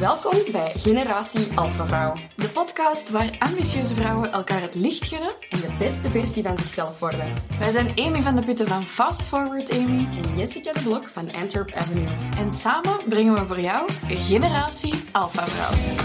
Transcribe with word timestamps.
Welkom 0.00 0.52
bij 0.52 0.72
Generatie 0.72 1.58
Alpha 1.58 1.86
Vrouw. 1.86 2.14
De 2.36 2.48
podcast 2.48 3.10
waar 3.10 3.36
ambitieuze 3.38 3.94
vrouwen 3.94 4.32
elkaar 4.32 4.60
het 4.60 4.74
licht 4.74 5.06
gunnen 5.06 5.34
en 5.50 5.60
de 5.60 5.74
beste 5.78 6.08
versie 6.08 6.42
van 6.42 6.56
zichzelf 6.58 7.00
worden. 7.00 7.34
Wij 7.58 7.70
zijn 7.70 7.88
Amy 7.98 8.22
van 8.22 8.36
de 8.36 8.44
Putten 8.44 8.66
van 8.66 8.86
Fast 8.86 9.22
Forward 9.22 9.70
Amy 9.70 10.08
en 10.22 10.36
Jessica 10.36 10.72
de 10.72 10.80
Blok 10.82 11.04
van 11.04 11.32
Antwerp 11.32 11.72
Avenue. 11.72 12.06
En 12.36 12.50
samen 12.50 12.98
brengen 13.08 13.34
we 13.34 13.46
voor 13.46 13.60
jou 13.60 13.92
Generatie 14.06 14.94
Alpha 15.12 15.46
Vrouw. 15.46 16.00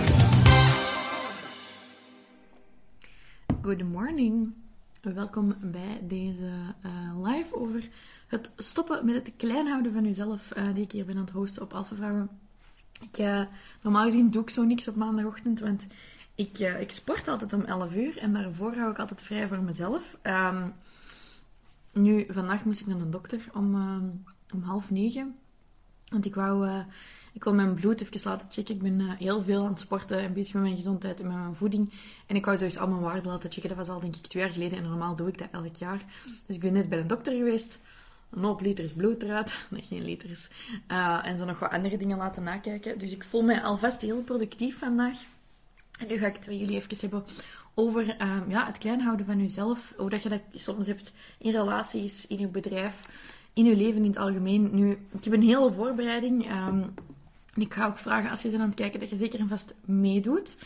Good 3.62 3.84
morning. 3.84 4.54
Welkom 5.02 5.56
bij 5.62 6.00
deze 6.04 6.52
uh, 6.86 7.24
live 7.24 7.56
over 7.56 7.90
het 8.28 8.52
stoppen 8.56 9.06
met 9.06 9.16
het 9.16 9.34
klein 9.38 9.68
houden 9.68 9.94
van 9.94 10.04
jezelf, 10.04 10.58
uh, 10.58 10.74
die 10.74 10.84
ik 10.84 10.92
hier 10.92 11.06
ben 11.06 11.16
aan 11.16 11.22
het 11.22 11.32
hosten 11.34 11.62
op 11.62 11.74
Alpha 11.74 11.96
Vrouwen. 11.96 12.45
Ik, 13.12 13.20
uh, 13.20 13.42
normaal 13.82 14.06
gezien 14.06 14.30
doe 14.30 14.42
ik 14.42 14.50
zo 14.50 14.64
niks 14.64 14.88
op 14.88 14.96
maandagochtend, 14.96 15.60
want 15.60 15.88
ik, 16.36 16.60
uh, 16.60 16.82
ik 16.82 16.92
sport 16.92 17.28
altijd 17.28 17.54
om 17.54 17.62
11 17.62 17.94
uur 17.94 18.18
en 18.18 18.34
daarvoor 18.34 18.76
hou 18.76 18.92
ik 18.92 19.00
altijd 19.00 19.22
vrij 19.22 19.48
voor 19.48 19.62
mezelf. 19.62 20.18
Um, 20.24 20.74
nu, 21.92 22.26
vandaag 22.30 22.66
moest 22.66 22.80
ik 22.80 22.88
naar 22.88 23.00
een 23.00 23.12
dokter 23.12 23.40
om, 23.54 23.76
uh, 23.76 23.98
om 24.54 24.62
half 24.62 24.92
negen. 24.92 25.36
Want 26.06 26.26
ik 26.26 26.36
wou, 26.36 26.84
ik 27.34 27.44
wil 27.44 27.54
mijn 27.54 27.74
bloed 27.74 28.02
even 28.02 28.30
laten 28.30 28.48
checken. 28.52 28.76
Ik 28.76 28.82
ben 28.82 29.00
heel 29.02 29.42
veel 29.42 29.64
aan 29.64 29.70
het 29.70 29.80
sporten 29.80 30.20
en 30.20 30.34
bezig 30.34 30.54
met 30.54 30.64
mijn 30.64 30.76
gezondheid 30.76 31.20
en 31.20 31.28
met 31.28 31.36
mijn 31.36 31.56
voeding. 31.56 31.94
En 32.28 32.36
ik 32.36 32.46
wou 32.46 32.58
eens 32.58 32.78
al 32.78 32.88
mijn 32.88 33.02
waarden 33.02 33.32
laten 33.32 33.52
checken. 33.52 33.70
Dat 33.70 33.78
was 33.78 33.90
al 33.90 34.00
denk 34.00 34.16
ik 34.16 34.28
twee 34.28 34.44
jaar 34.44 34.52
geleden 34.52 34.78
en 34.78 34.84
normaal 34.84 35.16
doe 35.16 35.28
ik 35.28 35.38
dat 35.38 35.48
elk 35.52 35.76
jaar. 35.76 36.06
Dus 36.46 36.56
ik 36.56 36.62
ben 36.62 36.74
net 36.74 36.90
bij 36.90 37.00
een 37.00 37.08
dokter 37.08 37.34
geweest 37.34 37.80
een 38.30 38.44
hoop 38.44 38.62
liters 38.62 38.94
bloed 38.94 39.24
eruit. 39.24 39.54
Nee, 39.70 39.82
geen 39.82 40.04
liters. 40.04 40.50
Uh, 40.92 41.26
en 41.26 41.38
zo 41.38 41.46
nog 41.46 41.60
wat 41.60 41.72
andere 41.72 41.98
dingen 41.98 42.18
laten 42.18 42.44
nakijken. 42.44 42.98
Dus 42.98 43.12
ik 43.12 43.24
voel 43.24 43.42
mij 43.42 43.62
alvast 43.62 44.02
heel 44.02 44.22
productief 44.22 44.78
vandaag. 44.78 45.18
En 46.00 46.08
nu 46.08 46.18
ga 46.18 46.28
ik 46.28 46.36
het 46.36 46.48
met 46.48 46.60
jullie 46.60 46.76
even 46.76 46.98
hebben 47.00 47.24
over 47.74 48.22
uh, 48.22 48.42
ja, 48.48 48.66
het 48.66 48.78
klein 48.78 49.02
houden 49.02 49.26
van 49.26 49.40
jezelf. 49.40 49.94
Hoe 49.98 50.10
dat 50.10 50.24
je 50.24 50.30
dat 50.30 50.42
soms 50.54 50.88
hebt 50.88 51.14
in 51.38 51.52
relaties, 51.52 52.28
in 52.28 52.40
je 52.40 52.48
bedrijf, 52.48 53.02
in 53.54 53.66
je 53.66 53.76
leven 53.76 54.04
in 54.04 54.10
het 54.10 54.18
algemeen. 54.18 54.70
Nu, 54.76 54.92
ik 54.92 55.24
heb 55.24 55.34
een 55.34 55.42
hele 55.42 55.72
voorbereiding. 55.72 56.52
Um, 56.52 56.94
en 57.54 57.62
ik 57.62 57.74
ga 57.74 57.86
ook 57.86 57.98
vragen, 57.98 58.30
als 58.30 58.42
je 58.42 58.50
ze 58.50 58.56
aan 58.56 58.68
het 58.68 58.76
kijken, 58.76 59.00
dat 59.00 59.10
je 59.10 59.16
zeker 59.16 59.40
en 59.40 59.48
vast 59.48 59.74
meedoet. 59.86 60.58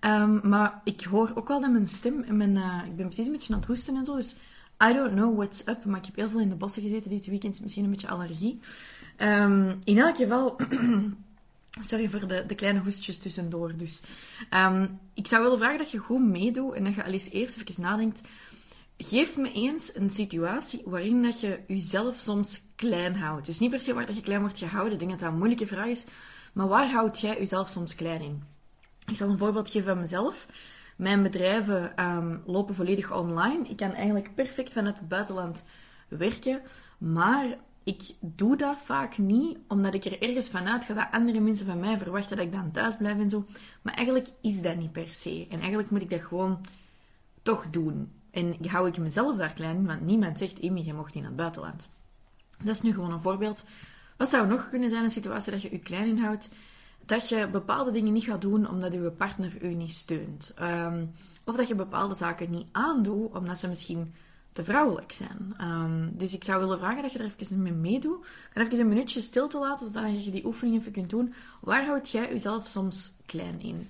Um, 0.00 0.40
maar 0.42 0.80
ik 0.84 1.04
hoor 1.04 1.32
ook 1.34 1.48
wel 1.48 1.60
dat 1.60 1.70
mijn 1.70 1.88
stem 1.88 2.22
en 2.22 2.36
mijn... 2.36 2.56
Uh, 2.56 2.82
ik 2.86 2.96
ben 2.96 3.06
precies 3.06 3.26
een 3.26 3.32
beetje 3.32 3.52
aan 3.52 3.58
het 3.58 3.68
hoesten 3.68 3.96
en 3.96 4.04
zo, 4.04 4.16
dus 4.16 4.36
I 4.82 4.92
don't 4.92 5.12
know 5.12 5.36
what's 5.36 5.62
up, 5.66 5.84
maar 5.84 5.98
ik 5.98 6.06
heb 6.06 6.16
heel 6.16 6.28
veel 6.28 6.40
in 6.40 6.48
de 6.48 6.54
bossen 6.54 6.82
gezeten 6.82 7.10
dit 7.10 7.26
weekend. 7.26 7.60
Misschien 7.60 7.84
een 7.84 7.90
beetje 7.90 8.08
allergie. 8.08 8.58
Um, 9.18 9.80
in 9.84 9.98
elk 9.98 10.16
geval, 10.16 10.56
sorry 11.80 12.08
voor 12.08 12.26
de, 12.26 12.44
de, 12.46 12.54
kleine 12.54 12.80
hoestjes 12.80 13.18
tussendoor. 13.18 13.76
Dus 13.76 14.02
um, 14.50 14.98
ik 15.14 15.26
zou 15.26 15.42
willen 15.42 15.58
vragen 15.58 15.78
dat 15.78 15.90
je 15.90 15.98
goed 15.98 16.20
meedoet 16.20 16.74
en 16.74 16.84
dat 16.84 16.94
je 16.94 17.04
al 17.04 17.12
eens 17.12 17.30
eerst 17.30 17.56
even 17.56 17.82
nadenkt. 17.82 18.20
Geef 18.98 19.36
me 19.36 19.52
eens 19.52 19.94
een 19.94 20.10
situatie 20.10 20.82
waarin 20.84 21.22
dat 21.22 21.40
je 21.40 21.60
jezelf 21.66 22.18
soms 22.18 22.62
klein 22.74 23.16
houdt. 23.16 23.46
Dus 23.46 23.58
niet 23.58 23.70
per 23.70 23.80
se 23.80 23.94
waar 23.94 24.06
dat 24.06 24.16
je 24.16 24.22
klein 24.22 24.40
wordt 24.40 24.58
gehouden. 24.58 24.92
Ik 24.92 24.98
denk 24.98 25.10
dat 25.10 25.20
dat 25.20 25.28
een 25.28 25.38
moeilijke 25.38 25.66
vraag 25.66 25.86
is. 25.86 26.04
Maar 26.52 26.68
waar 26.68 26.90
houd 26.90 27.20
jij 27.20 27.38
jezelf 27.38 27.68
soms 27.68 27.94
klein 27.94 28.20
in? 28.20 28.42
Ik 29.06 29.16
zal 29.16 29.28
een 29.28 29.38
voorbeeld 29.38 29.70
geven 29.70 29.88
van 29.88 30.00
mezelf. 30.00 30.46
Mijn 30.96 31.22
bedrijven 31.22 32.04
um, 32.04 32.42
lopen 32.46 32.74
volledig 32.74 33.12
online. 33.12 33.68
Ik 33.68 33.76
kan 33.76 33.92
eigenlijk 33.92 34.34
perfect 34.34 34.72
vanuit 34.72 34.98
het 34.98 35.08
buitenland 35.08 35.64
werken, 36.08 36.60
maar 36.98 37.46
ik 37.84 38.02
doe 38.20 38.56
dat 38.56 38.78
vaak 38.84 39.18
niet, 39.18 39.58
omdat 39.68 39.94
ik 39.94 40.04
er 40.04 40.22
ergens 40.22 40.48
vanuit 40.48 40.84
ga 40.84 40.94
dat 40.94 41.08
andere 41.10 41.40
mensen 41.40 41.66
van 41.66 41.80
mij 41.80 41.98
verwachten 41.98 42.36
dat 42.36 42.46
ik 42.46 42.52
dan 42.52 42.70
thuis 42.70 42.96
blijf 42.96 43.18
en 43.18 43.30
zo. 43.30 43.44
Maar 43.82 43.94
eigenlijk 43.94 44.28
is 44.40 44.62
dat 44.62 44.76
niet 44.76 44.92
per 44.92 45.08
se. 45.08 45.46
En 45.50 45.58
eigenlijk 45.58 45.90
moet 45.90 46.02
ik 46.02 46.10
dat 46.10 46.20
gewoon 46.20 46.60
toch 47.42 47.70
doen. 47.70 48.12
En 48.30 48.56
hou 48.66 48.88
ik 48.88 48.98
mezelf 48.98 49.36
daar 49.36 49.52
klein 49.52 49.86
want 49.86 50.00
niemand 50.00 50.38
zegt, 50.38 50.62
Amy, 50.62 50.84
je 50.84 50.94
mocht 50.94 51.14
niet 51.14 51.22
naar 51.22 51.32
het 51.32 51.40
buitenland. 51.40 51.88
Dat 52.64 52.74
is 52.74 52.82
nu 52.82 52.92
gewoon 52.92 53.12
een 53.12 53.20
voorbeeld. 53.20 53.64
Wat 54.16 54.28
zou 54.28 54.46
nog 54.46 54.68
kunnen 54.68 54.90
zijn 54.90 55.04
een 55.04 55.10
situatie 55.10 55.52
dat 55.52 55.62
je 55.62 55.70
je 55.70 55.78
klein 55.78 56.06
inhoudt? 56.06 56.48
Dat 57.06 57.28
je 57.28 57.48
bepaalde 57.48 57.90
dingen 57.90 58.12
niet 58.12 58.24
gaat 58.24 58.40
doen 58.40 58.68
omdat 58.68 58.92
je 58.92 59.10
partner 59.10 59.62
u 59.62 59.74
niet 59.74 59.94
steunt. 59.94 60.54
Um, 60.62 61.12
of 61.44 61.56
dat 61.56 61.68
je 61.68 61.74
bepaalde 61.74 62.14
zaken 62.14 62.50
niet 62.50 62.66
aandoet 62.72 63.34
omdat 63.34 63.58
ze 63.58 63.68
misschien 63.68 64.14
te 64.52 64.64
vrouwelijk 64.64 65.12
zijn. 65.12 65.54
Um, 65.60 66.12
dus 66.16 66.34
ik 66.34 66.44
zou 66.44 66.60
willen 66.60 66.78
vragen 66.78 67.02
dat 67.02 67.12
je 67.12 67.18
er 67.18 67.32
even 67.38 67.62
mee 67.62 67.72
meedoet. 67.72 68.26
Ga 68.54 68.60
even 68.60 68.80
een 68.80 68.88
minuutje 68.88 69.20
stil 69.20 69.48
te 69.48 69.58
laten, 69.58 69.92
zodat 69.92 70.24
je 70.24 70.30
die 70.30 70.46
oefening 70.46 70.76
even 70.76 70.92
kunt 70.92 71.10
doen. 71.10 71.34
Waar 71.60 71.84
houd 71.84 72.10
jij 72.10 72.28
jezelf 72.28 72.66
soms 72.66 73.12
klein 73.26 73.60
in? 73.60 73.88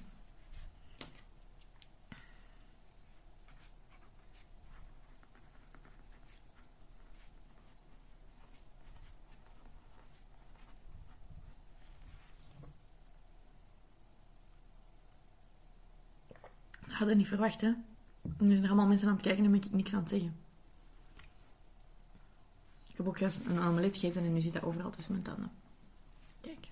Had 16.99 17.09
het 17.09 17.17
niet 17.17 17.27
verwacht, 17.27 17.61
hè. 17.61 17.73
Nu 18.39 18.51
zijn 18.51 18.63
er 18.63 18.69
allemaal 18.69 18.87
mensen 18.87 19.09
aan 19.09 19.15
het 19.15 19.23
kijken 19.23 19.45
en 19.45 19.51
ben 19.51 19.63
ik 19.63 19.73
niks 19.73 19.93
aan 19.95 20.01
het 20.01 20.09
zeggen. 20.09 20.37
Ik 22.89 22.97
heb 22.97 23.09
ook 23.09 23.19
juist 23.19 23.41
een 23.47 23.61
omelet 23.61 23.97
gegeten 23.97 24.25
en 24.25 24.33
nu 24.33 24.41
zit 24.41 24.53
dat 24.53 24.63
overal 24.63 24.91
tussen 24.91 25.13
mijn 25.13 25.25
tanden. 25.25 25.51
Kijk. 26.41 26.69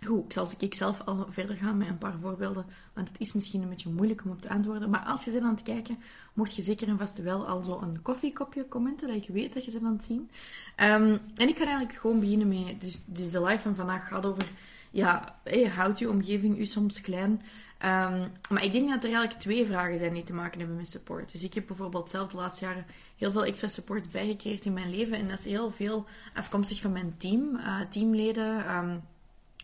Goed, 0.06 0.24
ik 0.24 0.32
zal 0.32 0.50
ik 0.58 0.74
zelf 0.74 1.00
al 1.00 1.26
verder 1.30 1.56
gaan 1.56 1.76
met 1.76 1.88
een 1.88 1.98
paar 1.98 2.18
voorbeelden, 2.20 2.66
want 2.92 3.08
het 3.08 3.20
is 3.20 3.32
misschien 3.32 3.62
een 3.62 3.68
beetje 3.68 3.90
moeilijk 3.90 4.24
om 4.24 4.30
op 4.30 4.40
te 4.40 4.48
antwoorden. 4.48 4.90
Maar 4.90 5.04
als 5.04 5.24
je 5.24 5.30
bent 5.30 5.44
aan 5.44 5.54
het 5.54 5.62
kijken, 5.62 5.98
mocht 6.32 6.56
je 6.56 6.62
zeker 6.62 6.88
en 6.88 6.98
vast 6.98 7.22
wel 7.22 7.46
al 7.46 7.62
zo 7.62 7.80
een 7.80 8.02
koffiekopje 8.02 8.68
commenten, 8.68 9.08
dat 9.08 9.16
ik 9.16 9.28
weet 9.28 9.54
dat 9.54 9.64
je 9.64 9.70
ze 9.70 9.80
aan 9.84 9.92
het 9.92 10.04
zien. 10.04 10.30
Um, 10.76 11.20
en 11.34 11.48
ik 11.48 11.56
ga 11.56 11.64
eigenlijk 11.64 11.98
gewoon 11.98 12.20
beginnen 12.20 12.48
met, 12.48 12.80
dus, 12.80 13.02
dus 13.04 13.30
de 13.30 13.42
live 13.42 13.62
van 13.62 13.74
vandaag 13.74 14.08
gaat 14.08 14.26
over 14.26 14.52
ja, 14.90 15.38
je 15.44 15.68
houdt 15.68 15.98
je 15.98 16.10
omgeving 16.10 16.58
u 16.58 16.66
soms 16.66 17.00
klein. 17.00 17.30
Um, 17.30 18.32
maar 18.50 18.64
ik 18.64 18.72
denk 18.72 18.88
dat 18.88 19.04
er 19.04 19.10
eigenlijk 19.10 19.40
twee 19.40 19.66
vragen 19.66 19.98
zijn 19.98 20.14
die 20.14 20.22
te 20.22 20.34
maken 20.34 20.58
hebben 20.58 20.76
met 20.76 20.88
support. 20.88 21.32
Dus 21.32 21.42
ik 21.42 21.54
heb 21.54 21.66
bijvoorbeeld 21.66 22.10
zelf 22.10 22.30
de 22.30 22.36
laatste 22.36 22.64
jaren 22.64 22.86
heel 23.16 23.32
veel 23.32 23.44
extra 23.44 23.68
support 23.68 24.10
bijgekregen 24.10 24.64
in 24.64 24.72
mijn 24.72 24.90
leven. 24.90 25.18
En 25.18 25.28
dat 25.28 25.38
is 25.38 25.44
heel 25.44 25.70
veel 25.70 26.06
afkomstig 26.34 26.80
van 26.80 26.92
mijn 26.92 27.14
team, 27.18 27.56
uh, 27.56 27.80
teamleden. 27.80 28.74
Um, 28.76 29.02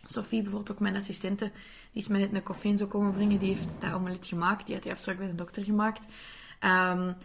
Sophie, 0.05 0.41
bijvoorbeeld 0.41 0.71
ook 0.71 0.79
mijn 0.79 0.95
assistente, 0.95 1.51
die 1.91 2.01
is 2.01 2.07
mij 2.07 2.19
net 2.19 2.33
een 2.33 2.43
koffie 2.43 2.77
zo 2.77 2.87
komen 2.87 3.13
brengen. 3.13 3.39
Die 3.39 3.53
heeft 3.53 3.75
dat 3.79 3.93
omelet 3.93 4.27
gemaakt. 4.27 4.65
Die 4.65 4.75
had 4.75 4.83
die 4.83 4.91
afspraak 4.91 5.17
bij 5.17 5.27
de 5.27 5.35
dokter 5.35 5.63
gemaakt. 5.63 6.05
Um, 6.91 7.15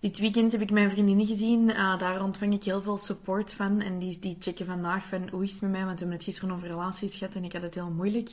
dit 0.00 0.18
weekend 0.18 0.52
heb 0.52 0.60
ik 0.60 0.70
mijn 0.70 0.90
vriendinnen 0.90 1.26
gezien. 1.26 1.68
Uh, 1.68 1.98
daar 1.98 2.22
ontvang 2.22 2.54
ik 2.54 2.64
heel 2.64 2.82
veel 2.82 2.98
support 2.98 3.52
van. 3.52 3.80
En 3.80 3.98
die, 3.98 4.18
die 4.18 4.36
checken 4.38 4.66
vandaag 4.66 5.06
van 5.06 5.28
hoe 5.28 5.42
is 5.42 5.52
het 5.52 5.60
met 5.60 5.70
mij? 5.70 5.84
Want 5.84 5.92
we 5.92 5.98
hebben 5.98 6.16
het 6.16 6.24
gisteren 6.24 6.54
over 6.54 6.68
relaties 6.68 7.16
gehad 7.18 7.34
en 7.34 7.44
ik 7.44 7.52
had 7.52 7.62
het 7.62 7.74
heel 7.74 7.90
moeilijk. 7.90 8.28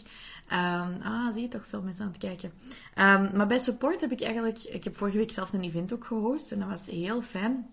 Um, 0.51 1.01
ah, 1.01 1.33
zie 1.33 1.41
je 1.41 1.47
toch 1.47 1.65
veel 1.69 1.81
mensen 1.81 2.03
aan 2.03 2.11
het 2.11 2.19
kijken. 2.19 2.51
Um, 2.97 3.37
maar 3.37 3.47
bij 3.47 3.59
support 3.59 4.01
heb 4.01 4.11
ik 4.11 4.21
eigenlijk... 4.21 4.59
Ik 4.59 4.83
heb 4.83 4.97
vorige 4.97 5.17
week 5.17 5.31
zelf 5.31 5.53
een 5.53 5.63
event 5.63 5.93
ook 5.93 6.05
gehost. 6.05 6.51
En 6.51 6.59
dat 6.59 6.69
was 6.69 6.85
heel 6.85 7.21
fijn. 7.21 7.69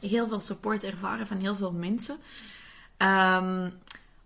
Heel 0.00 0.28
veel 0.28 0.40
support 0.40 0.84
ervaren 0.84 1.26
van 1.26 1.38
heel 1.38 1.56
veel 1.56 1.72
mensen. 1.72 2.16
Um, 2.98 3.72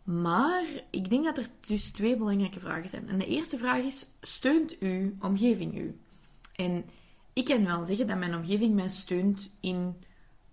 maar 0.02 0.64
ik 0.91 1.10
denk 1.10 1.25
dat 1.25 1.38
er 1.38 1.48
dus 1.66 1.91
twee 1.91 2.16
belangrijke 2.16 2.60
vragen 2.60 2.88
zijn. 2.88 3.08
En 3.08 3.19
de 3.19 3.26
eerste 3.26 3.58
vraag 3.58 3.82
is, 3.82 4.06
steunt 4.20 4.78
uw 4.78 5.12
omgeving 5.20 5.78
u? 5.78 5.98
En 6.56 6.84
ik 7.32 7.44
kan 7.44 7.65
wel 7.65 7.84
zeggen 7.84 8.06
dat 8.06 8.19
mijn 8.19 8.34
omgeving 8.34 8.75
mij 8.75 8.88
steunt 8.88 9.50
in 9.60 9.97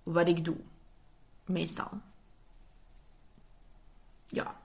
wat 0.04 0.28
ik 0.28 0.46
doe. 0.46 0.58
Meestal. 1.46 1.90
Ja. 4.28 4.60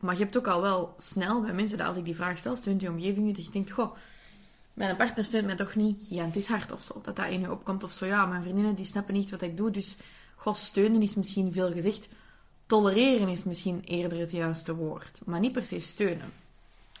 Maar 0.00 0.14
je 0.14 0.22
hebt 0.22 0.36
ook 0.36 0.48
al 0.48 0.60
wel 0.60 0.94
snel 0.98 1.40
bij 1.40 1.52
mensen 1.52 1.78
dat 1.78 1.86
als 1.86 1.96
ik 1.96 2.04
die 2.04 2.14
vraag 2.14 2.38
stel, 2.38 2.56
steunt 2.56 2.80
je 2.80 2.88
omgeving 2.88 3.26
je? 3.26 3.32
Dat 3.32 3.44
je 3.44 3.50
denkt, 3.50 3.70
goh, 3.70 3.96
mijn 4.74 4.96
partner 4.96 5.24
steunt 5.24 5.46
mij 5.46 5.56
toch 5.56 5.74
niet 5.74 6.06
gigantisch 6.08 6.48
hard 6.48 6.72
of 6.72 6.82
zo. 6.82 7.00
Dat 7.02 7.16
dat 7.16 7.28
in 7.28 7.40
je 7.40 7.50
opkomt 7.50 7.84
of 7.84 7.92
zo. 7.92 8.06
Ja, 8.06 8.26
mijn 8.26 8.42
vriendinnen 8.42 8.74
die 8.74 8.84
snappen 8.84 9.14
niet 9.14 9.30
wat 9.30 9.42
ik 9.42 9.56
doe. 9.56 9.70
Dus, 9.70 9.96
goh, 10.36 10.54
steunen 10.54 11.02
is 11.02 11.14
misschien 11.14 11.52
veel 11.52 11.72
gezegd. 11.72 12.08
Tolereren 12.66 13.28
is 13.28 13.44
misschien 13.44 13.82
eerder 13.84 14.18
het 14.18 14.30
juiste 14.30 14.74
woord. 14.74 15.20
Maar 15.24 15.40
niet 15.40 15.52
per 15.52 15.66
se 15.66 15.80
steunen. 15.80 16.32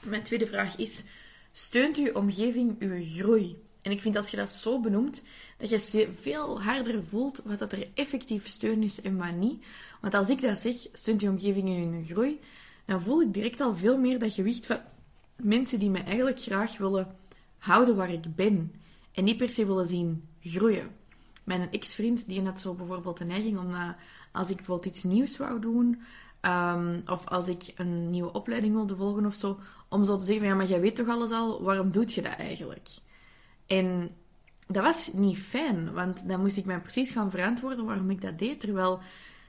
Mijn 0.00 0.22
tweede 0.22 0.46
vraag 0.46 0.76
is, 0.76 1.04
steunt 1.52 1.96
uw 1.96 2.12
omgeving 2.12 2.76
uw 2.78 3.02
groei? 3.02 3.56
En 3.82 3.90
ik 3.90 4.00
vind 4.00 4.16
als 4.16 4.30
je 4.30 4.36
dat 4.36 4.50
zo 4.50 4.80
benoemt, 4.80 5.22
dat 5.56 5.70
je 5.70 6.08
veel 6.20 6.62
harder 6.62 7.04
voelt 7.04 7.40
wat 7.44 7.58
dat 7.58 7.72
er 7.72 7.88
effectief 7.94 8.46
steun 8.46 8.82
is 8.82 9.00
en 9.00 9.16
wat 9.16 9.34
niet. 9.34 9.64
Want 10.00 10.14
als 10.14 10.28
ik 10.28 10.40
dat 10.40 10.58
zeg, 10.58 10.74
steunt 10.92 11.20
je 11.20 11.28
omgeving 11.28 11.68
in 11.68 11.92
hun 11.92 12.04
groei, 12.04 12.40
dan 12.84 13.00
voel 13.00 13.22
ik 13.22 13.34
direct 13.34 13.60
al 13.60 13.76
veel 13.76 13.98
meer 13.98 14.18
dat 14.18 14.32
gewicht 14.32 14.66
van 14.66 14.80
mensen 15.36 15.78
die 15.78 15.90
me 15.90 15.98
eigenlijk 15.98 16.40
graag 16.40 16.78
willen 16.78 17.16
houden 17.58 17.96
waar 17.96 18.12
ik 18.12 18.34
ben. 18.34 18.72
En 19.12 19.24
niet 19.24 19.36
per 19.36 19.50
se 19.50 19.66
willen 19.66 19.86
zien 19.86 20.28
groeien. 20.40 20.90
Mijn 21.44 21.70
ex-vriend, 21.70 22.28
die 22.28 22.42
had 22.42 22.60
zo 22.60 22.74
bijvoorbeeld 22.74 23.18
de 23.18 23.24
neiging 23.24 23.58
om, 23.58 23.70
uh, 23.70 23.88
als 24.32 24.50
ik 24.50 24.56
bijvoorbeeld 24.56 24.94
iets 24.94 25.02
nieuws 25.02 25.36
wou 25.36 25.60
doen, 25.60 26.02
um, 26.40 27.02
of 27.06 27.26
als 27.26 27.48
ik 27.48 27.72
een 27.76 28.10
nieuwe 28.10 28.32
opleiding 28.32 28.74
wilde 28.74 28.96
volgen 28.96 29.26
of 29.26 29.34
zo, 29.34 29.58
om 29.88 30.04
zo 30.04 30.16
te 30.16 30.24
zeggen, 30.24 30.46
ja, 30.46 30.54
maar 30.54 30.66
jij 30.66 30.80
weet 30.80 30.96
toch 30.96 31.08
alles 31.08 31.30
al, 31.30 31.62
waarom 31.62 31.90
doe 31.90 32.04
je 32.06 32.22
dat 32.22 32.36
eigenlijk? 32.36 32.88
En 33.70 34.10
dat 34.66 34.82
was 34.82 35.10
niet 35.12 35.38
fijn, 35.38 35.92
want 35.92 36.28
dan 36.28 36.40
moest 36.40 36.56
ik 36.56 36.64
mij 36.64 36.80
precies 36.80 37.10
gaan 37.10 37.30
verantwoorden 37.30 37.84
waarom 37.84 38.10
ik 38.10 38.20
dat 38.20 38.38
deed, 38.38 38.60
terwijl 38.60 39.00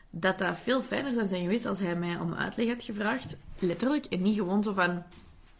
dat 0.09 0.39
dat 0.39 0.59
veel 0.59 0.81
fijner 0.81 1.13
zou 1.13 1.27
zijn 1.27 1.41
geweest 1.41 1.65
als 1.65 1.79
hij 1.79 1.95
mij 1.95 2.19
om 2.19 2.33
uitleg 2.33 2.68
had 2.68 2.83
gevraagd, 2.83 3.38
letterlijk, 3.59 4.06
en 4.06 4.21
niet 4.21 4.38
gewoon 4.38 4.63
zo 4.63 4.73
van, 4.73 5.03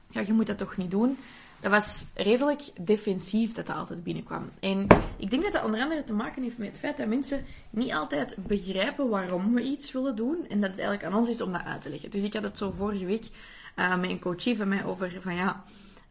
ja, 0.10 0.22
je 0.22 0.34
moet 0.34 0.48
dat 0.48 0.58
toch 0.58 0.78
niet 0.78 0.92
doen. 0.92 1.18
Dat 1.60 1.72
was 1.72 2.06
redelijk 2.14 2.62
defensief 2.82 3.54
dat 3.54 3.66
dat 3.66 3.76
altijd 3.76 4.04
binnenkwam. 4.04 4.50
En 4.60 4.88
ik 5.18 5.30
denk 5.30 5.44
dat 5.44 5.54
dat 5.54 5.64
onder 5.64 5.82
andere 5.82 6.04
te 6.04 6.14
maken 6.14 6.44
heeft 6.44 6.58
met 6.58 6.68
het 6.68 6.80
feit 6.80 6.98
dat 6.98 7.08
mensen 7.08 7.46
niet 7.70 7.94
altijd 7.94 8.36
begrijpen 8.38 9.10
waarom 9.10 9.54
we 9.54 9.62
iets 9.62 9.92
willen 9.92 10.16
doen 10.16 10.38
en 10.50 10.62
dat 10.62 10.70
het 10.70 10.80
eigenlijk 10.80 11.04
aan 11.04 11.20
ons 11.20 11.30
is 11.30 11.42
om 11.42 11.52
dat 11.52 11.64
uit 11.64 11.82
te 11.82 11.90
leggen. 11.90 12.10
Dus 12.10 12.24
ik 12.24 12.34
had 12.34 12.44
het 12.44 12.58
zo 12.58 12.72
vorige 12.72 13.06
week 13.06 13.30
uh, 13.76 14.00
met 14.00 14.10
een 14.10 14.20
coachie 14.20 14.58
van 14.58 14.68
mij 14.68 14.86
over 14.86 15.18
van 15.22 15.36
ja, 15.36 15.64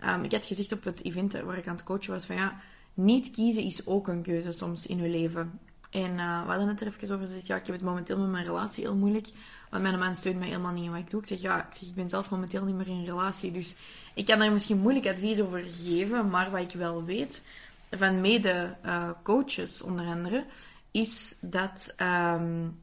um, 0.07 0.25
ik 0.25 0.33
had 0.33 0.47
gezegd 0.47 0.73
op 0.73 0.85
het 0.85 1.05
event 1.05 1.33
waar 1.33 1.59
ik 1.59 1.69
aan 1.69 1.75
het 1.75 1.85
coachen 1.85 2.13
was 2.13 2.25
van 2.25 2.37
ja, 2.37 2.61
niet 2.95 3.31
kiezen 3.31 3.63
is 3.63 3.87
ook 3.87 4.09
een 4.09 4.23
keuze 4.23 4.53
soms 4.53 4.87
in 4.87 4.99
uw 4.99 5.11
leven. 5.11 5.61
En 5.91 6.11
uh, 6.11 6.43
we 6.43 6.49
hadden 6.49 6.69
het 6.69 6.81
er 6.81 6.87
even 6.87 7.15
over 7.15 7.27
gezegd, 7.27 7.47
ja, 7.47 7.57
ik 7.57 7.67
heb 7.67 7.75
het 7.75 7.85
momenteel 7.85 8.19
met 8.19 8.31
mijn 8.31 8.45
relatie 8.45 8.85
heel 8.85 8.97
moeilijk. 8.97 9.29
Want 9.71 9.83
mijn 9.83 9.99
man 9.99 10.15
steunt 10.15 10.39
mij 10.39 10.49
helemaal 10.49 10.73
niet 10.73 10.85
in 10.85 10.91
wat 10.91 11.01
ik 11.01 11.11
doe. 11.11 11.21
Ik 11.21 11.27
zeg, 11.27 11.41
ja, 11.41 11.67
ik, 11.67 11.89
ik 11.89 11.95
ben 11.95 12.09
zelf 12.09 12.31
momenteel 12.31 12.65
niet 12.65 12.75
meer 12.75 12.89
in 12.89 12.97
een 12.97 13.05
relatie. 13.05 13.51
Dus 13.51 13.75
ik 14.15 14.27
kan 14.27 14.39
daar 14.39 14.53
misschien 14.53 14.79
moeilijk 14.79 15.07
advies 15.07 15.41
over 15.41 15.65
geven. 15.83 16.29
Maar 16.29 16.51
wat 16.51 16.61
ik 16.61 16.71
wel 16.73 17.05
weet, 17.05 17.43
van 17.91 18.21
mede-coaches 18.21 19.81
uh, 19.81 19.87
onder 19.89 20.07
andere, 20.07 20.45
is 20.91 21.37
dat, 21.41 21.95
um, 22.37 22.81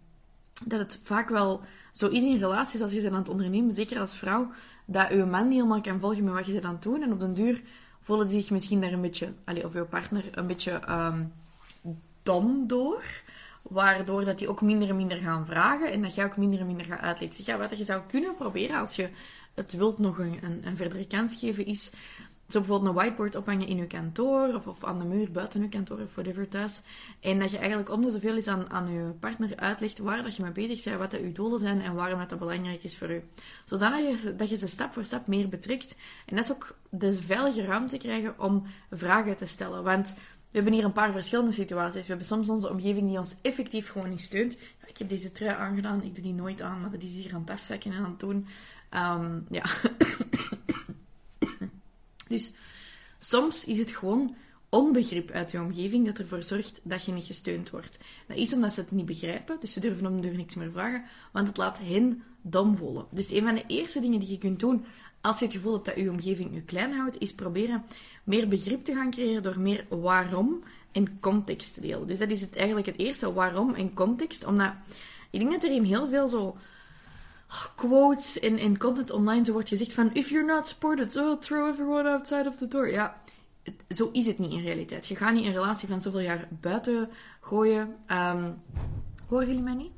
dat 0.65 0.79
het 0.79 0.99
vaak 1.03 1.29
wel 1.29 1.61
zo 1.91 2.07
is 2.07 2.23
in 2.23 2.39
relaties 2.39 2.81
als 2.81 2.91
je 2.91 2.99
ze 2.99 3.07
aan 3.07 3.15
het 3.15 3.29
ondernemen, 3.29 3.73
zeker 3.73 3.99
als 3.99 4.15
vrouw, 4.15 4.51
dat 4.87 5.09
je 5.09 5.25
man 5.25 5.47
niet 5.47 5.57
helemaal 5.57 5.81
kan 5.81 5.99
volgen 5.99 6.23
met 6.23 6.33
wat 6.33 6.45
je 6.45 6.51
ze 6.51 6.67
het 6.67 6.81
doen. 6.81 7.01
En 7.01 7.11
op 7.11 7.19
den 7.19 7.33
duur 7.33 7.61
voelen 7.99 8.29
zich 8.29 8.49
misschien 8.49 8.81
daar 8.81 8.91
een 8.91 9.01
beetje, 9.01 9.33
allez, 9.45 9.63
of 9.63 9.73
je 9.73 9.83
partner, 9.83 10.23
een 10.31 10.47
beetje 10.47 10.81
um, 10.89 11.33
dom 12.23 12.67
door. 12.67 13.03
Waardoor 13.61 14.25
dat 14.25 14.37
die 14.37 14.47
ook 14.47 14.61
minder 14.61 14.89
en 14.89 14.95
minder 14.95 15.17
gaan 15.17 15.45
vragen 15.45 15.91
en 15.91 16.01
dat 16.01 16.15
jij 16.15 16.25
ook 16.25 16.37
minder 16.37 16.59
en 16.59 16.67
minder 16.67 16.85
gaat 16.85 17.01
uitleggen. 17.01 17.43
Ja, 17.45 17.57
wat 17.57 17.77
je 17.77 17.83
zou 17.83 18.01
kunnen 18.07 18.35
proberen 18.35 18.79
als 18.79 18.95
je 18.95 19.09
het 19.53 19.71
wilt 19.71 19.99
nog 19.99 20.19
een, 20.19 20.39
een, 20.43 20.61
een 20.65 20.77
verdere 20.77 21.07
kans 21.07 21.39
geven, 21.39 21.65
is 21.65 21.91
zo 22.47 22.59
bijvoorbeeld 22.59 22.89
een 22.89 22.95
whiteboard 22.95 23.35
ophangen 23.35 23.67
in 23.67 23.77
je 23.77 23.87
kantoor 23.87 24.55
of, 24.55 24.67
of 24.67 24.83
aan 24.83 24.99
de 24.99 25.05
muur 25.05 25.31
buiten 25.31 25.61
je 25.61 25.69
kantoor 25.69 25.99
of 25.99 26.13
whatever 26.13 26.47
thuis. 26.47 26.81
En 27.19 27.39
dat 27.39 27.51
je 27.51 27.57
eigenlijk 27.57 27.89
om 27.89 28.01
de 28.01 28.09
zoveel 28.09 28.35
eens 28.35 28.47
aan, 28.47 28.69
aan 28.69 28.91
je 28.91 29.11
partner 29.19 29.55
uitlegt 29.55 29.97
waar 29.97 30.23
dat 30.23 30.35
je 30.35 30.43
mee 30.43 30.51
bezig 30.51 30.83
bent, 30.83 30.97
wat 30.97 31.11
dat 31.11 31.19
je 31.19 31.31
doelen 31.31 31.59
zijn 31.59 31.81
en 31.81 31.93
waarom 31.93 32.19
dat, 32.27 32.39
belangrijk 32.39 32.83
is 32.83 32.97
voor 32.97 33.11
u. 33.11 33.23
Zodat 33.65 33.97
je, 33.97 34.35
dat 34.35 34.49
je 34.49 34.57
ze 34.57 34.67
stap 34.67 34.93
voor 34.93 35.05
stap 35.05 35.27
meer 35.27 35.49
betrekt. 35.49 35.95
En 36.25 36.35
dat 36.35 36.45
is 36.45 36.51
ook 36.51 36.75
de 36.89 37.13
veilige 37.13 37.65
ruimte 37.65 37.97
krijgen 37.97 38.39
om 38.39 38.63
vragen 38.91 39.37
te 39.37 39.45
stellen. 39.45 39.83
Want 39.83 40.13
we 40.57 40.63
hebben 40.63 40.73
hier 40.73 40.83
een 40.83 40.91
paar 40.91 41.11
verschillende 41.11 41.51
situaties. 41.51 42.01
We 42.01 42.07
hebben 42.07 42.25
soms 42.25 42.49
onze 42.49 42.69
omgeving 42.69 43.07
die 43.07 43.17
ons 43.17 43.35
effectief 43.41 43.91
gewoon 43.91 44.09
niet 44.09 44.21
steunt. 44.21 44.57
Ik 44.85 44.97
heb 44.97 45.09
deze 45.09 45.31
trui 45.31 45.55
aangedaan, 45.55 46.03
ik 46.03 46.13
doe 46.13 46.23
die 46.23 46.33
nooit 46.33 46.61
aan, 46.61 46.81
maar 46.81 46.91
dat 46.91 47.01
is 47.01 47.13
hier 47.13 47.33
aan 47.33 47.41
het 47.41 47.49
afzakken 47.49 47.91
en 47.91 47.97
aan 47.97 48.09
het 48.09 48.19
doen. 48.19 48.47
Um, 48.91 49.45
ja. 49.49 49.63
Soms 53.29 53.65
is 53.65 53.79
het 53.79 53.91
gewoon 53.91 54.35
onbegrip 54.69 55.31
uit 55.31 55.51
je 55.51 55.61
omgeving 55.61 56.05
dat 56.05 56.17
ervoor 56.17 56.43
zorgt 56.43 56.79
dat 56.83 57.05
je 57.05 57.11
niet 57.11 57.25
gesteund 57.25 57.69
wordt. 57.69 57.97
Dat 58.27 58.37
is 58.37 58.53
omdat 58.53 58.73
ze 58.73 58.79
het 58.79 58.91
niet 58.91 59.05
begrijpen, 59.05 59.57
dus 59.59 59.73
ze 59.73 59.79
durven 59.79 60.05
om 60.05 60.21
de 60.21 60.27
niks 60.27 60.55
meer 60.55 60.71
vragen, 60.71 61.03
want 61.31 61.47
het 61.47 61.57
laat 61.57 61.79
hen 61.79 62.23
dom 62.41 62.77
voelen. 62.77 63.05
Dus 63.11 63.31
een 63.31 63.43
van 63.43 63.55
de 63.55 63.63
eerste 63.67 63.99
dingen 63.99 64.19
die 64.19 64.29
je 64.29 64.37
kunt 64.37 64.59
doen 64.59 64.85
als 65.21 65.39
je 65.39 65.45
het 65.45 65.53
gevoel 65.53 65.73
hebt 65.73 65.85
dat 65.85 65.95
je 65.95 66.09
omgeving 66.09 66.53
je 66.53 66.61
klein 66.61 66.93
houdt, 66.93 67.19
is 67.19 67.33
proberen 67.33 67.83
meer 68.23 68.47
begrip 68.47 68.85
te 68.85 68.93
gaan 68.93 69.11
creëren 69.11 69.43
door 69.43 69.59
meer 69.59 69.85
waarom 69.89 70.63
en 70.91 71.19
context 71.19 71.73
te 71.73 71.81
delen. 71.81 72.07
Dus 72.07 72.19
dat 72.19 72.29
is 72.29 72.41
het 72.41 72.55
eigenlijk 72.55 72.87
het 72.87 72.97
eerste, 72.97 73.33
waarom 73.33 73.73
en 73.73 73.93
context. 73.93 74.45
Omdat 74.45 74.71
ik 75.29 75.39
denk 75.39 75.51
dat 75.51 75.63
er 75.63 75.71
in 75.71 75.83
heel 75.83 76.07
veel 76.07 76.27
zo 76.27 76.57
quotes 77.75 78.39
en, 78.39 78.57
en 78.57 78.77
content 78.77 79.11
online 79.11 79.45
zo 79.45 79.51
wordt 79.51 79.69
gezegd 79.69 79.93
van 79.93 80.13
if 80.13 80.29
you're 80.29 80.53
not 80.53 80.67
supported, 80.67 81.11
so 81.11 81.37
throw 81.37 81.67
everyone 81.67 82.09
outside 82.09 82.47
of 82.47 82.57
the 82.57 82.67
door. 82.67 82.91
Ja, 82.91 83.21
zo 83.89 84.09
is 84.11 84.27
het 84.27 84.39
niet 84.39 84.51
in 84.51 84.63
realiteit. 84.63 85.07
Je 85.07 85.15
gaat 85.15 85.33
niet 85.33 85.45
een 85.45 85.51
relatie 85.51 85.87
van 85.87 86.01
zoveel 86.01 86.19
jaar 86.19 86.47
buiten 86.49 87.09
gooien. 87.41 87.95
Um, 88.07 88.61
horen 89.27 89.47
jullie 89.47 89.61
mij 89.61 89.75
niet? 89.75 89.91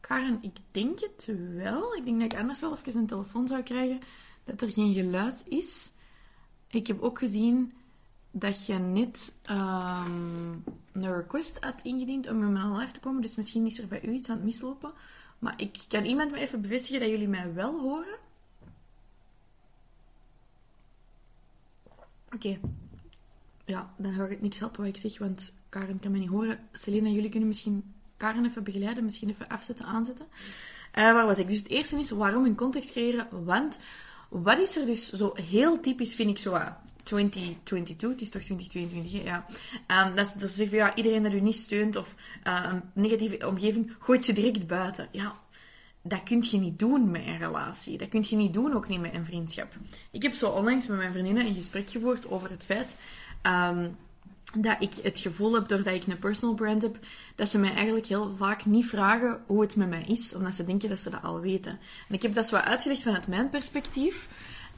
Karen, 0.00 0.38
ik 0.40 0.56
denk 0.70 1.00
het 1.00 1.28
wel. 1.56 1.94
Ik 1.94 2.04
denk 2.04 2.20
dat 2.20 2.32
ik 2.32 2.38
anders 2.38 2.60
wel 2.60 2.76
even 2.76 3.00
een 3.00 3.06
telefoon 3.06 3.48
zou 3.48 3.62
krijgen 3.62 4.00
dat 4.44 4.60
er 4.60 4.70
geen 4.70 4.92
geluid 4.92 5.44
is. 5.48 5.92
Ik 6.66 6.86
heb 6.86 7.02
ook 7.02 7.18
gezien 7.18 7.72
dat 8.30 8.66
je 8.66 8.74
net 8.74 9.36
um, 9.50 10.64
een 10.92 11.14
request 11.14 11.56
had 11.60 11.80
ingediend 11.82 12.28
om 12.28 12.42
in 12.42 12.52
mijn 12.52 12.76
live 12.76 12.92
te 12.92 13.00
komen. 13.00 13.22
Dus 13.22 13.34
misschien 13.34 13.66
is 13.66 13.78
er 13.78 13.86
bij 13.86 14.02
u 14.04 14.12
iets 14.12 14.28
aan 14.28 14.36
het 14.36 14.44
mislopen. 14.44 14.92
Maar 15.42 15.54
ik 15.56 15.78
kan 15.88 16.04
iemand 16.04 16.30
me 16.30 16.38
even 16.38 16.60
bevestigen 16.60 17.00
dat 17.00 17.08
jullie 17.08 17.28
mij 17.28 17.54
wel 17.54 17.80
horen. 17.80 18.18
Oké. 22.34 22.58
Ja, 23.64 23.94
dan 23.96 24.12
ga 24.12 24.24
ik 24.24 24.40
niks 24.40 24.58
helpen 24.58 24.80
wat 24.80 24.94
ik 24.94 25.00
zeg, 25.00 25.18
want 25.18 25.52
Karen 25.68 26.00
kan 26.00 26.10
me 26.10 26.18
niet 26.18 26.28
horen. 26.28 26.68
Selena, 26.72 27.08
jullie 27.08 27.30
kunnen 27.30 27.48
misschien 27.48 27.94
Karen 28.16 28.44
even 28.44 28.64
begeleiden, 28.64 29.04
misschien 29.04 29.28
even 29.28 29.48
afzetten, 29.48 29.84
aanzetten. 29.84 30.26
Uh, 30.94 31.12
waar 31.12 31.26
was 31.26 31.38
ik? 31.38 31.48
Dus 31.48 31.58
het 31.58 31.68
eerste 31.68 31.98
is 31.98 32.10
waarom 32.10 32.44
een 32.44 32.54
context 32.54 32.90
creëren, 32.90 33.44
want 33.44 33.78
wat 34.28 34.58
is 34.58 34.76
er 34.76 34.86
dus 34.86 35.12
zo 35.12 35.32
heel 35.34 35.80
typisch, 35.80 36.14
vind 36.14 36.30
ik 36.30 36.38
zo, 36.38 36.58
2022, 37.02 38.10
het 38.10 38.20
is 38.20 38.30
toch 38.30 38.42
2022, 38.42 39.22
ja. 39.22 39.44
Um, 40.06 40.16
dat, 40.16 40.34
dat 40.38 40.50
ze 40.50 40.56
zeggen, 40.56 40.76
ja, 40.76 40.94
iedereen 40.94 41.22
dat 41.22 41.32
u 41.32 41.40
niet 41.40 41.54
steunt 41.54 41.96
of 41.96 42.14
uh, 42.46 42.66
een 42.70 42.82
negatieve 42.92 43.46
omgeving, 43.46 43.94
gooit 43.98 44.24
ze 44.24 44.32
direct 44.32 44.66
buiten. 44.66 45.08
Ja, 45.10 45.40
dat 46.02 46.22
kun 46.22 46.44
je 46.50 46.58
niet 46.58 46.78
doen 46.78 47.10
met 47.10 47.26
een 47.26 47.38
relatie. 47.38 47.98
Dat 47.98 48.08
kun 48.08 48.24
je 48.28 48.36
niet 48.36 48.52
doen, 48.52 48.74
ook 48.74 48.88
niet 48.88 49.00
met 49.00 49.14
een 49.14 49.24
vriendschap. 49.24 49.72
Ik 50.10 50.22
heb 50.22 50.34
zo 50.34 50.48
onlangs 50.48 50.86
met 50.86 50.96
mijn 50.96 51.12
vriendinnen 51.12 51.46
een 51.46 51.54
gesprek 51.54 51.90
gevoerd 51.90 52.30
over 52.30 52.50
het 52.50 52.64
feit 52.64 52.96
um, 53.42 53.96
dat 54.58 54.76
ik 54.78 54.94
het 55.02 55.18
gevoel 55.18 55.54
heb, 55.54 55.68
doordat 55.68 55.94
ik 55.94 56.06
een 56.06 56.18
personal 56.18 56.54
brand 56.54 56.82
heb, 56.82 56.98
dat 57.34 57.48
ze 57.48 57.58
mij 57.58 57.74
eigenlijk 57.74 58.06
heel 58.06 58.34
vaak 58.36 58.64
niet 58.64 58.86
vragen 58.86 59.40
hoe 59.46 59.60
het 59.60 59.76
met 59.76 59.88
mij 59.88 60.04
is, 60.06 60.34
omdat 60.34 60.54
ze 60.54 60.64
denken 60.64 60.88
dat 60.88 60.98
ze 60.98 61.10
dat 61.10 61.22
al 61.22 61.40
weten. 61.40 61.78
En 62.08 62.14
ik 62.14 62.22
heb 62.22 62.34
dat 62.34 62.48
zo 62.48 62.56
uitgelegd 62.56 63.02
vanuit 63.02 63.28
mijn 63.28 63.50
perspectief. 63.50 64.28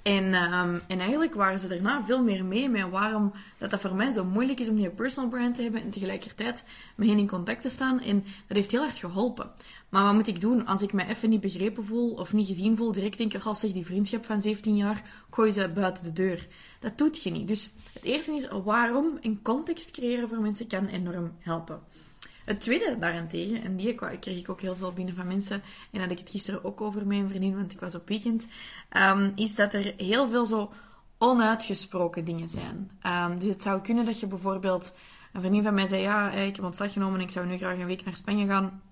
En, 0.04 0.34
um, 0.34 0.80
en 0.87 0.99
eigenlijk 0.99 1.34
waren 1.34 1.58
ze 1.58 1.68
daarna 1.68 2.04
veel 2.06 2.23
meer 2.23 2.44
mee 2.44 2.68
met 2.68 2.90
waarom 2.90 3.32
dat, 3.58 3.70
dat 3.70 3.80
voor 3.80 3.94
mij 3.94 4.11
zo 4.11 4.25
moeilijk 4.25 4.61
is 4.61 4.68
om 4.68 4.76
die 4.76 4.90
personal 4.90 5.30
brand 5.30 5.54
te 5.54 5.62
hebben 5.62 5.82
en 5.82 5.90
tegelijkertijd 5.90 6.64
met 6.94 7.08
hen 7.08 7.18
in 7.18 7.28
contact 7.28 7.62
te 7.62 7.68
staan. 7.68 8.00
En 8.00 8.25
dat 8.46 8.56
heeft 8.56 8.70
heel 8.70 8.82
erg 8.82 8.99
geholpen. 8.99 9.50
Maar 9.88 10.04
wat 10.04 10.14
moet 10.14 10.26
ik 10.26 10.40
doen 10.40 10.66
als 10.66 10.82
ik 10.82 10.92
me 10.92 11.06
even 11.06 11.30
niet 11.30 11.40
begrepen 11.40 11.84
voel 11.84 12.14
of 12.14 12.32
niet 12.32 12.46
gezien 12.46 12.76
voel? 12.76 12.92
Direct 12.92 13.18
denk 13.18 13.34
ik, 13.34 13.42
als 13.42 13.61
zeg 13.61 13.73
die 13.73 13.84
vriendschap 13.84 14.25
van 14.25 14.42
17 14.42 14.76
jaar, 14.76 15.02
gooi 15.30 15.52
ze 15.52 15.68
buiten 15.68 16.04
de 16.04 16.12
deur. 16.12 16.46
Dat 16.80 16.99
doet 16.99 17.23
je 17.23 17.30
niet. 17.30 17.49
Dus 17.49 17.70
het 17.92 18.04
eerste 18.04 18.32
is 18.32 18.49
waarom 18.64 19.18
een 19.20 19.42
context 19.42 19.90
creëren 19.90 20.28
voor 20.28 20.40
mensen 20.40 20.66
kan 20.66 20.87
enorm 20.87 21.32
helpen. 21.38 21.80
Het 22.44 22.60
tweede 22.60 22.96
daarentegen, 22.98 23.62
en 23.62 23.76
die 23.76 23.94
kreeg 23.94 24.38
ik 24.38 24.48
ook 24.48 24.60
heel 24.60 24.76
veel 24.76 24.92
binnen 24.92 25.14
van 25.14 25.26
mensen, 25.26 25.62
en 25.90 26.00
had 26.00 26.10
ik 26.10 26.18
het 26.18 26.30
gisteren 26.30 26.64
ook 26.64 26.80
over 26.80 27.06
mijn 27.06 27.28
vriendin, 27.28 27.56
want 27.56 27.72
ik 27.72 27.80
was 27.80 27.94
op 27.94 28.08
weekend, 28.08 28.46
um, 28.96 29.32
is 29.34 29.54
dat 29.54 29.74
er 29.74 29.94
heel 29.96 30.28
veel 30.28 30.46
zo 30.46 30.72
onuitgesproken 31.18 32.24
dingen 32.24 32.48
zijn. 32.48 32.90
Um, 33.06 33.40
dus 33.40 33.48
het 33.48 33.62
zou 33.62 33.80
kunnen 33.80 34.04
dat 34.04 34.20
je 34.20 34.26
bijvoorbeeld, 34.26 34.94
een 35.32 35.40
vriendin 35.40 35.62
van 35.62 35.74
mij 35.74 35.86
zei, 35.86 36.02
ja, 36.02 36.30
ik 36.30 36.56
heb 36.56 36.64
ontslag 36.64 36.92
genomen 36.92 37.18
en 37.18 37.24
ik 37.24 37.30
zou 37.30 37.46
nu 37.46 37.56
graag 37.56 37.78
een 37.78 37.86
week 37.86 38.04
naar 38.04 38.16
Spanje 38.16 38.46
gaan, 38.46 38.82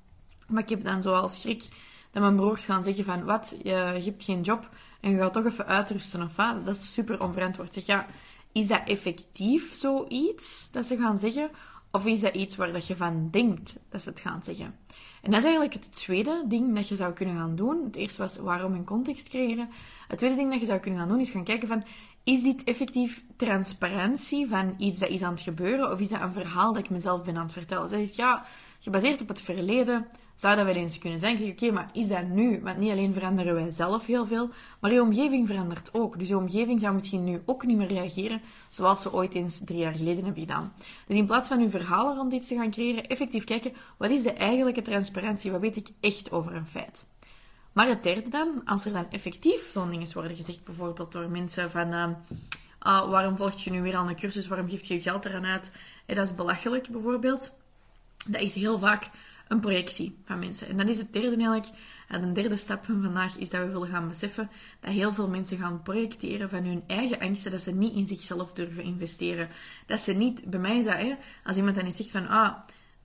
maar 0.48 0.62
ik 0.62 0.68
heb 0.68 0.84
dan 0.84 1.02
zo 1.02 1.12
als 1.12 1.40
schrik 1.40 1.68
dat 2.10 2.22
mijn 2.22 2.36
broers 2.36 2.64
gaan 2.64 2.82
zeggen 2.82 3.04
van, 3.04 3.24
wat, 3.24 3.54
je, 3.62 3.70
je 3.70 4.02
hebt 4.04 4.22
geen 4.22 4.40
job 4.40 4.68
en 5.00 5.10
je 5.10 5.18
gaat 5.18 5.32
toch 5.32 5.44
even 5.44 5.66
uitrusten 5.66 6.22
of 6.22 6.36
wat? 6.36 6.66
Dat 6.66 6.76
is 6.76 6.92
super 6.92 7.22
onverantwoord. 7.22 7.74
Zeg, 7.74 7.86
ja, 7.86 8.06
is 8.52 8.66
dat 8.66 8.80
effectief 8.84 9.74
zoiets 9.74 10.68
dat 10.72 10.86
ze 10.86 10.96
gaan 10.96 11.18
zeggen? 11.18 11.50
Of 11.92 12.06
is 12.06 12.20
dat 12.20 12.34
iets 12.34 12.56
waar 12.56 12.72
dat 12.72 12.86
je 12.86 12.96
van 12.96 13.28
denkt 13.30 13.76
dat 13.88 14.02
ze 14.02 14.08
het 14.08 14.20
gaan 14.20 14.42
zeggen? 14.42 14.74
En 15.22 15.30
dat 15.30 15.38
is 15.38 15.44
eigenlijk 15.44 15.74
het 15.74 15.92
tweede 15.92 16.44
ding 16.48 16.74
dat 16.74 16.88
je 16.88 16.96
zou 16.96 17.12
kunnen 17.12 17.36
gaan 17.36 17.56
doen. 17.56 17.84
Het 17.84 17.96
eerste 17.96 18.22
was 18.22 18.36
waarom 18.36 18.74
een 18.74 18.84
context 18.84 19.28
creëren. 19.28 19.68
Het 20.08 20.18
tweede 20.18 20.36
ding 20.36 20.50
dat 20.50 20.60
je 20.60 20.66
zou 20.66 20.78
kunnen 20.78 21.00
gaan 21.00 21.08
doen 21.08 21.20
is 21.20 21.30
gaan 21.30 21.44
kijken 21.44 21.68
van... 21.68 21.84
Is 22.24 22.42
dit 22.42 22.64
effectief 22.64 23.24
transparantie 23.36 24.48
van 24.48 24.74
iets 24.78 24.98
dat 24.98 25.08
is 25.08 25.22
aan 25.22 25.32
het 25.32 25.40
gebeuren? 25.40 25.92
Of 25.92 26.00
is 26.00 26.08
dat 26.08 26.20
een 26.20 26.32
verhaal 26.32 26.72
dat 26.72 26.84
ik 26.84 26.90
mezelf 26.90 27.22
ben 27.22 27.36
aan 27.36 27.42
het 27.42 27.52
vertellen? 27.52 27.88
Zeg 27.88 28.00
ik, 28.00 28.12
ja, 28.12 28.44
gebaseerd 28.80 29.20
op 29.20 29.28
het 29.28 29.40
verleden 29.40 30.06
zou 30.36 30.56
dat 30.56 30.64
wel 30.64 30.74
eens 30.74 30.98
kunnen 30.98 31.20
zijn. 31.20 31.42
Oké, 31.42 31.70
maar 31.70 31.90
is 31.92 32.08
dat 32.08 32.28
nu? 32.28 32.60
Want 32.62 32.76
niet 32.76 32.90
alleen 32.90 33.14
veranderen 33.14 33.54
wij 33.54 33.70
zelf 33.70 34.06
heel 34.06 34.26
veel, 34.26 34.50
maar 34.80 34.92
je 34.92 35.00
omgeving 35.00 35.48
verandert 35.48 35.94
ook. 35.94 36.18
Dus 36.18 36.28
je 36.28 36.36
omgeving 36.36 36.80
zou 36.80 36.94
misschien 36.94 37.24
nu 37.24 37.42
ook 37.46 37.66
niet 37.66 37.76
meer 37.76 37.86
reageren 37.86 38.40
zoals 38.68 39.02
ze 39.02 39.12
ooit 39.12 39.34
eens 39.34 39.60
drie 39.64 39.78
jaar 39.78 39.94
geleden 39.94 40.24
hebben 40.24 40.42
gedaan. 40.42 40.72
Dus 41.06 41.16
in 41.16 41.26
plaats 41.26 41.48
van 41.48 41.60
uw 41.60 41.70
verhalen 41.70 42.16
rond 42.16 42.32
iets 42.32 42.48
te 42.48 42.54
gaan 42.54 42.70
creëren, 42.70 43.06
effectief 43.06 43.44
kijken, 43.44 43.72
wat 43.96 44.10
is 44.10 44.22
de 44.22 44.32
eigenlijke 44.32 44.82
transparantie? 44.82 45.50
Wat 45.50 45.60
weet 45.60 45.76
ik 45.76 45.88
echt 46.00 46.32
over 46.32 46.54
een 46.54 46.66
feit? 46.66 47.04
Maar 47.72 47.88
het 47.88 48.02
derde 48.02 48.28
dan, 48.28 48.62
als 48.64 48.84
er 48.84 48.92
dan 48.92 49.10
effectief 49.10 49.70
zo'n 49.70 49.90
dingen 49.90 50.12
worden 50.12 50.36
gezegd, 50.36 50.64
bijvoorbeeld 50.64 51.12
door 51.12 51.30
mensen 51.30 51.70
van... 51.70 51.92
Uh, 51.92 52.08
ah, 52.78 53.10
waarom 53.10 53.36
volg 53.36 53.60
je 53.60 53.70
nu 53.70 53.82
weer 53.82 53.96
aan 53.96 54.08
een 54.08 54.16
cursus? 54.16 54.48
Waarom 54.48 54.68
geef 54.68 54.84
je 54.84 55.00
geld 55.00 55.24
eraan 55.24 55.46
uit? 55.46 55.72
En 56.06 56.16
dat 56.16 56.24
is 56.24 56.34
belachelijk, 56.34 56.88
bijvoorbeeld. 56.88 57.56
Dat 58.26 58.40
is 58.40 58.54
heel 58.54 58.78
vaak 58.78 59.10
een 59.52 59.60
projectie 59.60 60.18
van 60.24 60.38
mensen. 60.38 60.68
En 60.68 60.76
dan 60.76 60.88
is 60.88 60.96
het 60.96 61.12
derde 61.12 61.36
eigenlijk, 61.36 61.66
en 62.08 62.20
de 62.20 62.32
derde 62.32 62.56
stap 62.56 62.84
van 62.84 63.02
vandaag, 63.02 63.36
is 63.36 63.50
dat 63.50 63.60
we 63.60 63.72
willen 63.72 63.88
gaan 63.88 64.08
beseffen 64.08 64.50
dat 64.80 64.90
heel 64.90 65.12
veel 65.12 65.28
mensen 65.28 65.58
gaan 65.58 65.82
projecteren 65.82 66.50
van 66.50 66.64
hun 66.64 66.82
eigen 66.86 67.20
angsten, 67.20 67.50
dat 67.50 67.60
ze 67.60 67.74
niet 67.74 67.94
in 67.94 68.06
zichzelf 68.06 68.52
durven 68.52 68.82
investeren. 68.82 69.48
Dat 69.86 70.00
ze 70.00 70.12
niet, 70.12 70.44
bij 70.44 70.60
mij 70.60 70.76
is 70.76 70.84
dat, 70.84 70.96
hè, 70.96 71.14
als 71.44 71.56
iemand 71.56 71.74
dan 71.74 71.84
eens 71.84 71.96
zegt 71.96 72.10
van, 72.10 72.28
ah, 72.28 72.54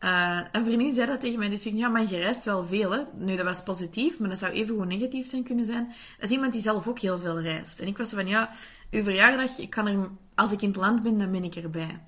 uh, 0.04 0.40
een 0.52 0.66
vriendin 0.66 0.94
zei 0.94 1.08
dat 1.08 1.20
tegen 1.20 1.40
mij, 1.40 1.50
die 1.50 1.58
zei, 1.58 1.78
ja, 1.78 1.88
maar 1.88 2.02
je 2.02 2.18
reist 2.18 2.44
wel 2.44 2.66
veel, 2.66 2.92
hè. 2.92 3.02
Nu, 3.18 3.36
dat 3.36 3.46
was 3.46 3.64
positief, 3.64 4.20
maar 4.20 4.30
dat 4.30 4.40
zou 4.40 4.52
even 4.52 4.68
gewoon 4.68 4.88
negatief 4.88 5.30
zijn 5.30 5.44
kunnen 5.44 5.66
zijn. 5.66 5.88
Dat 6.20 6.30
is 6.30 6.36
iemand 6.36 6.54
die 6.54 6.62
zelf 6.62 6.88
ook 6.88 7.00
heel 7.00 7.20
veel 7.20 7.42
reist. 7.42 7.80
En 7.80 7.88
ik 7.88 7.98
was 7.98 8.10
van, 8.10 8.28
ja, 8.28 8.50
uw 8.92 9.04
verjaardag, 9.04 9.58
ik 9.58 9.70
kan 9.70 9.88
er, 9.88 10.10
als 10.36 10.52
ik 10.52 10.62
in 10.62 10.68
het 10.68 10.78
land 10.78 11.04
ben, 11.04 11.18
dan 11.18 11.32
ben 11.32 11.44
ik 11.44 11.56
erbij. 11.56 12.00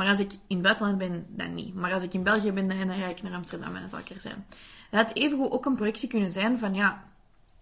Maar 0.00 0.08
als 0.08 0.18
ik 0.18 0.32
in 0.32 0.56
het 0.56 0.62
buitenland 0.62 0.98
ben, 0.98 1.26
dan 1.28 1.54
niet. 1.54 1.74
Maar 1.74 1.92
als 1.92 2.02
ik 2.02 2.14
in 2.14 2.22
België 2.22 2.52
ben, 2.52 2.68
dan, 2.68 2.88
ga 2.88 3.06
ik 3.06 3.22
naar 3.22 3.32
Amsterdam 3.32 3.74
en 3.74 3.80
dan 3.80 3.90
zal 3.90 3.98
ik 3.98 4.08
er 4.08 4.20
zijn. 4.20 4.46
Dat 4.90 5.06
had 5.06 5.16
evengoed 5.16 5.50
ook 5.50 5.66
een 5.66 5.74
projectie 5.74 6.08
kunnen 6.08 6.30
zijn 6.30 6.58
van, 6.58 6.74
ja, 6.74 7.04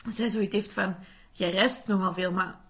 zij 0.08 0.28
zoiets 0.28 0.54
heeft 0.54 0.72
van, 0.72 0.94
je 1.32 1.46
reist 1.46 1.86
nogal 1.86 2.12
veel, 2.12 2.32
maar 2.32 2.60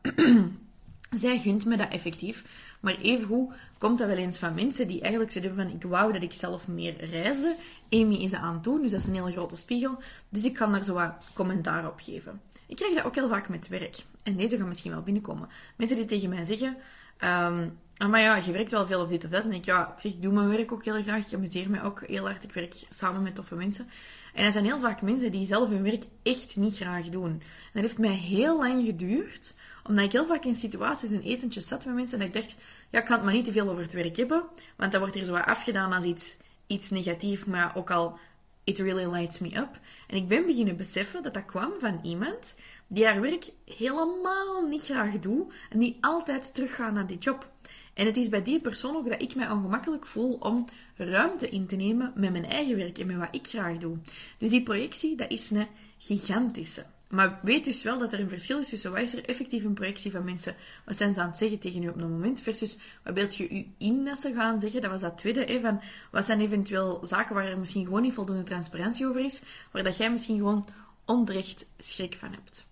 zij 1.22 1.38
gunt 1.38 1.64
me 1.64 1.76
dat 1.76 1.88
effectief. 1.88 2.44
Maar 2.80 2.96
evengoed 2.96 3.54
komt 3.78 3.98
dat 3.98 4.06
wel 4.06 4.16
eens 4.16 4.38
van 4.38 4.54
mensen 4.54 4.88
die 4.88 5.00
eigenlijk 5.00 5.32
zo 5.32 5.40
van, 5.54 5.70
ik 5.70 5.82
wou 5.82 6.12
dat 6.12 6.22
ik 6.22 6.32
zelf 6.32 6.68
meer 6.68 7.04
reisde. 7.04 7.56
Amy 7.90 8.14
is 8.14 8.30
dat 8.30 8.40
aan 8.40 8.54
het 8.54 8.64
doen, 8.64 8.82
dus 8.82 8.90
dat 8.90 9.00
is 9.00 9.06
een 9.06 9.14
hele 9.14 9.32
grote 9.32 9.56
spiegel. 9.56 10.02
Dus 10.28 10.44
ik 10.44 10.54
kan 10.54 10.72
daar 10.72 10.84
zo 10.84 10.94
wat 10.94 11.12
commentaar 11.32 11.86
op 11.86 12.00
geven. 12.00 12.40
Ik 12.66 12.76
krijg 12.76 12.94
dat 12.94 13.04
ook 13.04 13.14
heel 13.14 13.28
vaak 13.28 13.48
met 13.48 13.68
werk. 13.68 13.96
En 14.22 14.36
deze 14.36 14.56
gaan 14.56 14.68
misschien 14.68 14.92
wel 14.92 15.02
binnenkomen. 15.02 15.48
Mensen 15.76 15.96
die 15.96 16.06
tegen 16.06 16.28
mij 16.28 16.44
zeggen... 16.44 16.76
Um, 17.24 17.78
maar 17.98 18.20
ja, 18.20 18.36
je 18.36 18.52
werkt 18.52 18.70
wel 18.70 18.86
veel 18.86 19.02
of 19.02 19.08
dit 19.08 19.24
of 19.24 19.30
dat. 19.30 19.44
En 19.44 19.52
ik, 19.52 19.64
ja, 19.64 19.94
ik 20.02 20.22
doe 20.22 20.32
mijn 20.32 20.48
werk 20.48 20.72
ook 20.72 20.84
heel 20.84 21.02
graag. 21.02 21.26
Ik 21.26 21.34
amuseer 21.34 21.70
me 21.70 21.82
ook 21.82 22.02
heel 22.06 22.24
hard. 22.24 22.44
Ik 22.44 22.52
werk 22.52 22.74
samen 22.88 23.22
met 23.22 23.34
toffe 23.34 23.54
mensen. 23.54 23.88
En 24.34 24.44
er 24.44 24.52
zijn 24.52 24.64
heel 24.64 24.80
vaak 24.80 25.02
mensen 25.02 25.30
die 25.30 25.46
zelf 25.46 25.68
hun 25.68 25.82
werk 25.82 26.04
echt 26.22 26.56
niet 26.56 26.76
graag 26.76 27.08
doen. 27.08 27.30
En 27.30 27.42
dat 27.72 27.82
heeft 27.82 27.98
mij 27.98 28.14
heel 28.14 28.58
lang 28.58 28.84
geduurd, 28.84 29.54
omdat 29.84 30.04
ik 30.04 30.12
heel 30.12 30.26
vaak 30.26 30.44
in 30.44 30.54
situaties 30.54 31.10
en 31.10 31.22
etentjes 31.22 31.68
zat 31.68 31.84
met 31.84 31.94
mensen 31.94 32.20
en 32.20 32.26
ik 32.26 32.32
dacht, 32.32 32.56
ja, 32.90 32.98
ik 32.98 33.04
kan 33.04 33.14
het 33.14 33.24
maar 33.24 33.34
niet 33.34 33.44
te 33.44 33.52
veel 33.52 33.68
over 33.68 33.82
het 33.82 33.92
werk 33.92 34.16
hebben, 34.16 34.44
want 34.76 34.92
dat 34.92 35.00
wordt 35.00 35.14
hier 35.14 35.24
zo 35.24 35.34
afgedaan 35.34 35.92
als 35.92 36.04
iets, 36.04 36.36
iets 36.66 36.90
negatiefs, 36.90 37.44
maar 37.44 37.76
ook 37.76 37.90
al, 37.90 38.18
it 38.64 38.78
really 38.78 39.10
lights 39.10 39.38
me 39.38 39.56
up. 39.56 39.78
En 40.06 40.16
ik 40.16 40.28
ben 40.28 40.46
beginnen 40.46 40.76
beseffen 40.76 41.22
dat 41.22 41.34
dat 41.34 41.44
kwam 41.44 41.72
van 41.78 42.00
iemand 42.02 42.54
die 42.86 43.06
haar 43.06 43.20
werk 43.20 43.50
helemaal 43.64 44.66
niet 44.68 44.84
graag 44.84 45.18
doet 45.18 45.52
en 45.70 45.78
die 45.78 45.98
altijd 46.00 46.54
teruggaat 46.54 46.92
naar 46.92 47.06
die 47.06 47.18
job. 47.18 47.50
En 47.98 48.06
het 48.06 48.16
is 48.16 48.28
bij 48.28 48.42
die 48.42 48.60
persoon 48.60 48.96
ook 48.96 49.08
dat 49.08 49.22
ik 49.22 49.34
mij 49.34 49.50
ongemakkelijk 49.50 50.06
voel 50.06 50.32
om 50.32 50.64
ruimte 50.96 51.48
in 51.48 51.66
te 51.66 51.76
nemen 51.76 52.12
met 52.14 52.32
mijn 52.32 52.44
eigen 52.44 52.76
werk 52.76 52.98
en 52.98 53.06
met 53.06 53.16
wat 53.16 53.28
ik 53.30 53.46
graag 53.46 53.76
doe. 53.76 53.96
Dus 54.38 54.50
die 54.50 54.62
projectie, 54.62 55.16
dat 55.16 55.30
is 55.30 55.50
een 55.50 55.66
gigantische. 55.98 56.84
Maar 57.08 57.40
weet 57.42 57.64
dus 57.64 57.82
wel 57.82 57.98
dat 57.98 58.12
er 58.12 58.20
een 58.20 58.28
verschil 58.28 58.58
is 58.58 58.68
tussen 58.68 58.92
wat 58.92 59.00
is 59.00 59.14
er 59.14 59.24
effectief 59.24 59.64
een 59.64 59.74
projectie 59.74 60.10
van 60.10 60.24
mensen, 60.24 60.54
wat 60.84 60.96
zijn 60.96 61.14
ze 61.14 61.20
aan 61.20 61.28
het 61.28 61.38
zeggen 61.38 61.58
tegen 61.58 61.82
u 61.82 61.88
op 61.88 62.00
een 62.00 62.10
moment, 62.10 62.40
versus 62.40 62.78
wat 63.04 63.14
beeld 63.14 63.36
je 63.36 63.50
u 63.50 63.66
in 63.78 64.04
dat 64.04 64.18
ze 64.18 64.32
gaan 64.34 64.60
zeggen. 64.60 64.80
Dat 64.80 64.90
was 64.90 65.00
dat 65.00 65.18
tweede, 65.18 65.44
hè, 65.44 65.60
van 65.60 65.80
wat 66.10 66.24
zijn 66.24 66.40
eventueel 66.40 67.00
zaken 67.02 67.34
waar 67.34 67.46
er 67.46 67.58
misschien 67.58 67.84
gewoon 67.84 68.02
niet 68.02 68.14
voldoende 68.14 68.42
transparantie 68.42 69.06
over 69.06 69.24
is, 69.24 69.42
waar 69.70 69.82
dat 69.82 69.96
jij 69.96 70.10
misschien 70.10 70.36
gewoon 70.36 70.68
onterecht 71.04 71.66
schrik 71.78 72.14
van 72.14 72.32
hebt. 72.32 72.66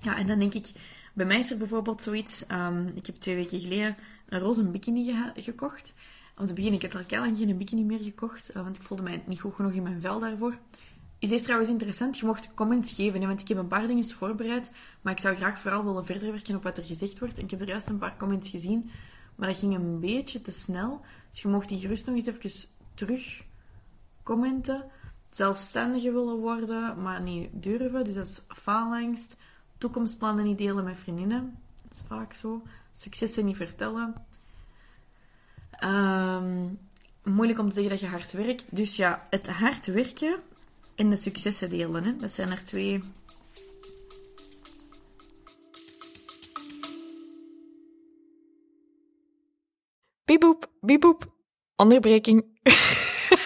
Ja, 0.00 0.16
en 0.16 0.26
dan 0.26 0.38
denk 0.38 0.54
ik, 0.54 0.70
bij 1.14 1.26
mij 1.26 1.38
is 1.38 1.50
er 1.50 1.56
bijvoorbeeld 1.56 2.02
zoiets, 2.02 2.44
um, 2.52 2.92
ik 2.94 3.06
heb 3.06 3.16
twee 3.16 3.34
weken 3.34 3.60
geleden 3.60 3.96
een 4.28 4.40
roze 4.40 4.64
bikini 4.64 5.14
gekocht. 5.36 5.94
Om 6.38 6.46
te 6.46 6.52
beginnen, 6.52 6.80
ik 6.82 6.92
heb 6.92 7.10
al 7.12 7.18
lang 7.20 7.38
geen 7.38 7.56
bikini 7.56 7.84
meer 7.84 8.00
gekocht, 8.00 8.50
uh, 8.50 8.62
want 8.62 8.76
ik 8.76 8.82
voelde 8.82 9.02
mij 9.02 9.22
niet 9.26 9.40
goed 9.40 9.54
genoeg 9.54 9.72
in 9.72 9.82
mijn 9.82 10.00
vel 10.00 10.20
daarvoor. 10.20 10.58
Is 11.18 11.28
deze 11.28 11.44
trouwens 11.44 11.70
interessant? 11.70 12.18
Je 12.18 12.26
mocht 12.26 12.54
comments 12.54 12.92
geven, 12.92 13.20
want 13.20 13.40
ik 13.40 13.48
heb 13.48 13.58
een 13.58 13.68
paar 13.68 13.86
dingen 13.86 14.04
voorbereid, 14.04 14.72
maar 15.00 15.12
ik 15.12 15.18
zou 15.18 15.34
graag 15.34 15.60
vooral 15.60 15.84
willen 15.84 16.06
verder 16.06 16.32
werken 16.32 16.56
op 16.56 16.62
wat 16.62 16.76
er 16.76 16.84
gezegd 16.84 17.18
wordt. 17.18 17.38
Ik 17.38 17.50
heb 17.50 17.60
er 17.60 17.68
juist 17.68 17.88
een 17.88 17.98
paar 17.98 18.16
comments 18.16 18.50
gezien, 18.50 18.90
maar 19.34 19.48
dat 19.48 19.58
ging 19.58 19.74
een 19.74 20.00
beetje 20.00 20.40
te 20.40 20.50
snel. 20.50 21.00
Dus 21.30 21.42
je 21.42 21.48
mocht 21.48 21.68
die 21.68 21.78
gerust 21.78 22.06
nog 22.06 22.14
eens 22.14 22.26
even 22.26 22.70
terug 22.94 23.44
commenten. 24.22 24.84
Zelfstandige 25.30 26.12
willen 26.12 26.36
worden, 26.36 27.02
maar 27.02 27.22
niet 27.22 27.48
durven. 27.52 28.04
Dus 28.04 28.14
dat 28.14 28.26
is 28.26 28.42
faalangst. 28.48 29.36
Toekomstplannen 29.78 30.44
niet 30.44 30.58
delen 30.58 30.84
met 30.84 30.98
vriendinnen. 30.98 31.58
Dat 31.82 31.92
is 31.92 32.02
vaak 32.06 32.32
zo. 32.32 32.62
Successen 32.96 33.44
niet 33.44 33.56
vertellen. 33.56 34.14
Um, 35.84 36.78
moeilijk 37.22 37.58
om 37.58 37.68
te 37.68 37.74
zeggen 37.74 37.90
dat 37.90 38.00
je 38.00 38.06
hard 38.06 38.32
werkt. 38.32 38.64
Dus 38.70 38.96
ja, 38.96 39.26
het 39.30 39.48
hard 39.48 39.86
werken 39.86 40.42
en 40.94 41.10
de 41.10 41.16
successen 41.16 41.68
delen. 41.68 42.04
Hè. 42.04 42.16
Dat 42.16 42.30
zijn 42.30 42.50
er 42.50 42.64
twee. 42.64 42.98
Bieboep, 50.24 50.70
bieboep. 50.80 51.32
Onderbreking. 51.76 52.44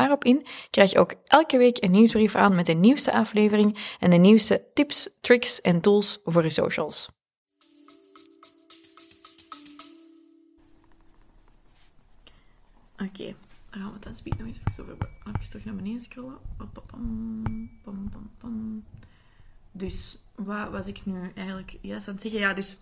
daarop 0.01 0.23
in 0.23 0.45
krijg 0.69 0.91
je 0.91 0.99
ook 0.99 1.13
elke 1.27 1.57
week 1.57 1.83
een 1.83 1.91
nieuwsbrief 1.91 2.35
aan 2.35 2.55
met 2.55 2.65
de 2.65 2.73
nieuwste 2.73 3.11
aflevering 3.13 3.95
en 3.99 4.09
de 4.09 4.17
nieuwste 4.17 4.63
tips, 4.73 5.09
tricks 5.21 5.61
en 5.61 5.81
tools 5.81 6.19
voor 6.23 6.43
je 6.43 6.49
socials. 6.49 7.09
Oké, 12.97 13.35
dan 13.69 13.81
gaan 13.81 13.89
we 13.89 13.95
het 13.95 14.07
aan 14.07 14.15
speed 14.15 14.37
nog 14.37 14.47
eens 14.47 14.59
even 14.69 14.83
over. 14.83 15.09
Even 15.27 15.49
terug 15.49 15.65
naar 15.65 15.75
beneden 15.75 16.01
scrollen. 16.01 16.37
Dus, 19.71 20.17
wat 20.35 20.69
was 20.69 20.87
ik 20.87 21.05
nu 21.05 21.31
eigenlijk 21.35 21.77
juist 21.81 22.07
aan 22.07 22.13
het 22.13 22.21
zeggen? 22.21 22.39
Ja, 22.39 22.53
dus 22.53 22.77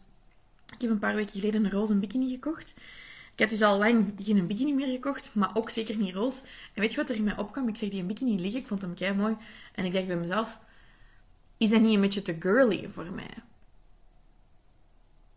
ik 0.74 0.82
heb 0.82 0.90
een 0.90 1.00
paar 1.00 1.16
weken 1.16 1.40
geleden 1.40 1.66
een 1.66 1.72
roze 1.72 1.96
bikini 1.96 2.30
gekocht. 2.30 2.74
Ik 3.40 3.46
had 3.46 3.60
dus 3.60 3.68
al 3.68 3.78
lang 3.78 4.14
geen 4.20 4.48
bikini 4.48 4.74
meer 4.74 4.88
gekocht, 4.88 5.32
maar 5.34 5.50
ook 5.54 5.70
zeker 5.70 5.96
niet 5.96 6.16
roos. 6.16 6.42
En 6.74 6.82
weet 6.82 6.92
je 6.92 6.98
wat 6.98 7.10
er 7.10 7.16
in 7.16 7.24
mij 7.24 7.38
opkwam? 7.38 7.68
Ik 7.68 7.76
zeg 7.76 7.90
die 7.90 8.04
bikini 8.04 8.42
liggen, 8.42 8.60
ik 8.60 8.68
vond 8.68 8.82
hem 8.82 8.94
kei 8.94 9.14
mooi. 9.14 9.36
En 9.76 9.86
ik 9.86 9.94
dacht 9.94 10.08
bij 10.08 10.16
mezelf, 10.16 10.60
is 11.58 11.70
dat 11.70 11.82
niet 11.82 11.94
een 11.94 12.02
beetje 12.02 12.22
te 12.22 12.36
girly 12.40 12.90
voor 12.94 13.12
mij? 13.12 13.34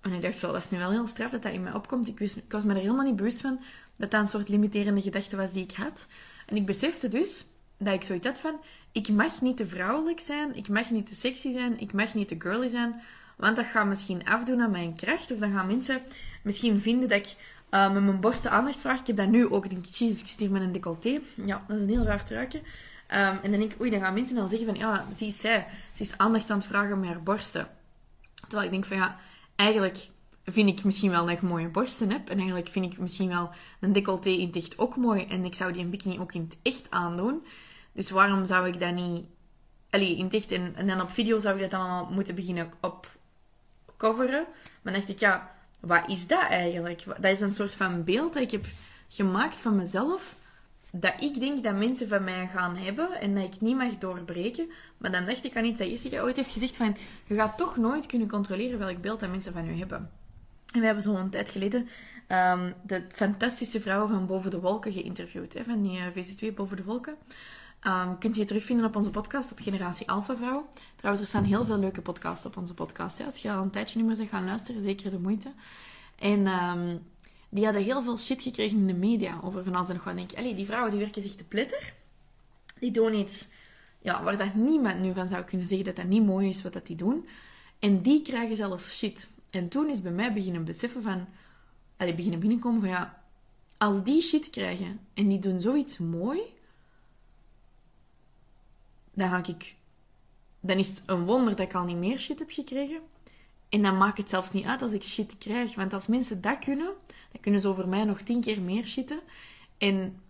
En 0.00 0.12
ik 0.12 0.22
dacht 0.22 0.38
zo, 0.38 0.52
dat 0.52 0.62
is 0.62 0.70
nu 0.70 0.78
wel 0.78 0.90
heel 0.90 1.06
straf 1.06 1.30
dat 1.30 1.42
dat 1.42 1.52
in 1.52 1.62
mij 1.62 1.72
opkomt. 1.72 2.08
Ik, 2.08 2.18
wist, 2.18 2.36
ik 2.36 2.52
was 2.52 2.62
me 2.62 2.74
er 2.74 2.80
helemaal 2.80 3.04
niet 3.04 3.16
bewust 3.16 3.40
van 3.40 3.60
dat 3.96 4.10
dat 4.10 4.20
een 4.20 4.26
soort 4.26 4.48
limiterende 4.48 5.02
gedachte 5.02 5.36
was 5.36 5.52
die 5.52 5.62
ik 5.62 5.72
had. 5.72 6.06
En 6.46 6.56
ik 6.56 6.66
besefte 6.66 7.08
dus 7.08 7.46
dat 7.76 7.94
ik 7.94 8.02
zoiets 8.02 8.26
had 8.26 8.40
van, 8.40 8.60
ik 8.92 9.08
mag 9.08 9.40
niet 9.40 9.56
te 9.56 9.66
vrouwelijk 9.66 10.20
zijn, 10.20 10.54
ik 10.54 10.68
mag 10.68 10.90
niet 10.90 11.06
te 11.06 11.14
sexy 11.14 11.52
zijn, 11.52 11.80
ik 11.80 11.92
mag 11.92 12.14
niet 12.14 12.28
te 12.28 12.36
girly 12.38 12.68
zijn, 12.68 13.02
Want 13.36 13.56
dat 13.56 13.66
gaat 13.66 13.86
misschien 13.86 14.24
afdoen 14.24 14.60
aan 14.60 14.70
mijn 14.70 14.94
kracht. 14.94 15.32
Of 15.32 15.38
dan 15.38 15.52
gaan 15.52 15.66
mensen 15.66 16.00
misschien 16.42 16.80
vinden 16.80 17.08
dat 17.08 17.18
ik 17.18 17.36
uh, 17.74 17.92
met 17.92 18.02
mijn 18.02 18.20
borsten 18.20 18.50
aandacht 18.50 18.80
vraag. 18.80 19.00
Ik 19.00 19.06
heb 19.06 19.16
dat 19.16 19.28
nu 19.28 19.50
ook. 19.50 19.64
Ik 19.64 19.70
denk, 19.70 19.84
jezus, 19.84 20.20
ik 20.20 20.26
zit 20.26 20.38
hier 20.38 20.50
met 20.50 20.62
een 20.62 20.72
decolleté. 20.72 21.20
Ja, 21.44 21.64
dat 21.68 21.76
is 21.76 21.82
een 21.82 21.88
heel 21.88 22.04
raar 22.04 22.24
truikje. 22.24 22.58
Um, 22.58 22.64
en 23.18 23.50
dan 23.50 23.60
denk 23.60 23.72
ik, 23.72 23.80
oei, 23.80 23.90
dan 23.90 24.00
gaan 24.00 24.14
mensen 24.14 24.34
dan 24.34 24.48
zeggen 24.48 24.66
van, 24.66 24.76
ja, 24.76 25.04
zie 25.14 25.32
zij, 25.32 25.66
ze 25.92 26.02
is 26.02 26.18
aandacht 26.18 26.50
aan 26.50 26.56
het 26.56 26.66
vragen 26.66 27.00
met 27.00 27.08
haar 27.08 27.22
borsten. 27.22 27.68
Terwijl 28.40 28.64
ik 28.64 28.70
denk 28.70 28.84
van, 28.84 28.96
ja, 28.96 29.16
eigenlijk 29.56 30.08
vind 30.44 30.68
ik 30.68 30.84
misschien 30.84 31.10
wel 31.10 31.26
dat 31.26 31.34
ik 31.34 31.42
mooie 31.42 31.68
borsten 31.68 32.10
heb. 32.10 32.28
En 32.28 32.36
eigenlijk 32.36 32.68
vind 32.68 32.92
ik 32.92 32.98
misschien 32.98 33.28
wel 33.28 33.50
een 33.80 33.92
decolleté 33.92 34.30
in 34.30 34.46
het 34.46 34.56
echt 34.56 34.78
ook 34.78 34.96
mooi. 34.96 35.26
En 35.26 35.44
ik 35.44 35.54
zou 35.54 35.72
die 35.72 35.82
een 35.82 35.90
bikini 35.90 36.18
ook 36.18 36.32
in 36.32 36.46
het 36.48 36.58
echt 36.62 36.86
aandoen. 36.90 37.46
Dus 37.92 38.10
waarom 38.10 38.46
zou 38.46 38.68
ik 38.68 38.80
dat 38.80 38.94
niet... 38.94 39.24
Allee, 39.90 40.16
in 40.16 40.24
het 40.24 40.34
echt 40.34 40.52
en, 40.52 40.76
en 40.76 40.86
dan 40.86 41.00
op 41.00 41.10
video 41.10 41.38
zou 41.38 41.54
ik 41.54 41.60
dat 41.60 41.70
dan 41.70 42.08
moeten 42.10 42.34
beginnen 42.34 42.72
op 42.80 43.16
coveren. 43.96 44.46
Maar 44.82 44.92
dan 44.92 44.92
dacht 44.92 45.08
ik, 45.08 45.18
ja, 45.18 45.54
wat 45.86 46.08
is 46.08 46.26
dat 46.26 46.48
eigenlijk? 46.48 47.04
Dat 47.04 47.32
is 47.32 47.40
een 47.40 47.52
soort 47.52 47.74
van 47.74 48.04
beeld 48.04 48.32
dat 48.32 48.42
ik 48.42 48.50
heb 48.50 48.66
gemaakt 49.08 49.60
van 49.60 49.76
mezelf. 49.76 50.36
Dat 50.92 51.14
ik 51.20 51.40
denk 51.40 51.64
dat 51.64 51.76
mensen 51.76 52.08
van 52.08 52.24
mij 52.24 52.50
gaan 52.54 52.76
hebben 52.76 53.20
en 53.20 53.34
dat 53.34 53.44
ik 53.44 53.60
niet 53.60 53.76
mag 53.76 53.98
doorbreken. 53.98 54.70
Maar 54.98 55.12
dan 55.12 55.26
dacht 55.26 55.44
ik 55.44 55.56
aan 55.56 55.64
iets 55.64 55.78
dat 55.78 55.88
Jessica 55.88 56.20
ooit 56.20 56.36
heeft 56.36 56.50
gezegd 56.50 56.76
van... 56.76 56.96
Je 57.26 57.34
gaat 57.34 57.58
toch 57.58 57.76
nooit 57.76 58.06
kunnen 58.06 58.28
controleren 58.28 58.78
welk 58.78 59.00
beeld 59.00 59.20
dat 59.20 59.30
mensen 59.30 59.52
van 59.52 59.68
u 59.68 59.78
hebben. 59.78 60.10
En 60.72 60.80
we 60.80 60.86
hebben 60.86 61.02
zo'n 61.02 61.30
tijd 61.30 61.50
geleden 61.50 61.88
um, 62.28 62.74
de 62.86 63.04
fantastische 63.08 63.80
vrouw 63.80 64.06
van 64.06 64.26
Boven 64.26 64.50
de 64.50 64.60
Wolken 64.60 64.92
geïnterviewd. 64.92 65.52
Hè, 65.52 65.64
van 65.64 65.82
die 65.82 65.98
eh, 65.98 66.06
VC2 66.06 66.54
Boven 66.54 66.76
de 66.76 66.84
Wolken. 66.84 67.16
Um, 67.86 68.18
kunt 68.18 68.36
je 68.36 68.44
terugvinden 68.44 68.86
op 68.86 68.96
onze 68.96 69.10
podcast 69.10 69.52
op 69.52 69.58
Generatie 69.58 70.10
Alpha 70.10 70.36
Vrouw. 70.36 70.68
Trouwens, 70.96 71.22
er 71.22 71.28
staan 71.28 71.44
heel 71.44 71.64
veel 71.64 71.78
leuke 71.78 72.00
podcasts 72.00 72.46
op 72.46 72.56
onze 72.56 72.74
podcast. 72.74 73.24
Als 73.24 73.38
je 73.38 73.52
al 73.52 73.62
een 73.62 73.70
tijdje 73.70 73.98
niet 73.98 74.06
meer 74.06 74.16
bent 74.16 74.28
gaan 74.28 74.44
luisteren, 74.44 74.82
zeker 74.82 75.10
de 75.10 75.18
moeite. 75.18 75.52
En 76.18 76.46
um, 76.46 77.06
die 77.48 77.64
hadden 77.64 77.82
heel 77.82 78.02
veel 78.02 78.18
shit 78.18 78.42
gekregen 78.42 78.78
in 78.78 78.86
de 78.86 78.94
media 78.94 79.40
over 79.42 79.64
van 79.64 79.74
als 79.74 79.86
ze 79.86 79.92
nog 79.92 80.04
wat. 80.04 80.36
Allee, 80.36 80.54
die 80.54 80.66
vrouwen 80.66 80.90
die 80.90 81.00
werken 81.00 81.22
zich 81.22 81.34
te 81.34 81.44
pletter. 81.44 81.92
Die 82.78 82.90
doen 82.90 83.14
iets 83.14 83.48
ja, 83.98 84.22
waar 84.22 84.38
dat 84.38 84.54
niemand 84.54 85.00
nu 85.00 85.14
van 85.14 85.28
zou 85.28 85.44
kunnen 85.44 85.66
zeggen 85.66 85.86
dat 85.86 85.96
dat 85.96 86.06
niet 86.06 86.26
mooi 86.26 86.48
is 86.48 86.62
wat 86.62 86.72
dat 86.72 86.86
die 86.86 86.96
doen. 86.96 87.26
En 87.78 88.02
die 88.02 88.22
krijgen 88.22 88.56
zelfs 88.56 88.96
shit. 88.96 89.28
En 89.50 89.68
toen 89.68 89.88
is 89.88 90.02
bij 90.02 90.12
mij 90.12 90.32
beginnen 90.32 90.64
beseffen 90.64 91.02
van... 91.02 91.26
Allee, 91.96 92.14
beginnen 92.14 92.40
binnenkomen 92.40 92.80
van 92.80 92.90
ja... 92.90 93.22
Als 93.78 94.04
die 94.04 94.22
shit 94.22 94.50
krijgen 94.50 95.00
en 95.14 95.28
die 95.28 95.38
doen 95.38 95.60
zoiets 95.60 95.98
mooi... 95.98 96.51
Dan 99.14 99.44
ik... 99.46 99.76
Dan 100.60 100.76
is 100.76 100.88
het 100.88 101.02
een 101.06 101.24
wonder 101.24 101.56
dat 101.56 101.66
ik 101.66 101.74
al 101.74 101.84
niet 101.84 101.96
meer 101.96 102.18
shit 102.18 102.38
heb 102.38 102.50
gekregen. 102.50 103.00
En 103.68 103.82
dan 103.82 103.96
maakt 103.96 104.18
het 104.18 104.30
zelfs 104.30 104.50
niet 104.50 104.64
uit 104.64 104.82
als 104.82 104.92
ik 104.92 105.02
shit 105.02 105.38
krijg. 105.38 105.74
Want 105.74 105.92
als 105.92 106.06
mensen 106.06 106.40
dat 106.40 106.58
kunnen, 106.58 106.92
dan 107.32 107.40
kunnen 107.40 107.60
ze 107.60 107.68
over 107.68 107.88
mij 107.88 108.04
nog 108.04 108.20
tien 108.20 108.40
keer 108.40 108.62
meer 108.62 108.86
shitten. 108.86 109.20
En 109.78 110.20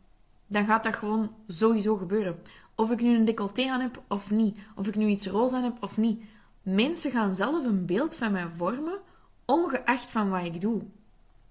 dan 0.46 0.64
gaat 0.64 0.84
dat 0.84 0.96
gewoon 0.96 1.34
sowieso 1.46 1.96
gebeuren. 1.96 2.38
Of 2.74 2.90
ik 2.90 3.00
nu 3.00 3.16
een 3.16 3.24
decolleté 3.24 3.70
aan 3.70 3.80
heb 3.80 4.02
of 4.08 4.30
niet. 4.30 4.58
Of 4.74 4.86
ik 4.86 4.96
nu 4.96 5.06
iets 5.06 5.26
roze 5.26 5.56
aan 5.56 5.64
heb 5.64 5.82
of 5.82 5.96
niet. 5.96 6.22
Mensen 6.62 7.10
gaan 7.10 7.34
zelf 7.34 7.64
een 7.64 7.86
beeld 7.86 8.14
van 8.14 8.32
mij 8.32 8.48
vormen 8.56 9.00
ongeacht 9.44 10.10
van 10.10 10.30
wat 10.30 10.44
ik 10.44 10.60
doe. 10.60 10.82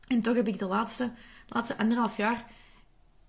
En 0.07 0.21
toch 0.21 0.35
heb 0.35 0.47
ik 0.47 0.59
de 0.59 0.65
laatste, 0.65 1.11
laatste 1.47 1.77
anderhalf 1.77 2.17
jaar 2.17 2.45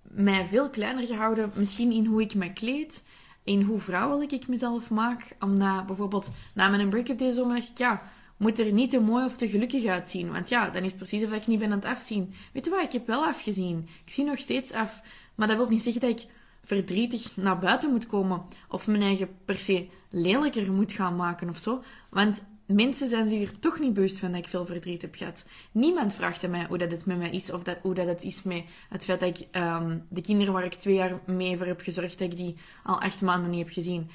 mij 0.03 0.47
veel 0.47 0.71
kleiner 0.71 1.07
gehouden. 1.07 1.53
Misschien 1.55 1.93
in 1.93 2.07
hoe 2.07 2.23
ik 2.23 2.35
me 2.35 2.53
kleed, 2.53 3.05
in 3.45 3.63
hoe 3.63 3.79
vrouwelijk 3.79 4.33
ik 4.33 4.49
mezelf 4.49 4.91
maak. 4.91 5.37
Omdat 5.41 5.87
bijvoorbeeld 5.87 6.31
na 6.55 6.69
mijn 6.69 6.89
break-up 6.89 7.19
deze 7.19 7.35
zomer 7.35 7.57
ik, 7.57 7.79
ja, 7.79 8.03
moet 8.37 8.59
er 8.59 8.73
niet 8.73 8.91
te 8.91 9.01
mooi 9.01 9.25
of 9.25 9.37
te 9.37 9.49
gelukkig 9.49 9.87
uitzien. 9.87 10.33
Want 10.33 10.49
ja, 10.49 10.71
dan 10.71 10.83
is 10.83 10.89
het 10.89 10.97
precies 10.97 11.25
of 11.25 11.33
ik 11.33 11.47
niet 11.47 11.59
ben 11.59 11.71
aan 11.71 11.79
het 11.79 11.85
afzien. 11.85 12.35
Weet 12.53 12.65
je 12.65 12.71
wat, 12.71 12.83
ik 12.83 12.93
heb 12.93 13.07
wel 13.07 13.25
afgezien. 13.25 13.89
Ik 14.05 14.13
zie 14.13 14.25
nog 14.25 14.39
steeds 14.39 14.73
af. 14.73 15.03
Maar 15.35 15.49
dat 15.49 15.57
wil 15.57 15.69
niet 15.69 15.83
zeggen 15.83 16.01
dat 16.01 16.11
ik 16.11 16.27
verdrietig 16.63 17.37
naar 17.37 17.59
buiten 17.59 17.91
moet 17.91 18.07
komen. 18.07 18.43
Of 18.69 18.87
mijn 18.87 19.03
eigen 19.03 19.29
per 19.45 19.59
se 19.59 19.89
lelijker 20.11 20.73
moet 20.73 20.93
gaan 20.93 21.17
maken 21.17 21.49
of 21.49 21.59
zo. 21.59 21.83
Want 22.11 22.45
mensen 22.67 23.09
zijn 23.09 23.29
zich 23.29 23.51
er 23.51 23.59
toch 23.59 23.79
niet 23.79 23.95
bewust 23.95 24.19
van 24.19 24.31
dat 24.33 24.41
ik 24.41 24.49
veel 24.49 24.67
verdriet 24.67 25.03
heb 25.03 25.15
gehad. 25.15 25.45
Niemand 25.73 26.15
vraagt 26.15 26.45
aan 26.45 26.51
mij 26.51 26.67
hoe 26.69 26.79
dat 26.79 26.91
het 26.91 27.07
met 27.07 27.19
mij 27.19 27.31
is, 27.31 27.53
of 27.53 27.63
dat, 27.63 27.79
hoe 27.83 27.95
dat 27.95 28.07
het 28.07 28.23
is 28.25 28.43
met 28.43 28.65
het 28.89 29.05
feit 29.05 29.21
dat 29.21 29.39
ik 29.39 29.57
um, 29.57 30.07
de 30.09 30.21
kinderen 30.21 30.53
waar 30.53 30.65
ik 30.65 30.75
twee 30.75 30.95
jaar 30.95 31.21
mee 31.27 31.57
voor 31.57 31.67
heb 31.67 31.81
gezorgd, 31.81 32.19
dat 32.19 32.31
ik 32.31 32.37
die 32.37 32.57
al 32.85 33.01
acht 33.01 33.23
maanden 33.23 33.51
niet 33.51 33.65
heb 33.65 33.73
gezien. 33.73 34.11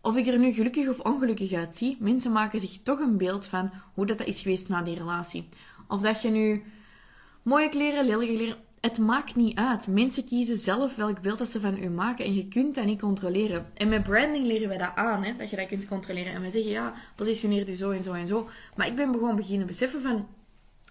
Of 0.00 0.16
ik 0.16 0.26
er 0.26 0.38
nu 0.38 0.52
gelukkig 0.52 0.88
of 0.88 1.00
ongelukkig 1.00 1.52
uitzie, 1.52 1.96
mensen 2.00 2.32
maken 2.32 2.60
zich 2.60 2.80
toch 2.82 3.00
een 3.00 3.16
beeld 3.16 3.46
van 3.46 3.70
hoe 3.94 4.06
dat, 4.06 4.18
dat 4.18 4.26
is 4.26 4.42
geweest 4.42 4.68
na 4.68 4.82
die 4.82 4.96
relatie. 4.96 5.48
Of 5.88 6.00
dat 6.00 6.22
je 6.22 6.30
nu 6.30 6.62
mooie 7.42 7.68
kleren, 7.68 8.06
lelijke 8.06 8.34
kleren, 8.34 8.56
het 8.82 8.98
maakt 8.98 9.34
niet 9.34 9.58
uit. 9.58 9.86
Mensen 9.86 10.24
kiezen 10.24 10.58
zelf 10.58 10.96
welk 10.96 11.20
beeld 11.20 11.38
dat 11.38 11.50
ze 11.50 11.60
van 11.60 11.82
u 11.82 11.88
maken 11.88 12.24
en 12.24 12.34
je 12.34 12.48
kunt 12.48 12.74
dat 12.74 12.84
niet 12.84 13.00
controleren. 13.00 13.66
En 13.74 13.88
met 13.88 14.02
branding 14.02 14.46
leren 14.46 14.68
wij 14.68 14.78
dat 14.78 14.94
aan, 14.94 15.24
hè, 15.24 15.36
dat 15.36 15.50
je 15.50 15.56
dat 15.56 15.66
kunt 15.66 15.88
controleren. 15.88 16.32
En 16.32 16.40
wij 16.40 16.50
zeggen, 16.50 16.70
ja, 16.70 16.94
positioneer 17.16 17.70
u 17.70 17.74
zo 17.76 17.90
en 17.90 18.02
zo 18.02 18.12
en 18.12 18.26
zo. 18.26 18.48
Maar 18.76 18.86
ik 18.86 18.96
ben 18.96 19.12
gewoon 19.12 19.36
beginnen 19.36 19.66
beseffen 19.66 20.02
van, 20.02 20.28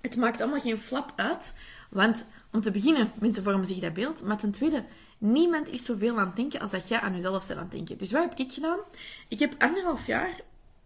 het 0.02 0.16
maakt 0.16 0.42
allemaal 0.42 0.60
geen 0.60 0.80
flap 0.80 1.14
uit. 1.16 1.54
Want 1.90 2.26
om 2.52 2.62
te 2.62 2.72
beginnen, 2.72 3.12
mensen 3.20 3.44
vormen 3.44 3.66
zich 3.66 3.80
dat 3.80 3.94
beeld. 3.94 4.24
Maar 4.24 4.38
ten 4.38 4.52
tweede, 4.52 4.84
niemand 5.18 5.70
is 5.70 5.86
zoveel 5.86 6.20
aan 6.20 6.28
het 6.28 6.36
denken 6.36 6.60
als 6.60 6.72
dat 6.72 6.88
jij 6.88 7.00
aan 7.00 7.14
jezelf 7.14 7.48
bent 7.48 7.60
aan 7.60 7.66
het 7.66 7.74
denken. 7.74 7.98
Dus 7.98 8.12
wat 8.12 8.22
heb 8.22 8.40
ik 8.40 8.52
gedaan? 8.52 8.80
Ik 9.28 9.40
heb 9.40 9.56
anderhalf 9.58 10.06
jaar 10.08 10.40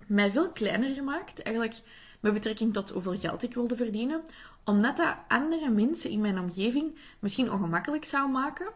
mij 0.08 0.32
veel 0.32 0.50
kleiner 0.50 0.94
gemaakt. 0.94 1.42
Eigenlijk 1.42 1.78
met 2.20 2.34
betrekking 2.34 2.74
tot 2.74 2.90
hoeveel 2.90 3.18
geld 3.18 3.44
ik 3.44 3.54
wilde 3.54 3.76
verdienen 3.76 4.22
omdat 4.66 4.98
dat 4.98 5.16
andere 5.28 5.70
mensen 5.70 6.10
in 6.10 6.22
mijn 6.22 6.40
omgeving 6.40 6.98
misschien 7.20 7.52
ongemakkelijk 7.52 8.06
zou 8.06 8.30
maken. 8.30 8.68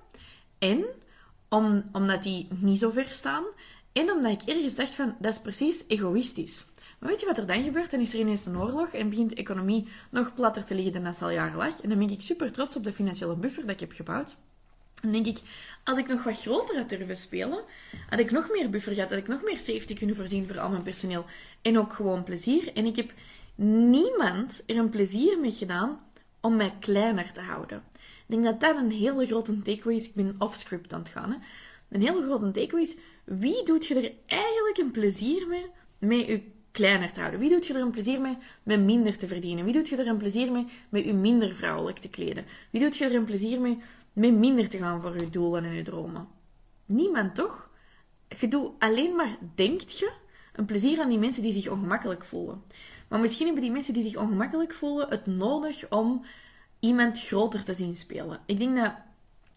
En 0.57 0.85
om, 1.49 1.83
omdat 1.91 2.23
die 2.23 2.47
niet 2.49 2.79
zo 2.79 2.91
ver 2.91 3.09
staan. 3.09 3.43
En 3.91 4.11
omdat 4.11 4.31
ik 4.31 4.49
ergens 4.49 4.75
dacht 4.75 4.95
van, 4.95 5.15
dat 5.19 5.33
is 5.33 5.41
precies 5.41 5.83
egoïstisch. 5.87 6.65
Maar 6.99 7.09
weet 7.09 7.19
je 7.19 7.25
wat 7.25 7.37
er 7.37 7.47
dan 7.47 7.63
gebeurt? 7.63 7.91
Dan 7.91 7.99
is 7.99 8.13
er 8.13 8.19
ineens 8.19 8.45
een 8.45 8.57
oorlog 8.57 8.87
en 8.87 9.09
begint 9.09 9.29
de 9.29 9.35
economie 9.35 9.87
nog 10.09 10.33
platter 10.33 10.65
te 10.65 10.75
liggen 10.75 10.93
dan 10.93 11.03
dat 11.03 11.21
al 11.21 11.29
jaren 11.29 11.57
lag. 11.57 11.81
En 11.81 11.89
dan 11.89 11.97
ben 11.97 12.09
ik 12.09 12.21
super 12.21 12.51
trots 12.51 12.75
op 12.75 12.83
de 12.83 12.93
financiële 12.93 13.35
buffer 13.35 13.61
dat 13.61 13.71
ik 13.71 13.79
heb 13.79 13.91
gebouwd. 13.91 14.37
Dan 15.01 15.11
denk 15.11 15.25
ik, 15.25 15.39
als 15.83 15.97
ik 15.97 16.07
nog 16.07 16.23
wat 16.23 16.41
groter 16.41 16.77
had 16.77 16.89
durven 16.89 17.17
spelen, 17.17 17.63
had 18.09 18.19
ik 18.19 18.31
nog 18.31 18.49
meer 18.51 18.69
buffer 18.69 18.93
gehad, 18.93 19.09
had 19.09 19.19
ik 19.19 19.27
nog 19.27 19.43
meer 19.43 19.57
safety 19.57 19.93
kunnen 19.93 20.15
voorzien 20.15 20.47
voor 20.47 20.59
al 20.59 20.69
mijn 20.69 20.83
personeel. 20.83 21.25
En 21.61 21.79
ook 21.79 21.93
gewoon 21.93 22.23
plezier. 22.23 22.73
En 22.73 22.85
ik 22.85 22.95
heb 22.95 23.13
niemand 23.65 24.63
er 24.65 24.77
een 24.77 24.89
plezier 24.89 25.39
mee 25.39 25.51
gedaan 25.51 25.99
om 26.41 26.55
mij 26.55 26.73
kleiner 26.79 27.31
te 27.31 27.41
houden. 27.41 27.83
Ik 27.93 28.25
denk 28.35 28.43
dat 28.43 28.59
dat 28.59 28.77
een 28.77 28.91
hele 28.91 29.25
grote 29.25 29.61
takeaway 29.61 29.95
is. 29.95 30.07
Ik 30.07 30.15
ben 30.15 30.35
off-script 30.37 30.93
aan 30.93 30.99
het 30.99 31.09
gaan. 31.09 31.31
Hè. 31.31 31.37
Een 31.89 32.01
hele 32.01 32.21
grote 32.21 32.51
takeaway 32.51 32.81
is, 32.81 32.95
wie 33.23 33.63
doet 33.63 33.85
je 33.85 33.95
er 33.95 34.11
eigenlijk 34.25 34.77
een 34.77 34.91
plezier 34.91 35.47
mee 35.47 35.65
met 35.97 36.25
je 36.25 36.41
kleiner 36.71 37.11
te 37.11 37.19
houden? 37.19 37.39
Wie 37.39 37.49
doet 37.49 37.67
je 37.67 37.73
er 37.73 37.81
een 37.81 37.91
plezier 37.91 38.21
mee 38.21 38.37
met 38.63 38.79
minder 38.79 39.17
te 39.17 39.27
verdienen? 39.27 39.63
Wie 39.63 39.73
doet 39.73 39.89
je 39.89 39.95
er 39.95 40.07
een 40.07 40.17
plezier 40.17 40.51
mee 40.51 40.67
met 40.89 41.03
je 41.03 41.13
minder 41.13 41.55
vrouwelijk 41.55 41.97
te 41.97 42.09
kleden? 42.09 42.45
Wie 42.69 42.81
doet 42.81 42.97
je 42.97 43.05
er 43.05 43.15
een 43.15 43.25
plezier 43.25 43.61
mee 43.61 43.77
met 44.13 44.33
minder 44.33 44.69
te 44.69 44.77
gaan 44.77 45.01
voor 45.01 45.19
je 45.19 45.29
doelen 45.29 45.63
en 45.63 45.73
je 45.73 45.83
dromen? 45.83 46.27
Niemand, 46.85 47.35
toch? 47.35 47.69
Je 48.39 48.47
doet 48.47 48.71
alleen 48.79 49.15
maar, 49.15 49.37
denkt 49.55 49.99
je, 49.99 50.11
een 50.53 50.65
plezier 50.65 50.99
aan 50.99 51.09
die 51.09 51.17
mensen 51.17 51.43
die 51.43 51.53
zich 51.53 51.69
ongemakkelijk 51.69 52.25
voelen. 52.25 52.63
Maar 53.09 53.19
misschien 53.19 53.45
hebben 53.45 53.63
die 53.63 53.71
mensen 53.71 53.93
die 53.93 54.03
zich 54.03 54.15
ongemakkelijk 54.15 54.73
voelen 54.73 55.09
het 55.09 55.25
nodig 55.25 55.89
om 55.89 56.25
iemand 56.79 57.19
groter 57.19 57.63
te 57.63 57.73
zien 57.73 57.95
spelen. 57.95 58.39
Ik 58.45 58.59
denk 58.59 58.77
dat 58.77 58.93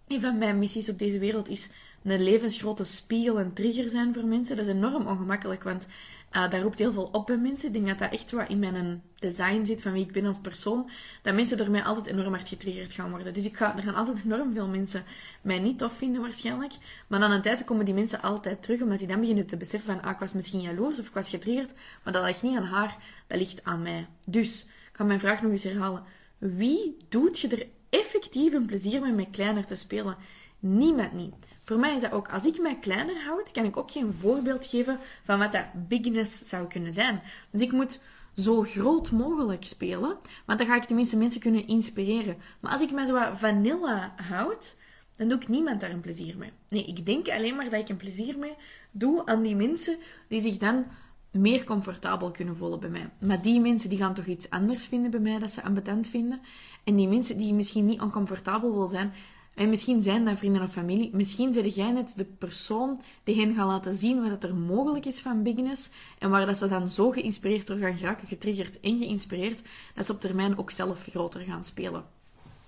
een 0.08 0.20
van 0.20 0.38
mijn 0.38 0.58
missies 0.58 0.88
op 0.88 0.98
deze 0.98 1.18
wereld 1.18 1.48
is 1.48 1.68
een 2.02 2.22
levensgrote 2.22 2.84
spiegel 2.84 3.38
en 3.38 3.52
trigger 3.52 3.88
zijn 3.88 4.14
voor 4.14 4.24
mensen. 4.24 4.56
Dat 4.56 4.66
is 4.66 4.72
enorm 4.72 5.06
ongemakkelijk, 5.06 5.62
want 5.62 5.86
uh, 6.32 6.50
daar 6.50 6.60
roept 6.60 6.78
heel 6.78 6.92
veel 6.92 7.08
op 7.12 7.26
bij 7.26 7.36
mensen. 7.36 7.66
Ik 7.66 7.72
denk 7.72 7.86
dat 7.86 7.98
dat 7.98 8.12
echt 8.12 8.28
zo 8.28 8.38
in 8.48 8.58
mijn 8.58 9.02
design 9.18 9.64
zit 9.64 9.82
van 9.82 9.92
wie 9.92 10.04
ik 10.04 10.12
ben 10.12 10.26
als 10.26 10.40
persoon. 10.40 10.90
Dat 11.22 11.34
mensen 11.34 11.56
door 11.56 11.70
mij 11.70 11.82
altijd 11.82 12.06
enorm 12.06 12.32
hard 12.32 12.48
getriggerd 12.48 12.92
gaan 12.92 13.10
worden. 13.10 13.34
Dus 13.34 13.44
ik 13.44 13.56
ga, 13.56 13.76
er 13.76 13.82
gaan 13.82 13.94
altijd 13.94 14.24
enorm 14.24 14.52
veel 14.52 14.66
mensen 14.66 15.04
mij 15.42 15.58
niet 15.58 15.78
tof 15.78 15.92
vinden 15.92 16.20
waarschijnlijk. 16.20 16.72
Maar 17.06 17.20
dan 17.20 17.30
een 17.30 17.42
tijd 17.42 17.64
komen 17.64 17.84
die 17.84 17.94
mensen 17.94 18.22
altijd 18.22 18.62
terug, 18.62 18.82
omdat 18.82 18.98
die 18.98 19.06
dan 19.08 19.20
beginnen 19.20 19.46
te 19.46 19.56
beseffen 19.56 19.94
van 19.94 20.02
ah, 20.02 20.10
ik 20.10 20.18
was 20.18 20.32
misschien 20.32 20.60
jaloers 20.60 20.98
of 20.98 21.06
ik 21.06 21.14
was 21.14 21.30
getriggerd. 21.30 21.72
Maar 22.02 22.12
dat 22.12 22.24
ligt 22.24 22.42
niet 22.42 22.56
aan 22.56 22.64
haar, 22.64 22.96
dat 23.26 23.38
ligt 23.38 23.64
aan 23.64 23.82
mij. 23.82 24.06
Dus, 24.26 24.62
ik 24.62 24.92
ga 24.92 25.04
mijn 25.04 25.20
vraag 25.20 25.42
nog 25.42 25.50
eens 25.50 25.62
herhalen. 25.62 26.02
Wie 26.38 26.96
doet 27.08 27.38
je 27.38 27.48
er 27.48 27.66
effectief 27.88 28.52
een 28.52 28.66
plezier 28.66 29.00
mee 29.00 29.12
met 29.12 29.30
kleiner 29.30 29.66
te 29.66 29.74
spelen? 29.74 30.16
Niemand 30.58 31.12
niet. 31.12 31.34
Voor 31.72 31.80
mij 31.80 31.94
is 31.94 32.02
dat 32.02 32.12
ook, 32.12 32.28
als 32.28 32.44
ik 32.44 32.60
mij 32.60 32.78
kleiner 32.78 33.24
houd, 33.24 33.50
kan 33.52 33.64
ik 33.64 33.76
ook 33.76 33.90
geen 33.90 34.12
voorbeeld 34.12 34.66
geven 34.66 34.98
van 35.22 35.38
wat 35.38 35.52
dat 35.52 35.88
bigness 35.88 36.48
zou 36.48 36.66
kunnen 36.66 36.92
zijn. 36.92 37.22
Dus 37.50 37.60
ik 37.60 37.72
moet 37.72 38.00
zo 38.36 38.62
groot 38.62 39.10
mogelijk 39.10 39.64
spelen, 39.64 40.16
want 40.44 40.58
dan 40.58 40.68
ga 40.68 40.76
ik 40.76 40.84
tenminste 40.84 41.16
mensen 41.16 41.40
kunnen 41.40 41.66
inspireren. 41.66 42.36
Maar 42.60 42.72
als 42.72 42.80
ik 42.80 42.92
mij 42.92 43.06
zo 43.06 43.18
vanilla 43.34 44.14
houd, 44.16 44.76
dan 45.16 45.28
doe 45.28 45.38
ik 45.38 45.48
niemand 45.48 45.80
daar 45.80 45.90
een 45.90 46.00
plezier 46.00 46.36
mee. 46.38 46.52
Nee, 46.68 46.84
ik 46.84 47.06
denk 47.06 47.28
alleen 47.28 47.56
maar 47.56 47.70
dat 47.70 47.80
ik 47.80 47.88
een 47.88 47.96
plezier 47.96 48.38
mee 48.38 48.54
doe 48.90 49.26
aan 49.26 49.42
die 49.42 49.56
mensen 49.56 49.96
die 50.28 50.40
zich 50.40 50.56
dan 50.56 50.84
meer 51.30 51.64
comfortabel 51.64 52.30
kunnen 52.30 52.56
voelen 52.56 52.80
bij 52.80 52.90
mij. 52.90 53.10
Maar 53.20 53.42
die 53.42 53.60
mensen 53.60 53.88
die 53.88 53.98
gaan 53.98 54.14
toch 54.14 54.26
iets 54.26 54.50
anders 54.50 54.84
vinden 54.84 55.10
bij 55.10 55.20
mij 55.20 55.38
dat 55.38 55.50
ze 55.50 55.62
ambetant 55.62 56.08
vinden. 56.08 56.40
En 56.84 56.96
die 56.96 57.08
mensen 57.08 57.38
die 57.38 57.54
misschien 57.54 57.86
niet 57.86 58.00
oncomfortabel 58.00 58.72
wil 58.72 58.88
zijn, 58.88 59.12
en 59.54 59.68
misschien 59.68 60.02
zijn 60.02 60.24
dat 60.24 60.38
vrienden 60.38 60.62
of 60.62 60.72
familie, 60.72 61.10
misschien 61.12 61.52
zijn 61.52 61.68
jij 61.68 61.90
net 61.90 62.12
de 62.16 62.24
persoon 62.24 63.00
die 63.24 63.40
hen 63.40 63.54
gaat 63.54 63.66
laten 63.66 63.94
zien 63.94 64.30
wat 64.30 64.44
er 64.44 64.54
mogelijk 64.54 65.04
is 65.04 65.20
van 65.20 65.42
bigness 65.42 65.90
en 66.18 66.30
waar 66.30 66.46
dat 66.46 66.56
ze 66.56 66.68
dan 66.68 66.88
zo 66.88 67.10
geïnspireerd 67.10 67.66
door 67.66 67.76
gaan 67.76 67.96
geraken, 67.96 68.28
getriggerd 68.28 68.80
en 68.80 68.98
geïnspireerd, 68.98 69.62
dat 69.94 70.06
ze 70.06 70.12
op 70.12 70.20
termijn 70.20 70.58
ook 70.58 70.70
zelf 70.70 71.06
groter 71.06 71.40
gaan 71.40 71.64
spelen. 71.64 72.04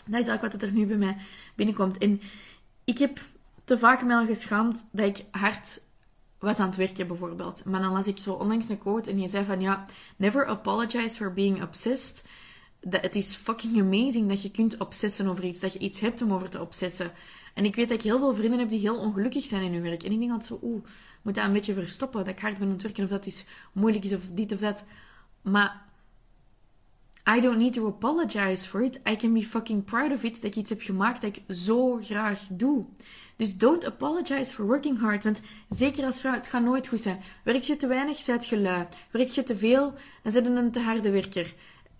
Dat 0.07 0.20
is 0.20 0.27
eigenlijk 0.27 0.53
wat 0.53 0.62
er 0.62 0.73
nu 0.73 0.87
bij 0.87 0.97
mij 0.97 1.16
binnenkomt. 1.55 1.99
En 1.99 2.20
ik 2.85 2.99
heb 2.99 3.20
te 3.64 3.79
vaak 3.79 4.03
me 4.05 4.14
al 4.14 4.27
geschaamd 4.27 4.88
dat 4.92 5.07
ik 5.07 5.25
hard 5.31 5.81
was 6.38 6.59
aan 6.59 6.66
het 6.66 6.77
werken 6.77 7.07
bijvoorbeeld. 7.07 7.64
Maar 7.64 7.81
dan 7.81 7.92
las 7.92 8.07
ik 8.07 8.18
zo 8.18 8.33
onlangs 8.33 8.68
een 8.68 8.79
quote 8.79 9.11
en 9.11 9.16
die 9.16 9.29
zei 9.29 9.44
van 9.44 9.61
ja, 9.61 9.85
never 10.16 10.47
apologize 10.47 11.16
for 11.16 11.33
being 11.33 11.62
obsessed. 11.62 12.25
Dat 12.87 13.03
het 13.03 13.14
is 13.14 13.35
fucking 13.35 13.81
amazing 13.81 14.29
dat 14.29 14.42
je 14.42 14.51
kunt 14.51 14.77
obsessen 14.77 15.27
over 15.27 15.44
iets, 15.44 15.61
dat 15.61 15.73
je 15.73 15.79
iets 15.79 16.01
hebt 16.01 16.23
om 16.23 16.33
over 16.33 16.49
te 16.49 16.61
obsessen. 16.61 17.12
En 17.55 17.64
ik 17.64 17.75
weet 17.75 17.88
dat 17.88 17.99
ik 17.99 18.05
heel 18.05 18.18
veel 18.18 18.35
vrienden 18.35 18.59
heb 18.59 18.68
die 18.68 18.81
heel 18.81 18.97
ongelukkig 18.99 19.44
zijn 19.44 19.62
in 19.62 19.73
hun 19.73 19.83
werk. 19.83 20.03
En 20.03 20.12
ik 20.12 20.18
denk 20.18 20.31
altijd 20.31 20.49
zo, 20.49 20.66
oeh, 20.66 20.85
moet 21.23 21.35
dat 21.35 21.44
een 21.44 21.53
beetje 21.53 21.75
verstoppen, 21.75 22.25
dat 22.25 22.35
ik 22.35 22.40
hard 22.40 22.59
ben 22.59 22.66
aan 22.66 22.73
het 22.73 22.83
werken, 22.83 23.05
of 23.05 23.11
dat 23.11 23.27
iets 23.27 23.44
moeilijk 23.73 24.05
is, 24.05 24.14
of 24.14 24.27
dit 24.27 24.53
of 24.53 24.59
dat. 24.59 24.85
Maar 25.42 25.85
I 27.27 27.40
don't 27.40 27.59
need 27.59 27.73
to 27.73 27.87
apologize 27.87 28.68
for 28.68 28.83
it. 28.83 29.01
I 29.09 29.16
can 29.16 29.33
be 29.33 29.42
fucking 29.42 29.85
proud 29.85 30.12
of 30.12 30.23
it 30.25 30.35
dat 30.35 30.44
ik 30.44 30.57
iets 30.57 30.70
heb 30.70 30.81
gemaakt 30.81 31.20
dat 31.20 31.37
ik 31.37 31.57
zo 31.57 31.99
graag 32.03 32.40
doe. 32.51 32.85
Dus 33.37 33.57
don't 33.57 33.85
apologize 33.85 34.53
for 34.53 34.66
working 34.66 35.01
hard. 35.01 35.25
Want 35.25 35.40
zeker 35.68 36.05
als 36.05 36.20
vrouw, 36.20 36.33
het 36.33 36.47
gaat 36.47 36.62
nooit 36.62 36.87
goed 36.87 37.01
zijn. 37.01 37.23
Werk 37.44 37.62
je 37.62 37.77
te 37.77 37.87
weinig, 37.87 38.18
zet 38.18 38.47
je 38.47 38.61
lui. 38.61 38.87
Werk 39.11 39.29
je 39.29 39.42
te 39.42 39.57
veel, 39.57 39.94
dan 40.23 40.33
zit 40.33 40.44
je 40.44 40.51
een 40.51 40.70
te 40.70 40.81
harde 40.81 41.11
werker. 41.11 41.55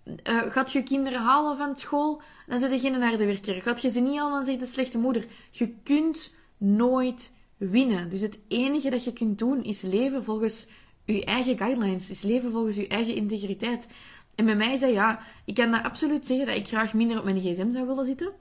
Uh, 0.05 0.41
gaat 0.51 0.71
je 0.71 0.83
kinderen 0.83 1.19
halen 1.19 1.57
van 1.57 1.77
school, 1.77 2.21
dan 2.47 2.59
zit 2.59 2.71
je 2.71 2.79
geen 2.79 3.01
harde 3.01 3.25
werker. 3.25 3.61
Gaat 3.61 3.81
je 3.81 3.89
ze 3.89 3.99
niet 3.99 4.17
halen, 4.17 4.31
dan 4.33 4.45
zit 4.45 4.61
een 4.61 4.67
slechte 4.67 4.97
moeder. 4.97 5.25
Je 5.49 5.73
kunt 5.83 6.33
nooit 6.57 7.33
winnen. 7.57 8.09
Dus 8.09 8.21
het 8.21 8.37
enige 8.47 8.89
dat 8.89 9.03
je 9.03 9.13
kunt 9.13 9.37
doen, 9.37 9.63
is 9.63 9.81
leven 9.81 10.23
volgens 10.23 10.67
je 11.05 11.25
eigen 11.25 11.57
guidelines. 11.57 12.09
Is 12.09 12.21
leven 12.21 12.51
volgens 12.51 12.75
je 12.75 12.87
eigen 12.87 13.15
integriteit. 13.15 13.87
En 14.35 14.45
bij 14.45 14.55
mij 14.55 14.79
dat, 14.79 14.91
ja, 14.91 15.19
ik 15.45 15.53
kan 15.53 15.71
dat 15.71 15.83
absoluut 15.83 16.25
zeggen 16.25 16.45
dat 16.45 16.55
ik 16.55 16.67
graag 16.67 16.93
minder 16.93 17.17
op 17.17 17.23
mijn 17.23 17.39
gsm 17.39 17.69
zou 17.69 17.87
willen 17.87 18.05
zitten. 18.05 18.31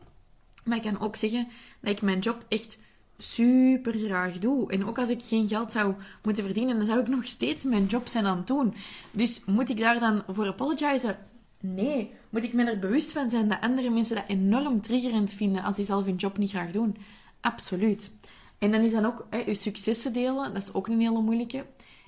Maar 0.65 0.77
ik 0.77 0.83
kan 0.83 1.01
ook 1.01 1.17
zeggen 1.17 1.49
dat 1.81 1.91
ik 1.91 2.03
mijn 2.03 2.19
job 2.19 2.45
echt 2.49 2.79
super 3.17 3.93
graag 3.99 4.39
doe. 4.39 4.71
En 4.71 4.87
ook 4.87 4.99
als 4.99 5.09
ik 5.09 5.23
geen 5.23 5.49
geld 5.49 5.73
zou 5.73 5.95
moeten 6.23 6.45
verdienen, 6.45 6.77
dan 6.77 6.87
zou 6.87 7.01
ik 7.01 7.09
nog 7.09 7.27
steeds 7.27 7.65
mijn 7.65 7.87
job 7.87 8.09
zijn 8.09 8.27
aan 8.27 8.37
het 8.37 8.47
doen. 8.47 8.75
Dus 9.11 9.45
moet 9.45 9.71
ik 9.71 9.79
daar 9.79 10.01
dan 10.01 10.23
voor 10.29 10.47
apologizen? 10.47 11.19
Nee. 11.67 12.13
Moet 12.31 12.45
ik 12.45 12.53
me 12.53 12.65
er 12.65 12.79
bewust 12.79 13.13
van 13.13 13.31
zijn 13.31 13.49
dat 13.49 13.61
andere 13.61 13.91
mensen 13.91 14.17
dat 14.17 14.25
enorm 14.27 14.81
triggerend 14.81 15.33
vinden 15.33 15.63
als 15.63 15.77
die 15.77 15.85
zelf 15.85 16.05
hun 16.05 16.17
job 16.17 16.39
niet 16.39 16.51
graag 16.51 16.71
doen? 16.71 16.97
Absoluut. 17.41 18.11
En 18.59 18.71
dan 18.71 18.81
is 18.81 18.93
dan 18.93 19.05
ook 19.05 19.27
hè, 19.31 19.39
je 19.39 19.55
successen 19.55 20.13
delen, 20.13 20.55
dat 20.55 20.63
is 20.63 20.75
ook 20.75 20.87
een 20.87 21.01
hele 21.01 21.21
moeilijke. 21.21 21.65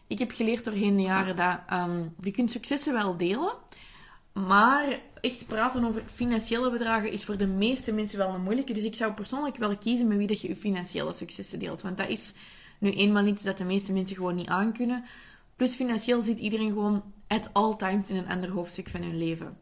Ik 0.06 0.18
heb 0.18 0.30
geleerd 0.30 0.64
doorheen 0.64 0.96
de 0.96 1.02
jaren 1.02 1.36
dat 1.36 1.58
um, 1.72 2.14
je 2.20 2.30
kunt 2.30 2.50
successen 2.50 2.92
wel 2.92 3.16
delen, 3.16 3.52
maar 4.32 5.00
echt 5.20 5.46
praten 5.46 5.84
over 5.84 6.02
financiële 6.14 6.70
bedragen 6.70 7.12
is 7.12 7.24
voor 7.24 7.36
de 7.36 7.46
meeste 7.46 7.92
mensen 7.92 8.18
wel 8.18 8.34
een 8.34 8.42
moeilijke. 8.42 8.72
Dus 8.72 8.84
ik 8.84 8.94
zou 8.94 9.12
persoonlijk 9.12 9.56
wel 9.56 9.76
kiezen 9.76 10.08
met 10.08 10.16
wie 10.16 10.26
dat 10.26 10.40
je 10.40 10.48
je 10.48 10.56
financiële 10.56 11.12
successen 11.12 11.58
deelt. 11.58 11.82
Want 11.82 11.96
dat 11.96 12.08
is 12.08 12.34
nu 12.78 12.90
eenmaal 12.90 13.26
iets 13.26 13.42
dat 13.42 13.58
de 13.58 13.64
meeste 13.64 13.92
mensen 13.92 14.16
gewoon 14.16 14.34
niet 14.34 14.48
aankunnen. 14.48 15.04
Plus 15.56 15.74
financieel 15.74 16.22
zit 16.22 16.38
iedereen 16.38 16.72
gewoon 16.72 17.02
at 17.26 17.50
all 17.52 17.76
times 17.76 18.10
in 18.10 18.16
een 18.16 18.28
ander 18.28 18.50
hoofdstuk 18.50 18.88
van 18.88 19.02
hun 19.02 19.18
leven. 19.18 19.58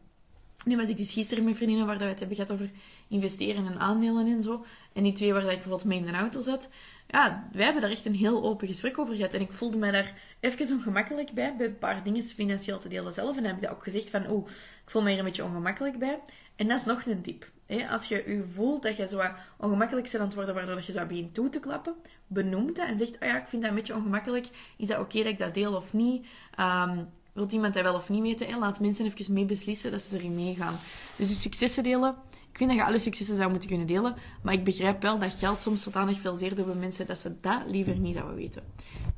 Nu 0.65 0.77
was 0.77 0.89
ik 0.89 0.97
dus 0.97 1.11
gisteren 1.11 1.43
met 1.43 1.55
vriendinnen 1.55 1.85
waar 1.85 1.97
we 1.97 2.03
het 2.03 2.19
hebben 2.19 2.37
gehad 2.37 2.51
over 2.51 2.71
investeren 3.07 3.65
en 3.65 3.79
aandelen 3.79 4.27
en 4.27 4.41
zo. 4.41 4.65
En 4.93 5.03
die 5.03 5.11
twee 5.11 5.33
waar 5.33 5.41
ik 5.41 5.47
bijvoorbeeld 5.47 5.85
mee 5.85 5.97
in 5.99 6.05
de 6.05 6.11
auto 6.11 6.41
zat. 6.41 6.69
Ja, 7.07 7.47
wij 7.51 7.63
hebben 7.63 7.81
daar 7.81 7.91
echt 7.91 8.05
een 8.05 8.15
heel 8.15 8.43
open 8.43 8.67
gesprek 8.67 8.97
over 8.97 9.15
gehad. 9.15 9.33
En 9.33 9.41
ik 9.41 9.51
voelde 9.51 9.77
mij 9.77 9.91
daar 9.91 10.13
even 10.39 10.75
ongemakkelijk 10.75 11.31
bij, 11.31 11.55
bij 11.55 11.65
een 11.65 11.77
paar 11.77 12.03
dingen 12.03 12.23
financieel 12.23 12.79
te 12.79 12.87
delen 12.87 13.13
zelf. 13.13 13.29
En 13.29 13.35
dan 13.35 13.45
heb 13.45 13.55
ik 13.55 13.61
dat 13.61 13.71
ook 13.71 13.83
gezegd 13.83 14.09
van, 14.09 14.29
oeh, 14.29 14.47
ik 14.83 14.89
voel 14.89 15.01
me 15.01 15.09
hier 15.09 15.19
een 15.19 15.25
beetje 15.25 15.43
ongemakkelijk 15.43 15.99
bij. 15.99 16.19
En 16.55 16.67
dat 16.67 16.79
is 16.79 16.85
nog 16.85 17.05
een 17.05 17.21
tip. 17.21 17.51
Als 17.89 18.05
je 18.05 18.23
je 18.27 18.43
voelt 18.53 18.83
dat 18.83 18.97
je 18.97 19.07
zo 19.07 19.21
ongemakkelijk 19.57 20.11
bent 20.11 20.19
aan 20.19 20.25
het 20.25 20.35
worden, 20.35 20.55
waardoor 20.55 20.81
je 20.85 20.91
zo 20.91 21.05
begint 21.05 21.33
toe 21.33 21.49
te 21.49 21.59
klappen, 21.59 21.95
benoem 22.27 22.73
dat 22.73 22.87
en 22.87 22.97
zegt, 22.97 23.15
oh 23.15 23.27
ja, 23.27 23.41
ik 23.41 23.47
vind 23.47 23.61
dat 23.61 23.71
een 23.71 23.77
beetje 23.77 23.95
ongemakkelijk. 23.95 24.47
Is 24.77 24.87
dat 24.87 24.99
oké 24.99 25.17
dat 25.17 25.27
ik 25.27 25.39
dat 25.39 25.53
deel 25.53 25.75
of 25.75 25.93
niet? 25.93 26.25
Um, 26.59 27.07
wilt 27.35 27.51
iemand 27.51 27.73
dat 27.73 27.83
wel 27.83 27.95
of 27.95 28.09
niet 28.09 28.21
weten? 28.21 28.59
Laat 28.59 28.79
mensen 28.79 29.05
even 29.05 29.33
mee 29.33 29.45
beslissen 29.45 29.91
dat 29.91 30.01
ze 30.01 30.15
erin 30.15 30.35
meegaan. 30.35 30.79
Dus 31.15 31.27
de 31.27 31.33
successen 31.33 31.83
delen. 31.83 32.15
Ik 32.51 32.57
vind 32.57 32.69
dat 32.69 32.79
je 32.79 32.85
alle 32.85 32.99
successen 32.99 33.35
zou 33.37 33.49
moeten 33.49 33.69
kunnen 33.69 33.87
delen, 33.87 34.15
maar 34.43 34.53
ik 34.53 34.63
begrijp 34.63 35.01
wel 35.01 35.17
dat 35.19 35.33
geld 35.33 35.61
soms 35.61 35.83
zodanig 35.83 36.19
veel 36.19 36.35
zeer 36.35 36.55
doet 36.55 36.65
bij 36.65 36.75
mensen 36.75 37.05
dat 37.05 37.17
ze 37.17 37.39
dat 37.41 37.61
liever 37.67 37.95
niet 37.95 38.15
zouden 38.15 38.35
weten. 38.35 38.63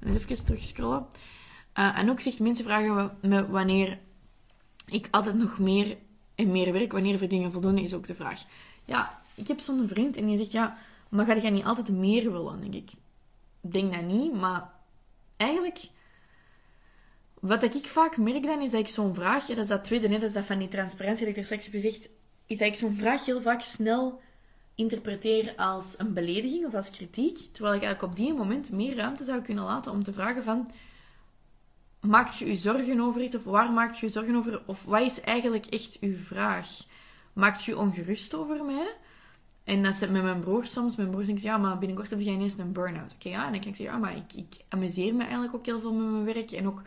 Even 0.06 0.46
terug 0.46 0.62
scrollen. 0.62 1.06
Uh, 1.80 1.98
en 1.98 2.10
ook 2.10 2.20
zegt 2.20 2.40
mensen 2.40 2.66
vragen 2.66 3.18
me 3.22 3.48
wanneer 3.48 4.00
ik 4.86 5.08
altijd 5.12 5.36
nog 5.36 5.60
meer 5.60 5.98
en 6.36 6.52
meer 6.52 6.74
werk, 6.74 6.92
wanneer 6.92 7.18
verdienen 7.18 7.52
voldoende, 7.52 7.82
is 7.82 7.94
ook 7.94 8.08
de 8.08 8.16
vraag. 8.16 8.44
Ja, 8.86 9.22
ik 9.36 9.48
heb 9.48 9.60
zo'n 9.60 9.88
vriend 9.88 10.18
en 10.18 10.26
die 10.26 10.38
zegt, 10.38 10.52
ja, 10.52 10.78
maar 11.10 11.26
ga 11.26 11.34
je 11.34 11.50
niet 11.50 11.66
altijd 11.66 11.90
meer 11.90 12.32
willen? 12.32 12.62
denk 12.62 12.74
ik, 12.74 12.92
denk 13.62 13.94
dat 13.94 14.04
niet, 14.04 14.34
maar 14.34 14.70
eigenlijk... 15.38 15.90
Wat 17.40 17.64
ik 17.64 17.86
vaak 17.86 18.18
merk 18.18 18.44
dan, 18.44 18.62
is 18.62 18.72
dat 18.72 18.80
ik 18.80 18.88
zo'n 18.88 19.16
vraag... 19.16 19.48
Ja, 19.48 19.56
dat 19.56 19.64
is 19.64 19.70
dat 19.70 19.84
tweede, 19.84 20.08
net 20.08 20.20
dat 20.20 20.30
is 20.30 20.36
dat 20.36 20.46
van 20.46 20.60
die 20.60 20.68
transparantie 20.68 21.26
dat 21.26 21.36
ik 21.36 21.40
er 21.40 21.46
straks 21.46 21.66
heb 21.66 21.74
gezegd. 21.74 22.10
Is 22.46 22.58
dat 22.58 22.68
ik 22.68 22.76
zo'n 22.76 22.96
vraag 22.96 23.26
heel 23.26 23.42
vaak 23.42 23.62
snel 23.62 24.22
interpreteer 24.76 25.54
als 25.56 25.96
een 25.98 26.14
belediging 26.14 26.66
of 26.66 26.74
als 26.74 26.90
kritiek. 26.90 27.38
Terwijl 27.38 27.76
ik 27.76 27.84
eigenlijk 27.84 28.12
op 28.12 28.18
die 28.18 28.34
moment 28.34 28.72
meer 28.72 28.96
ruimte 28.96 29.24
zou 29.24 29.42
kunnen 29.42 29.64
laten 29.64 29.92
om 29.92 30.04
te 30.04 30.14
vragen 30.14 30.44
van 30.44 30.72
maakt 32.02 32.38
je 32.38 32.46
je 32.46 32.56
zorgen 32.56 33.00
over 33.00 33.22
iets? 33.22 33.36
Of 33.36 33.44
waar 33.44 33.72
maakt 33.72 34.00
je 34.00 34.06
je 34.06 34.12
zorgen 34.12 34.36
over? 34.36 34.62
Of 34.66 34.84
wat 34.84 35.02
is 35.02 35.22
eigenlijk 35.22 35.66
echt 35.66 35.98
uw 36.02 36.18
vraag? 36.18 36.68
Maakt 37.34 37.64
je 37.64 37.78
ongerust 37.78 38.36
over 38.36 38.66
mij? 38.66 38.96
En 39.64 39.84
dat 39.84 39.94
is 39.94 40.00
met 40.00 40.24
mijn 40.24 40.40
broer 40.40 40.66
soms. 40.66 40.96
Mijn 40.96 41.10
broer 41.10 41.26
zegt, 41.26 41.42
ja, 41.42 41.58
maar 41.58 41.78
binnenkort 41.78 42.10
heb 42.10 42.20
jij 42.20 42.34
ineens 42.34 42.58
een 42.58 42.72
burn-out. 42.72 43.14
Oké, 43.14 43.30
ja. 43.30 43.46
En 43.46 43.52
dan 43.52 43.62
ik 43.62 43.64
zeggen, 43.64 43.86
ja, 43.86 43.98
maar 43.98 44.16
ik, 44.16 44.34
ik 44.34 44.56
amuseer 44.70 45.16
me 45.16 45.22
eigenlijk 45.24 45.56
ook 45.56 45.66
heel 45.66 45.80
veel 45.80 45.94
met 45.94 46.12
mijn 46.12 46.36
werk. 46.36 46.52
En 46.52 46.68
ook 46.68 46.82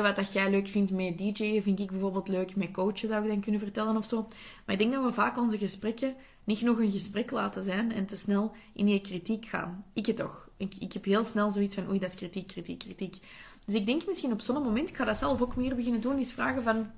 wat 0.00 0.16
dat 0.16 0.32
jij 0.32 0.50
leuk 0.50 0.66
vindt 0.66 0.90
met 0.90 1.18
DJ'en, 1.18 1.62
vind 1.62 1.80
ik 1.80 1.90
bijvoorbeeld 1.90 2.28
leuk 2.28 2.56
met 2.56 2.70
coachen, 2.70 3.08
zou 3.08 3.22
ik 3.22 3.28
dan 3.28 3.40
kunnen 3.40 3.60
vertellen 3.60 3.96
of 3.96 4.06
zo. 4.06 4.28
Maar 4.66 4.74
ik 4.74 4.78
denk 4.78 4.92
dat 4.92 5.04
we 5.04 5.12
vaak 5.12 5.38
onze 5.38 5.58
gesprekken 5.58 6.14
niet 6.44 6.58
genoeg 6.58 6.78
een 6.78 6.90
gesprek 6.90 7.30
laten 7.30 7.62
zijn 7.62 7.92
en 7.92 8.06
te 8.06 8.16
snel 8.16 8.52
in 8.72 8.86
die 8.86 9.00
kritiek 9.00 9.46
gaan. 9.46 9.84
Ik 9.92 10.06
het 10.06 10.16
toch. 10.16 10.48
Ik, 10.56 10.74
ik 10.78 10.92
heb 10.92 11.04
heel 11.04 11.24
snel 11.24 11.50
zoiets 11.50 11.74
van, 11.74 11.88
oei, 11.88 11.98
dat 11.98 12.08
is 12.08 12.16
kritiek, 12.16 12.46
kritiek, 12.46 12.78
kritiek. 12.78 13.16
Dus 13.66 13.74
ik 13.74 13.86
denk 13.86 14.06
misschien 14.06 14.32
op 14.32 14.40
zo'n 14.40 14.62
moment, 14.62 14.88
ik 14.88 14.96
ga 14.96 15.04
dat 15.04 15.16
zelf 15.16 15.40
ook 15.40 15.56
meer 15.56 15.74
beginnen 15.74 16.00
doen, 16.00 16.18
is 16.18 16.32
vragen 16.32 16.62
van, 16.62 16.90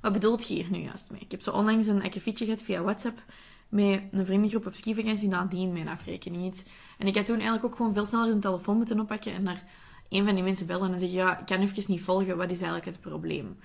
wat 0.00 0.12
bedoelt 0.12 0.48
je 0.48 0.54
hier 0.54 0.70
nu 0.70 0.78
juist 0.78 1.10
mee? 1.10 1.20
Ik 1.20 1.30
heb 1.30 1.42
zo 1.42 1.50
onlangs 1.50 1.86
een 1.86 2.02
akkefietje 2.02 2.44
gehad 2.44 2.62
via 2.62 2.82
WhatsApp 2.82 3.22
met 3.68 4.02
een 4.10 4.26
vriendengroep 4.26 4.66
op 4.66 4.74
skivakantie, 4.74 5.28
nadien 5.28 5.72
mijn 5.72 5.88
afrekening 5.88 6.46
iets. 6.46 6.64
En 6.98 7.06
ik 7.06 7.16
had 7.16 7.26
toen 7.26 7.34
eigenlijk 7.34 7.64
ook 7.64 7.76
gewoon 7.76 7.94
veel 7.94 8.04
sneller 8.04 8.30
een 8.30 8.40
telefoon 8.40 8.76
moeten 8.76 9.00
oppakken 9.00 9.32
en 9.32 9.42
naar 9.42 9.64
een 10.12 10.24
van 10.24 10.34
die 10.34 10.44
mensen 10.44 10.66
bellen 10.66 10.92
en 10.92 10.98
zeggen, 10.98 11.18
ja, 11.18 11.38
ik 11.38 11.46
kan 11.46 11.60
even 11.60 11.84
niet 11.86 12.02
volgen, 12.02 12.36
wat 12.36 12.50
is 12.50 12.56
eigenlijk 12.56 12.84
het 12.84 13.00
probleem? 13.00 13.58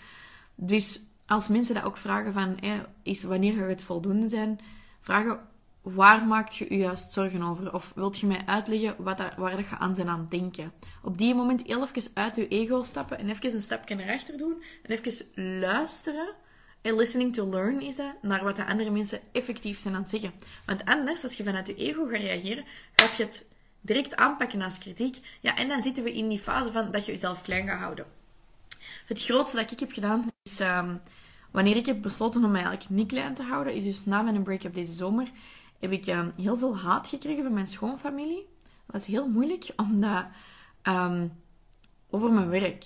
Dus 0.56 1.00
als 1.26 1.48
mensen 1.48 1.76
dat 1.76 1.84
ook 1.84 1.98
vragen 1.98 2.34
van, 2.34 2.60
is 3.04 3.24
wanneer 3.24 3.54
gaat 3.54 3.68
het 3.68 3.84
voldoende 3.84 4.28
zijn? 4.28 4.60
Vragen, 5.00 5.40
waar 5.82 6.26
maakt 6.26 6.56
je 6.56 6.66
je 6.70 6.78
juist 6.78 7.12
zorgen 7.12 7.42
over? 7.42 7.74
Of 7.74 7.92
wilt 7.96 8.20
je 8.20 8.28
mij 8.28 8.42
uitleggen 8.46 8.96
wat 8.98 9.18
daar, 9.18 9.34
waar 9.38 9.56
dat 9.56 9.70
je 9.70 9.78
aan 9.78 9.96
zijn 9.96 10.08
aan 10.08 10.20
het 10.20 10.32
denken? 10.32 10.74
Op 11.04 11.18
die 11.18 11.36
moment 11.36 11.64
heel 11.66 11.88
even 11.88 12.12
uit 12.14 12.36
je 12.36 12.48
ego 12.48 12.84
stappen 12.84 13.18
en 13.20 13.30
even 13.30 13.54
een 13.54 13.62
stapje 13.62 13.96
naar 13.96 14.14
achter 14.14 14.38
doen 14.38 14.64
en 14.84 14.92
even 14.92 15.60
luisteren. 15.60 16.34
En 16.82 16.96
listening 16.96 17.34
to 17.34 17.50
learn 17.50 17.82
is 17.82 17.96
dat, 17.96 18.14
naar 18.22 18.44
wat 18.44 18.56
de 18.56 18.66
andere 18.66 18.90
mensen 18.90 19.20
effectief 19.32 19.80
zijn 19.80 19.94
aan 19.94 20.02
het 20.02 20.10
zeggen. 20.10 20.34
Want 20.66 20.86
anders, 20.86 21.24
als 21.24 21.38
je 21.38 21.44
vanuit 21.44 21.68
je 21.68 21.76
ego 21.76 22.06
gaat 22.06 22.20
reageren, 22.20 22.66
gaat 22.96 23.16
je 23.16 23.24
het 23.24 23.46
direct 23.82 24.16
aanpakken 24.16 24.62
als 24.62 24.78
kritiek. 24.78 25.38
Ja, 25.42 25.56
en 25.56 25.68
dan 25.68 25.82
zitten 25.82 26.04
we 26.04 26.14
in 26.14 26.28
die 26.28 26.40
fase 26.40 26.72
van 26.72 26.92
dat 26.92 27.06
je 27.06 27.12
jezelf 27.12 27.42
klein 27.42 27.68
gaat 27.68 27.80
houden. 27.80 28.06
Het 29.06 29.24
grootste 29.24 29.58
dat 29.58 29.72
ik 29.72 29.80
heb 29.80 29.92
gedaan 29.92 30.28
is, 30.42 30.60
um, 30.60 31.02
wanneer 31.52 31.76
ik 31.76 31.86
heb 31.86 32.02
besloten 32.02 32.44
om 32.44 32.52
mij 32.52 32.64
eigenlijk 32.64 32.90
niet 32.90 33.08
klein 33.08 33.34
te 33.34 33.44
houden, 33.44 33.74
is 33.74 33.84
dus 33.84 34.06
na 34.06 34.22
mijn 34.22 34.44
break-up 34.44 34.74
deze 34.74 34.94
zomer, 34.94 35.28
heb 35.80 35.92
ik 35.92 36.06
um, 36.06 36.32
heel 36.38 36.58
veel 36.58 36.78
haat 36.78 37.08
gekregen 37.08 37.44
van 37.44 37.54
mijn 37.54 37.68
schoonfamilie. 37.68 38.48
Dat 38.60 38.96
was 38.96 39.06
heel 39.06 39.28
moeilijk, 39.28 39.70
omdat 39.76 40.26
um, 40.84 41.32
over 42.10 42.32
mijn 42.32 42.50
werk. 42.50 42.86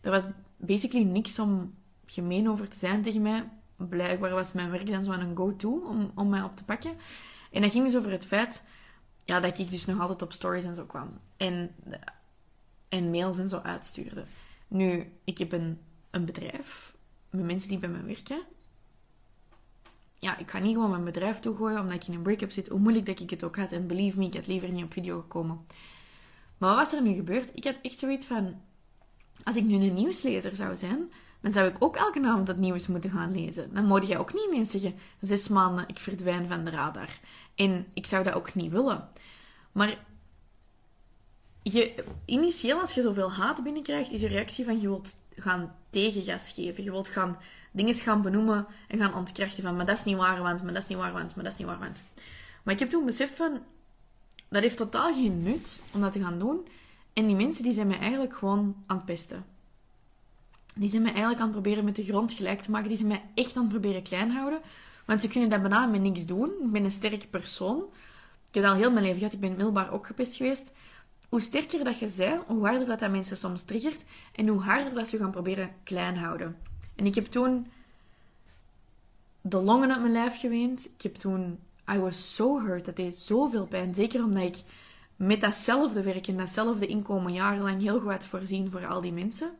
Er 0.00 0.10
was 0.10 0.26
basically 0.56 1.04
niks 1.04 1.38
om 1.38 1.74
gemeen 2.06 2.50
over 2.50 2.68
te 2.68 2.78
zijn 2.78 3.02
tegen 3.02 3.22
mij. 3.22 3.48
Blijkbaar 3.76 4.30
was 4.30 4.52
mijn 4.52 4.70
werk 4.70 4.90
dan 4.90 5.02
zo 5.02 5.12
een 5.12 5.36
go-to 5.36 5.82
om, 5.88 6.12
om 6.14 6.28
mij 6.28 6.42
op 6.42 6.56
te 6.56 6.64
pakken. 6.64 6.92
En 7.52 7.62
dat 7.62 7.70
ging 7.70 7.84
dus 7.84 7.96
over 7.96 8.10
het 8.10 8.26
feit 8.26 8.62
ja, 9.30 9.40
dat 9.40 9.58
ik 9.58 9.70
dus 9.70 9.86
nog 9.86 10.00
altijd 10.00 10.22
op 10.22 10.32
stories 10.32 10.64
en 10.64 10.74
zo 10.74 10.84
kwam. 10.84 11.20
En, 11.36 11.74
en 12.88 13.10
mails 13.10 13.38
en 13.38 13.48
zo 13.48 13.58
uitstuurde. 13.58 14.24
Nu, 14.68 15.12
ik 15.24 15.38
heb 15.38 15.52
een, 15.52 15.80
een 16.10 16.24
bedrijf 16.24 16.94
met 17.30 17.44
mensen 17.44 17.68
die 17.68 17.78
bij 17.78 17.88
me 17.88 18.02
werken. 18.02 18.42
Ja, 20.18 20.38
ik 20.38 20.50
ga 20.50 20.58
niet 20.58 20.74
gewoon 20.74 20.90
mijn 20.90 21.04
bedrijf 21.04 21.38
toegooien 21.38 21.80
omdat 21.80 21.94
ik 21.94 22.06
in 22.06 22.14
een 22.14 22.22
break-up 22.22 22.50
zit, 22.50 22.68
hoe 22.68 22.78
moeilijk 22.78 23.06
dat 23.06 23.20
ik 23.20 23.30
het 23.30 23.44
ook 23.44 23.56
had. 23.56 23.72
En 23.72 23.86
believe 23.86 24.18
me, 24.18 24.26
ik 24.26 24.34
had 24.34 24.46
liever 24.46 24.72
niet 24.72 24.84
op 24.84 24.92
video 24.92 25.20
gekomen. 25.20 25.66
Maar 26.58 26.68
wat 26.68 26.78
was 26.78 26.92
er 26.92 27.02
nu 27.02 27.14
gebeurd? 27.14 27.50
Ik 27.56 27.64
had 27.64 27.78
echt 27.82 27.98
zoiets 27.98 28.26
van... 28.26 28.60
Als 29.44 29.56
ik 29.56 29.64
nu 29.64 29.74
een 29.74 29.94
nieuwslezer 29.94 30.56
zou 30.56 30.76
zijn, 30.76 31.12
dan 31.40 31.52
zou 31.52 31.68
ik 31.68 31.76
ook 31.78 31.96
elke 31.96 32.26
avond 32.26 32.48
het 32.48 32.58
nieuws 32.58 32.86
moeten 32.86 33.10
gaan 33.10 33.32
lezen. 33.32 33.74
Dan 33.74 33.84
moet 33.84 34.06
je 34.06 34.18
ook 34.18 34.34
niet 34.34 34.48
ineens 34.50 34.70
zeggen, 34.70 34.94
zes 35.20 35.48
maanden, 35.48 35.88
ik 35.88 35.98
verdwijn 35.98 36.48
van 36.48 36.64
de 36.64 36.70
radar. 36.70 37.20
En 37.60 37.86
ik 37.94 38.06
zou 38.06 38.24
dat 38.24 38.34
ook 38.34 38.54
niet 38.54 38.70
willen. 38.70 39.08
Maar 39.72 39.98
je, 41.62 42.04
initieel, 42.24 42.80
als 42.80 42.94
je 42.94 43.02
zoveel 43.02 43.32
haat 43.32 43.62
binnenkrijgt, 43.62 44.10
is 44.10 44.20
je 44.20 44.28
reactie 44.28 44.64
van 44.64 44.80
je 44.80 44.88
wilt 44.88 45.16
gaan 45.36 45.74
tegengas 45.90 46.52
geven. 46.52 46.84
Je 46.84 46.90
wilt 46.90 47.08
gaan 47.08 47.38
dingen 47.70 47.94
gaan 47.94 48.22
benoemen 48.22 48.66
en 48.88 48.98
gaan 48.98 49.14
ontkrachten 49.14 49.62
van, 49.62 49.76
maar 49.76 49.86
dat 49.86 49.98
is 49.98 50.04
niet 50.04 50.16
waar, 50.16 50.42
want, 50.42 50.62
maar 50.62 50.72
dat 50.72 50.82
is 50.82 50.88
niet 50.88 50.98
waar, 50.98 51.12
want, 51.12 51.34
maar 51.34 51.44
dat 51.44 51.52
is 51.52 51.58
niet 51.58 51.68
waar, 51.68 51.78
want. 51.78 52.02
Maar 52.62 52.74
ik 52.74 52.80
heb 52.80 52.90
toen 52.90 53.04
beseft 53.04 53.36
van, 53.36 53.60
dat 54.48 54.62
heeft 54.62 54.76
totaal 54.76 55.14
geen 55.14 55.42
nut 55.42 55.82
om 55.92 56.00
dat 56.00 56.12
te 56.12 56.20
gaan 56.20 56.38
doen. 56.38 56.66
En 57.12 57.26
die 57.26 57.36
mensen 57.36 57.64
die 57.64 57.72
zijn 57.72 57.86
mij 57.86 57.98
eigenlijk 57.98 58.36
gewoon 58.36 58.76
aan 58.86 58.96
het 58.96 59.04
pesten. 59.04 59.44
Die 60.74 60.88
zijn 60.88 61.02
mij 61.02 61.12
eigenlijk 61.12 61.40
aan 61.40 61.52
het 61.52 61.60
proberen 61.60 61.84
met 61.84 61.96
de 61.96 62.04
grond 62.04 62.32
gelijk 62.32 62.62
te 62.62 62.70
maken. 62.70 62.88
Die 62.88 62.96
zijn 62.96 63.08
mij 63.08 63.22
echt 63.34 63.56
aan 63.56 63.62
het 63.62 63.72
proberen 63.72 64.02
klein 64.02 64.30
houden. 64.30 64.60
Want 65.10 65.22
ze 65.22 65.28
kunnen 65.28 65.48
dat 65.48 65.60
bijna 65.60 65.86
met 65.86 66.00
niks 66.00 66.26
doen. 66.26 66.50
Ik 66.62 66.70
ben 66.70 66.84
een 66.84 66.90
sterk 66.90 67.30
persoon. 67.30 67.84
Ik 68.48 68.54
heb 68.54 68.64
al 68.64 68.74
heel 68.74 68.90
mijn 68.90 69.04
leven 69.04 69.18
gehad. 69.18 69.32
Ik 69.32 69.40
ben 69.40 69.50
middelbaar 69.50 69.92
ook 69.92 70.06
gepest 70.06 70.36
geweest. 70.36 70.72
Hoe 71.28 71.40
sterker 71.40 71.84
dat 71.84 71.98
je 71.98 72.12
bent, 72.16 72.42
hoe 72.46 72.66
harder 72.66 72.86
dat, 72.86 72.98
dat 72.98 73.10
mensen 73.10 73.36
soms 73.36 73.62
triggert. 73.62 74.04
En 74.34 74.48
hoe 74.48 74.60
harder 74.60 74.94
dat 74.94 75.08
ze 75.08 75.16
gaan 75.16 75.30
proberen 75.30 75.70
klein 75.82 76.16
houden. 76.16 76.56
En 76.96 77.06
ik 77.06 77.14
heb 77.14 77.24
toen 77.24 77.66
de 79.40 79.56
longen 79.56 79.90
uit 79.90 80.00
mijn 80.00 80.12
lijf 80.12 80.40
geweend. 80.40 80.90
Ik 80.96 81.02
heb 81.02 81.14
toen... 81.14 81.58
I 81.92 81.98
was 81.98 82.34
so 82.34 82.60
hurt. 82.60 82.84
Dat 82.84 82.96
deed 82.96 83.16
zoveel 83.16 83.66
pijn. 83.66 83.94
Zeker 83.94 84.24
omdat 84.24 84.42
ik 84.42 84.62
met 85.16 85.40
datzelfde 85.40 86.02
werk 86.02 86.26
en 86.26 86.36
datzelfde 86.36 86.86
inkomen 86.86 87.32
jarenlang 87.32 87.80
heel 87.80 88.00
goed 88.00 88.10
had 88.10 88.26
voorzien 88.26 88.70
voor 88.70 88.86
al 88.86 89.00
die 89.00 89.12
mensen. 89.12 89.50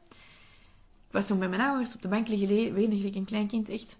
Ik 1.06 1.16
was 1.16 1.26
toen 1.26 1.38
bij 1.38 1.48
mijn 1.48 1.62
ouders 1.62 1.94
op 1.94 2.02
de 2.02 2.08
bank 2.08 2.28
liggen 2.28 2.48
gelijk 2.48 3.14
een 3.14 3.24
klein 3.24 3.46
kind, 3.46 3.68
echt. 3.68 3.98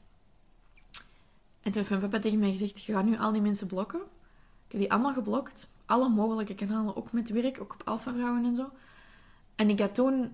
En 1.63 1.71
toen 1.71 1.75
heeft 1.75 1.89
mijn 1.89 2.01
papa 2.01 2.19
tegen 2.19 2.39
mij 2.39 2.51
gezegd, 2.51 2.85
je 2.85 2.93
gaat 2.93 3.05
nu 3.05 3.19
al 3.19 3.33
die 3.33 3.41
mensen 3.41 3.67
blokken. 3.67 4.01
Ik 4.67 4.73
heb 4.73 4.81
die 4.81 4.93
allemaal 4.93 5.13
geblokt. 5.13 5.71
Alle 5.87 6.09
mogelijke 6.09 6.55
kanalen, 6.55 6.97
ook 6.97 7.13
met 7.13 7.31
werk, 7.31 7.61
ook 7.61 7.73
op 7.73 7.83
Alpha 7.85 8.13
Vrouwen 8.13 8.45
en 8.45 8.55
zo. 8.55 8.71
En 9.55 9.71
ik 9.71 9.81
had 9.81 9.95
toen 9.95 10.33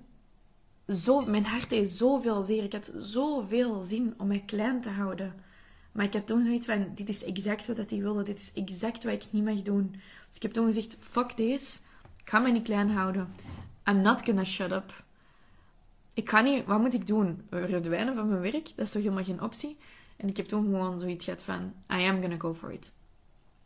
zo... 0.89 1.21
Mijn 1.21 1.45
hart 1.47 1.71
deed 1.71 1.89
zoveel 1.89 2.43
zeer. 2.43 2.65
Ik 2.65 2.73
had 2.73 2.93
zoveel 2.99 3.83
zin 3.83 4.15
om 4.17 4.27
mij 4.27 4.43
klein 4.47 4.81
te 4.81 4.89
houden. 4.89 5.35
Maar 5.93 6.05
ik 6.05 6.12
had 6.12 6.27
toen 6.27 6.43
zoiets 6.43 6.67
van, 6.67 6.93
dit 6.95 7.09
is 7.09 7.25
exact 7.25 7.67
wat 7.67 7.91
hij 7.91 7.99
wilde. 7.99 8.23
Dit 8.23 8.39
is 8.39 8.53
exact 8.55 9.05
wat 9.05 9.12
ik 9.12 9.27
niet 9.31 9.45
mag 9.45 9.62
doen. 9.62 9.91
Dus 10.27 10.37
ik 10.37 10.43
heb 10.43 10.53
toen 10.53 10.67
gezegd, 10.67 10.97
fuck 11.01 11.31
this. 11.31 11.81
Ik 12.23 12.31
ga 12.31 12.39
mij 12.39 12.53
niet 12.53 12.62
klein 12.62 12.91
houden. 12.91 13.35
I'm 13.89 14.01
not 14.01 14.25
gonna 14.25 14.45
shut 14.45 14.73
up. 14.73 15.05
Ik 16.15 16.29
ga 16.29 16.41
niet... 16.41 16.65
Wat 16.65 16.81
moet 16.81 16.95
ik 16.95 17.07
doen? 17.07 17.47
Verdwijnen 17.51 18.15
van 18.15 18.29
mijn 18.29 18.41
werk? 18.41 18.73
Dat 18.77 18.87
is 18.87 18.93
toch 18.93 19.03
helemaal 19.03 19.25
geen 19.25 19.43
optie? 19.43 19.77
En 20.16 20.29
ik 20.29 20.37
heb 20.37 20.46
toen 20.46 20.64
gewoon 20.64 20.98
zoiets 20.98 21.24
gehad 21.24 21.42
van, 21.42 21.72
I 21.92 22.07
am 22.07 22.20
gonna 22.20 22.38
go 22.38 22.55
for 22.55 22.72
it. 22.72 22.92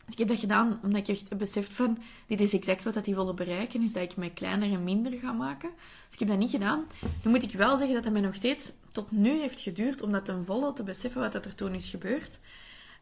Dus 0.05 0.13
ik 0.13 0.19
heb 0.19 0.29
dat 0.29 0.39
gedaan 0.39 0.81
omdat 0.83 1.01
ik 1.01 1.09
echt 1.09 1.37
beseft 1.37 1.73
van, 1.73 1.99
dit 2.27 2.41
is 2.41 2.53
exact 2.53 2.85
wat 2.85 2.95
hij 2.95 3.15
wilde 3.15 3.35
bereiken, 3.35 3.83
is 3.83 3.93
dat 3.93 4.03
ik 4.03 4.17
mij 4.17 4.31
kleiner 4.31 4.73
en 4.73 4.85
minder 4.85 5.13
ga 5.13 5.33
maken. 5.33 5.71
Dus 6.05 6.13
ik 6.13 6.19
heb 6.19 6.29
dat 6.29 6.39
niet 6.39 6.51
gedaan. 6.51 6.87
Nu 7.25 7.31
moet 7.31 7.43
ik 7.43 7.53
wel 7.53 7.77
zeggen 7.77 7.95
dat 7.95 8.05
het 8.05 8.13
mij 8.13 8.23
nog 8.23 8.35
steeds 8.35 8.73
tot 8.93 9.11
nu 9.11 9.41
heeft 9.41 9.61
geduurd 9.61 10.03
om 10.03 10.13
dat 10.13 10.25
ten 10.25 10.45
volle 10.45 10.73
te 10.73 10.83
beseffen 10.83 11.21
wat 11.21 11.35
er 11.35 11.55
toen 11.55 11.75
is 11.75 11.89
gebeurd. 11.89 12.41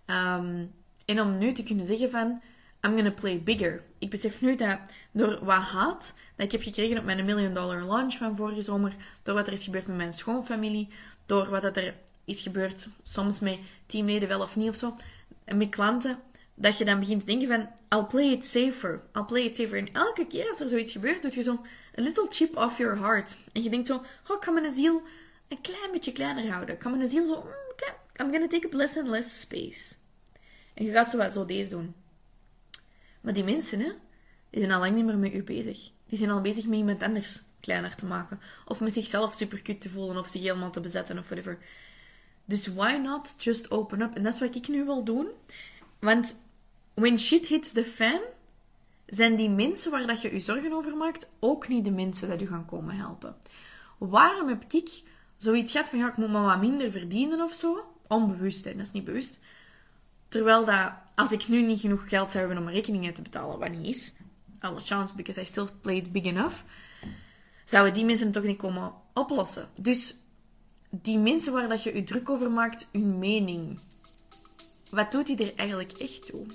Ehm, 0.05 0.65
en 1.05 1.21
om 1.21 1.39
nu 1.39 1.53
te 1.53 1.63
kunnen 1.63 1.87
zeggen 1.87 2.11
van, 2.11 2.41
I'm 2.81 2.95
gonna 2.95 3.11
play 3.11 3.43
bigger. 3.43 3.85
Ik 3.99 4.11
besef 4.11 4.41
nu 4.41 4.57
dat 4.57 4.79
door 5.13 5.45
wat 5.45 5.63
haat 5.63 6.15
dat 6.37 6.47
ik 6.47 6.53
heb 6.53 6.63
gekregen 6.63 6.99
op 6.99 7.05
mijn 7.05 7.25
million 7.25 7.55
dollar 7.55 7.83
launch 7.83 8.15
van 8.15 8.37
vorige 8.37 8.63
zomer, 8.63 8.97
door 9.23 9.35
wat 9.35 9.47
er 9.47 9.53
is 9.53 9.65
gebeurd 9.65 9.87
met 9.87 9.97
mijn 9.97 10.13
schoonfamilie, 10.13 10.89
door 11.27 11.51
wat 11.51 11.65
er 11.65 11.95
is 12.29 12.43
gebeurd 12.43 12.89
soms 13.03 13.41
met 13.41 13.59
teamleden 13.87 14.29
wel 14.29 14.41
of 14.41 14.57
niet 14.57 14.69
of 14.69 14.77
zo, 14.77 14.97
en 15.45 15.57
met 15.57 15.69
klanten, 15.69 16.19
dat 16.55 16.79
je 16.79 16.85
dan 16.85 16.99
begint 16.99 17.21
te 17.21 17.27
denken 17.27 17.49
van, 17.49 17.69
I'll 17.99 18.07
play 18.07 18.33
it 18.33 18.47
safer, 18.47 19.03
I'll 19.15 19.25
play 19.25 19.43
it 19.43 19.57
safer. 19.57 19.79
En 19.79 19.93
elke 19.93 20.27
keer 20.27 20.49
als 20.49 20.61
er 20.61 20.69
zoiets 20.69 20.93
gebeurt, 20.93 21.23
doet 21.23 21.35
je 21.35 21.43
zo 21.43 21.65
een 21.95 22.05
little 22.05 22.27
chip 22.31 22.57
off 22.57 22.79
your 22.79 22.99
heart. 22.99 23.37
En 23.53 23.63
je 23.63 23.71
denkt 23.71 23.87
zo, 23.87 23.95
oh, 24.29 24.37
ik 24.37 24.45
ga 24.45 24.51
mijn 24.51 24.73
ziel 24.73 25.03
een 25.49 25.61
klein 25.61 25.93
beetje 25.93 26.13
kleiner 26.13 26.51
houden. 26.51 26.75
Ik 26.75 26.83
ga 26.83 26.89
mijn 26.89 27.09
ziel 27.09 27.27
zo, 27.27 27.41
mm, 27.41 27.59
I'm 28.21 28.33
gonna 28.33 28.49
take 28.49 28.67
up 28.67 28.73
less 28.73 28.97
and 28.97 29.09
less 29.09 29.41
space. 29.41 29.95
En 30.75 30.85
je 30.85 30.93
gaat 30.93 31.09
zo 31.09 31.17
wat 31.17 31.33
zo 31.33 31.45
deze 31.45 31.71
doen. 31.71 31.95
Maar 33.21 33.33
die 33.33 33.45
mensen, 33.45 33.81
hè, 33.81 33.93
die 34.51 34.61
zijn 34.61 34.73
al 34.73 34.81
lang 34.81 34.95
niet 34.95 35.05
meer 35.05 35.19
met 35.19 35.35
u 35.35 35.43
bezig. 35.43 35.91
Die 36.07 36.19
zijn 36.19 36.31
al 36.31 36.41
bezig 36.41 36.67
met 36.67 36.79
iemand 36.79 37.03
anders 37.03 37.43
kleiner 37.61 37.95
te 37.95 38.07
maken. 38.07 38.41
Of 38.65 38.81
met 38.81 38.93
zichzelf 38.93 39.35
super 39.35 39.63
cute 39.63 39.79
te 39.79 39.91
voelen, 39.91 40.19
of 40.19 40.29
zich 40.29 40.43
helemaal 40.43 40.71
te 40.71 40.81
bezetten, 40.81 41.19
of 41.19 41.25
whatever. 41.25 41.59
Dus 42.49 42.67
why 42.67 42.99
not 43.03 43.35
just 43.39 43.71
open 43.71 44.01
up? 44.01 44.15
En 44.15 44.23
dat 44.23 44.35
is 44.35 44.41
wat 44.41 44.55
ik 44.55 44.69
nu 44.69 44.85
wil 44.85 45.05
doen. 45.05 45.27
Want 45.99 46.37
when 46.95 47.19
shit 47.19 47.47
hits 47.47 47.73
the 47.73 47.85
fan, 47.85 48.21
zijn 49.07 49.37
die 49.37 49.51
mensen 49.51 49.91
waar 49.91 50.07
dat 50.07 50.21
je 50.21 50.33
je 50.33 50.41
zorgen 50.41 50.73
over 50.73 50.97
maakt 50.97 51.31
ook 51.39 51.69
niet 51.69 51.85
de 51.85 51.91
mensen 51.91 52.29
dat 52.29 52.43
u 52.43 52.47
gaan 52.47 52.65
komen 52.65 52.97
helpen. 52.97 53.37
Waarom 53.99 54.49
heb 54.49 54.65
ik 54.69 55.03
zoiets 55.37 55.73
gehad 55.73 55.89
van 55.89 55.99
ja, 55.99 56.09
ik 56.09 56.17
moet 56.17 56.31
maar 56.31 56.43
wat 56.43 56.61
minder 56.61 56.91
verdienen 56.91 57.41
of 57.41 57.55
zo? 57.55 57.95
Onbewust, 58.07 58.65
hè? 58.65 58.73
dat 58.73 58.87
is 58.87 58.93
niet 58.93 59.05
bewust. 59.05 59.41
Terwijl 60.29 60.65
dat, 60.65 60.93
als 61.15 61.33
ik 61.33 61.49
nu 61.49 61.63
niet 61.63 61.81
genoeg 61.81 62.09
geld 62.09 62.31
zou 62.33 62.47
hebben 62.47 62.65
om 62.65 62.73
rekeningen 62.73 63.15
te 63.15 63.23
betalen, 63.23 63.59
wat 63.59 63.71
niet 63.71 63.87
is, 63.87 64.13
alle 64.61 64.81
chance, 64.81 65.15
because 65.15 65.41
I 65.41 65.45
still 65.45 65.69
played 65.81 66.13
big 66.13 66.25
enough, 66.25 66.57
zouden 67.65 67.95
die 67.95 68.05
mensen 68.05 68.31
toch 68.31 68.43
niet 68.43 68.59
komen 68.59 68.93
oplossen. 69.15 69.69
Dus 69.81 70.17
die 70.91 71.19
mensen 71.19 71.53
waar 71.53 71.69
dat 71.69 71.83
je 71.83 71.95
je 71.95 72.03
druk 72.03 72.31
over 72.31 72.51
maakt, 72.51 72.89
hun 72.93 73.19
mening, 73.19 73.79
wat 74.91 75.11
doet 75.11 75.27
die 75.27 75.37
er 75.37 75.53
eigenlijk 75.57 75.93
echt 75.93 76.27
toe? 76.27 76.47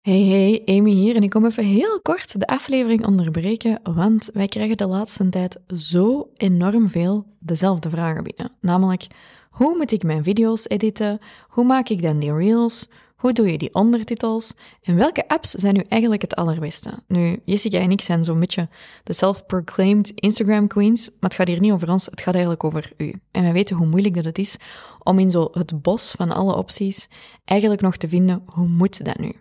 Hey 0.00 0.22
hey, 0.22 0.76
Amy 0.76 0.90
hier 0.90 1.16
en 1.16 1.22
ik 1.22 1.30
kom 1.30 1.46
even 1.46 1.64
heel 1.64 2.00
kort 2.00 2.40
de 2.40 2.46
aflevering 2.46 3.06
onderbreken, 3.06 3.80
want 3.82 4.30
wij 4.32 4.46
krijgen 4.46 4.76
de 4.76 4.86
laatste 4.86 5.28
tijd 5.28 5.60
zo 5.76 6.30
enorm 6.36 6.88
veel 6.88 7.26
dezelfde 7.38 7.90
vragen 7.90 8.22
binnen. 8.22 8.52
Namelijk, 8.60 9.06
hoe 9.50 9.76
moet 9.76 9.92
ik 9.92 10.02
mijn 10.02 10.22
video's 10.22 10.68
editen? 10.68 11.18
Hoe 11.48 11.64
maak 11.64 11.88
ik 11.88 12.02
dan 12.02 12.18
die 12.18 12.32
reels? 12.32 12.88
Hoe 13.18 13.32
doe 13.32 13.52
je 13.52 13.58
die 13.58 13.74
ondertitels? 13.74 14.54
En 14.82 14.96
welke 14.96 15.28
apps 15.28 15.50
zijn 15.50 15.74
nu 15.74 15.80
eigenlijk 15.88 16.22
het 16.22 16.34
allerbeste? 16.34 16.90
Nu, 17.06 17.38
Jessica 17.44 17.78
en 17.78 17.90
ik 17.90 18.00
zijn 18.00 18.24
zo'n 18.24 18.40
beetje 18.40 18.68
de 19.04 19.12
self-proclaimed 19.12 20.10
Instagram 20.14 20.66
queens, 20.66 21.08
maar 21.08 21.30
het 21.30 21.34
gaat 21.34 21.48
hier 21.48 21.60
niet 21.60 21.72
over 21.72 21.90
ons, 21.90 22.06
het 22.06 22.20
gaat 22.20 22.34
eigenlijk 22.34 22.64
over 22.64 22.92
u. 22.96 23.14
En 23.30 23.42
wij 23.42 23.52
weten 23.52 23.76
hoe 23.76 23.86
moeilijk 23.86 24.14
dat 24.14 24.24
het 24.24 24.38
is 24.38 24.56
om 25.02 25.18
in 25.18 25.30
zo 25.30 25.48
het 25.52 25.82
bos 25.82 26.10
van 26.10 26.32
alle 26.32 26.56
opties 26.56 27.08
eigenlijk 27.44 27.80
nog 27.80 27.96
te 27.96 28.08
vinden, 28.08 28.42
hoe 28.46 28.68
moet 28.68 29.04
dat 29.04 29.18
nu? 29.18 29.32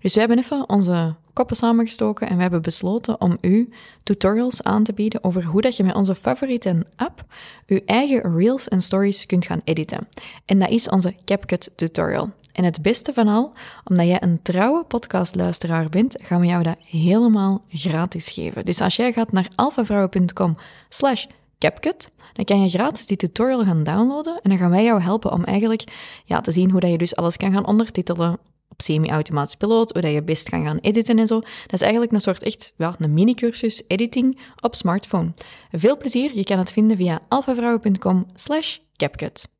Dus 0.00 0.14
we 0.14 0.20
hebben 0.20 0.38
even 0.38 0.68
onze 0.68 1.14
koppen 1.32 1.56
samengestoken 1.56 2.28
en 2.28 2.36
we 2.36 2.42
hebben 2.42 2.62
besloten 2.62 3.20
om 3.20 3.38
u 3.40 3.68
tutorials 4.02 4.62
aan 4.62 4.84
te 4.84 4.92
bieden 4.92 5.24
over 5.24 5.44
hoe 5.44 5.60
dat 5.60 5.76
je 5.76 5.84
met 5.84 5.94
onze 5.94 6.14
favoriete 6.14 6.86
app 6.96 7.24
je 7.66 7.82
eigen 7.84 8.36
reels 8.36 8.68
en 8.68 8.82
stories 8.82 9.26
kunt 9.26 9.44
gaan 9.44 9.60
editen. 9.64 10.08
En 10.44 10.58
dat 10.58 10.70
is 10.70 10.88
onze 10.88 11.14
CapCut 11.24 11.70
tutorial. 11.74 12.30
En 12.56 12.64
het 12.64 12.82
beste 12.82 13.12
van 13.12 13.28
al, 13.28 13.52
omdat 13.84 14.06
jij 14.06 14.22
een 14.22 14.42
trouwe 14.42 14.84
podcastluisteraar 14.84 15.88
bent, 15.88 16.16
gaan 16.22 16.40
we 16.40 16.46
jou 16.46 16.62
dat 16.62 16.76
helemaal 16.80 17.64
gratis 17.68 18.30
geven. 18.30 18.64
Dus 18.64 18.80
als 18.80 18.96
jij 18.96 19.12
gaat 19.12 19.32
naar 19.32 19.48
alfavrouwen.com 19.54 20.56
slash 20.88 21.24
CapCut, 21.58 22.10
dan 22.32 22.44
kan 22.44 22.62
je 22.62 22.68
gratis 22.68 23.06
die 23.06 23.16
tutorial 23.16 23.64
gaan 23.64 23.84
downloaden 23.84 24.40
en 24.42 24.50
dan 24.50 24.58
gaan 24.58 24.70
wij 24.70 24.84
jou 24.84 25.00
helpen 25.00 25.32
om 25.32 25.44
eigenlijk 25.44 25.84
ja, 26.24 26.40
te 26.40 26.52
zien 26.52 26.70
hoe 26.70 26.80
dat 26.80 26.90
je 26.90 26.98
dus 26.98 27.16
alles 27.16 27.36
kan 27.36 27.52
gaan 27.52 27.66
ondertitelen 27.66 28.38
op 28.68 28.82
semi-automatisch 28.82 29.54
piloot, 29.54 29.92
hoe 29.92 30.02
dat 30.02 30.12
je 30.12 30.22
best 30.22 30.48
kan 30.48 30.64
gaan 30.64 30.78
editen 30.78 31.18
en 31.18 31.26
zo. 31.26 31.40
Dat 31.40 31.72
is 31.72 31.80
eigenlijk 31.80 32.12
een 32.12 32.20
soort 32.20 32.42
echt 32.42 32.72
ja, 32.76 32.94
een 32.98 33.14
mini-cursus 33.14 33.82
editing 33.86 34.38
op 34.60 34.74
smartphone. 34.74 35.32
Veel 35.70 35.96
plezier, 35.96 36.36
je 36.36 36.44
kan 36.44 36.58
het 36.58 36.72
vinden 36.72 36.96
via 36.96 37.20
alfavrouwen.com 37.28 38.26
slash 38.34 38.78
CapCut. 38.96 39.55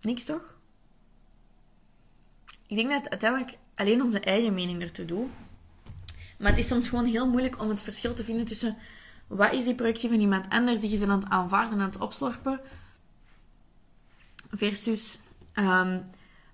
Niks 0.00 0.24
toch? 0.24 0.56
Ik 2.66 2.76
denk 2.76 2.90
dat 2.90 3.08
uiteindelijk 3.10 3.58
alleen 3.74 4.02
onze 4.02 4.20
eigen 4.20 4.54
mening 4.54 4.82
ertoe 4.82 5.04
doet. 5.04 5.30
Maar 6.38 6.50
het 6.50 6.60
is 6.60 6.66
soms 6.66 6.88
gewoon 6.88 7.04
heel 7.04 7.28
moeilijk 7.28 7.60
om 7.60 7.68
het 7.68 7.80
verschil 7.80 8.14
te 8.14 8.24
vinden 8.24 8.44
tussen 8.44 8.76
wat 9.26 9.52
is 9.52 9.64
die 9.64 9.74
projectie 9.74 10.08
van 10.08 10.20
iemand 10.20 10.48
anders 10.48 10.80
die 10.80 10.98
je 10.98 11.06
aan 11.06 11.20
het 11.20 11.28
aanvaarden 11.28 11.72
en 11.72 11.80
aan 11.80 11.90
het 11.90 12.00
opslorpen, 12.00 12.60
versus 14.50 15.20
um, 15.54 16.04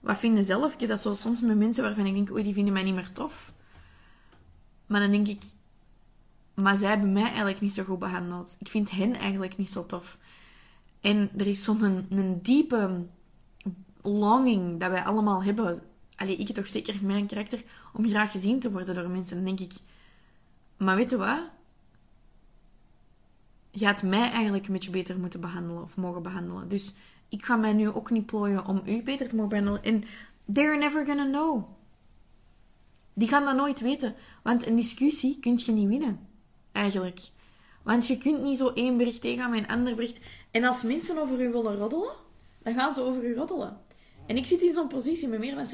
wat 0.01 0.19
vinden 0.19 0.45
zelf? 0.45 0.75
Ik 0.75 0.89
dat 0.89 1.01
zo 1.01 1.15
soms 1.15 1.41
met 1.41 1.57
mensen 1.57 1.85
waarvan 1.85 2.07
ik 2.07 2.15
denk, 2.15 2.31
oei, 2.31 2.43
die 2.43 2.55
vinden 2.55 2.73
mij 2.73 2.83
niet 2.83 2.95
meer 2.95 3.13
tof. 3.13 3.53
Maar 4.87 5.01
dan 5.01 5.11
denk 5.11 5.29
ik, 5.29 5.43
maar 6.55 6.77
zij 6.77 6.89
hebben 6.89 7.13
mij 7.13 7.23
eigenlijk 7.23 7.61
niet 7.61 7.75
zo 7.75 7.85
goed 7.85 7.99
behandeld. 7.99 8.57
Ik 8.59 8.69
vind 8.69 8.91
hen 8.91 9.15
eigenlijk 9.15 9.57
niet 9.57 9.71
zo 9.71 9.87
tof. 9.87 10.19
En 11.01 11.31
er 11.37 11.47
is 11.47 11.65
zo'n 11.65 11.83
een, 11.83 12.07
een 12.11 12.43
diepe 12.43 13.07
longing 14.05 14.81
dat 14.81 14.91
wij 14.91 15.05
allemaal 15.05 15.43
hebben. 15.43 15.83
Allee, 16.17 16.37
ik 16.37 16.55
toch 16.55 16.69
zeker 16.69 16.95
mijn 17.03 17.27
karakter, 17.27 17.63
om 17.93 18.09
graag 18.09 18.31
gezien 18.31 18.61
te 18.61 18.73
worden 18.73 18.95
door 18.95 19.11
mensen. 19.11 19.37
Dan 19.37 19.45
denk 19.45 19.61
ik, 19.61 19.73
maar 20.77 20.97
weet 20.97 21.11
je 21.11 21.17
wat? 21.17 21.41
Je 23.71 23.87
had 23.87 24.03
mij 24.03 24.31
eigenlijk 24.31 24.67
een 24.67 24.73
beetje 24.73 24.91
beter 24.91 25.19
moeten 25.19 25.41
behandelen 25.41 25.83
of 25.83 25.97
mogen 25.97 26.23
behandelen. 26.23 26.69
Dus 26.69 26.95
ik 27.29 27.45
ga 27.45 27.57
mij 27.57 27.73
nu 27.73 27.89
ook 27.89 28.11
niet 28.11 28.27
plooien 28.27 28.67
om 28.67 28.83
u 28.87 29.03
beter 29.03 29.29
te 29.29 29.35
mogen 29.35 29.51
behandelen. 29.51 29.83
En 29.83 30.05
they're 30.53 30.79
never 30.79 31.07
gonna 31.07 31.25
know. 31.25 31.65
Die 33.13 33.29
gaan 33.29 33.45
dat 33.45 33.57
nooit 33.57 33.81
weten. 33.81 34.15
Want 34.43 34.67
een 34.67 34.77
discussie 34.77 35.39
kun 35.41 35.61
je 35.65 35.73
niet 35.73 35.89
winnen. 35.89 36.29
Eigenlijk. 36.73 37.21
Want 37.83 38.07
je 38.07 38.17
kunt 38.17 38.43
niet 38.43 38.59
zo 38.59 38.69
één 38.69 38.97
bericht 38.97 39.21
tegengaan 39.21 39.51
met 39.51 39.59
een 39.59 39.69
ander 39.69 39.95
bericht. 39.95 40.21
En 40.51 40.65
als 40.65 40.83
mensen 40.83 41.19
over 41.19 41.41
u 41.41 41.53
willen 41.53 41.77
roddelen, 41.77 42.13
dan 42.63 42.75
gaan 42.75 42.95
ze 42.95 43.03
over 43.03 43.25
u 43.25 43.35
roddelen. 43.35 43.81
En 44.27 44.37
ik 44.37 44.47
zit 44.47 44.63
in 44.63 44.73
zo'n 44.73 44.89
positie 44.89 45.29
met 45.29 45.39
meer 45.39 45.55
dan 45.55 45.67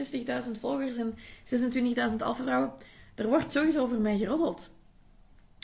60.000 0.55 0.61
volgers 0.61 0.97
en 0.97 1.15
26.000 2.11 2.17
alfavrouwen. 2.19 2.73
Er 3.15 3.29
wordt 3.29 3.53
sowieso 3.53 3.83
over 3.83 4.01
mij 4.01 4.19
geroddeld. 4.19 4.71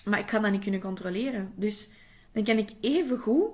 Maar 0.05 0.19
ik 0.19 0.27
kan 0.27 0.43
dat 0.43 0.51
niet 0.51 0.63
kunnen 0.63 0.81
controleren. 0.81 1.53
Dus 1.57 1.89
dan 2.33 2.45
kan 2.45 2.59
ik 2.59 2.71
even 2.81 3.19
goed 3.19 3.51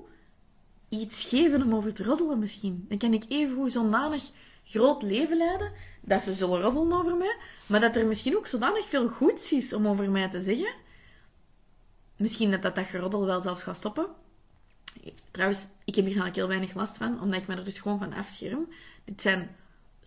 iets 0.88 1.28
geven 1.28 1.62
om 1.62 1.74
over 1.74 1.94
te 1.94 2.04
roddelen 2.04 2.38
misschien. 2.38 2.84
Dan 2.88 2.98
kan 2.98 3.12
ik 3.12 3.24
even 3.28 3.56
goed 3.56 3.72
zodanig 3.72 4.30
groot 4.64 5.02
leven 5.02 5.36
leiden 5.36 5.72
dat 6.00 6.22
ze 6.22 6.34
zullen 6.34 6.60
roddelen 6.60 6.98
over 6.98 7.16
mij, 7.16 7.36
maar 7.66 7.80
dat 7.80 7.96
er 7.96 8.06
misschien 8.06 8.36
ook 8.36 8.46
zodanig 8.46 8.88
veel 8.88 9.08
goeds 9.08 9.52
is 9.52 9.72
om 9.72 9.86
over 9.86 10.10
mij 10.10 10.28
te 10.28 10.42
zeggen. 10.42 10.74
Misschien 12.16 12.50
dat 12.50 12.62
dat, 12.62 12.74
dat 12.74 12.86
geroddel 12.86 13.24
wel 13.24 13.40
zelfs 13.40 13.62
gaat 13.62 13.76
stoppen. 13.76 14.06
Trouwens, 15.30 15.68
ik 15.84 15.94
heb 15.94 16.04
hier 16.04 16.04
eigenlijk 16.04 16.36
heel 16.36 16.48
weinig 16.48 16.74
last 16.74 16.96
van, 16.96 17.20
omdat 17.20 17.40
ik 17.40 17.46
me 17.46 17.56
er 17.56 17.64
dus 17.64 17.78
gewoon 17.78 17.98
van 17.98 18.12
afscherm. 18.12 18.68
Dit 19.04 19.22
zijn 19.22 19.50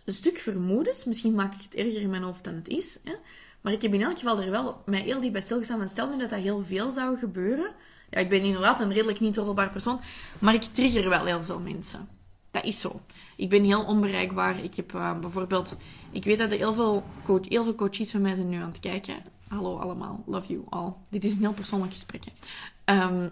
een 0.04 0.14
stuk 0.14 0.38
vermoedens. 0.38 1.04
Misschien 1.04 1.34
maak 1.34 1.54
ik 1.54 1.62
het 1.62 1.74
erger 1.74 2.00
in 2.00 2.10
mijn 2.10 2.22
hoofd 2.22 2.44
dan 2.44 2.54
het 2.54 2.68
is. 2.68 2.98
Hè? 3.04 3.12
Maar 3.60 3.72
ik 3.72 3.82
heb 3.82 3.94
in 3.94 4.02
elk 4.02 4.18
geval 4.18 4.40
er 4.40 4.50
wel 4.50 4.82
mij 4.86 5.00
heel 5.00 5.20
diep 5.20 5.32
bij 5.32 5.40
stilgestaan. 5.40 5.78
Van 5.78 5.88
stel 5.88 6.10
nu 6.10 6.18
dat 6.18 6.30
dat 6.30 6.38
heel 6.38 6.62
veel 6.64 6.90
zou 6.90 7.18
gebeuren. 7.18 7.74
Ja, 8.10 8.18
ik 8.18 8.28
ben 8.28 8.42
inderdaad 8.42 8.80
een 8.80 8.92
redelijk 8.92 9.20
niet 9.20 9.36
roddelbaar 9.36 9.70
persoon. 9.70 10.00
Maar 10.38 10.54
ik 10.54 10.62
trigger 10.62 11.08
wel 11.08 11.24
heel 11.24 11.42
veel 11.42 11.58
mensen. 11.58 12.08
Dat 12.50 12.64
is 12.64 12.80
zo. 12.80 13.00
Ik 13.36 13.48
ben 13.48 13.64
heel 13.64 13.84
onbereikbaar. 13.84 14.64
Ik 14.64 14.74
heb 14.74 14.92
uh, 14.92 15.18
bijvoorbeeld... 15.18 15.76
Ik 16.10 16.24
weet 16.24 16.38
dat 16.38 16.50
er 16.50 16.56
heel 16.56 16.74
veel, 16.74 17.04
coach, 17.24 17.48
heel 17.48 17.64
veel 17.64 17.74
coaches 17.74 18.10
van 18.10 18.20
mij 18.20 18.34
zijn 18.34 18.48
nu 18.48 18.56
aan 18.56 18.68
het 18.68 18.80
kijken. 18.80 19.16
Hallo 19.48 19.78
allemaal. 19.78 20.22
Love 20.26 20.52
you 20.52 20.64
all. 20.68 20.92
Dit 21.10 21.24
is 21.24 21.32
een 21.32 21.38
heel 21.38 21.52
persoonlijk 21.52 21.92
gesprek. 21.92 22.22
Um, 22.84 23.30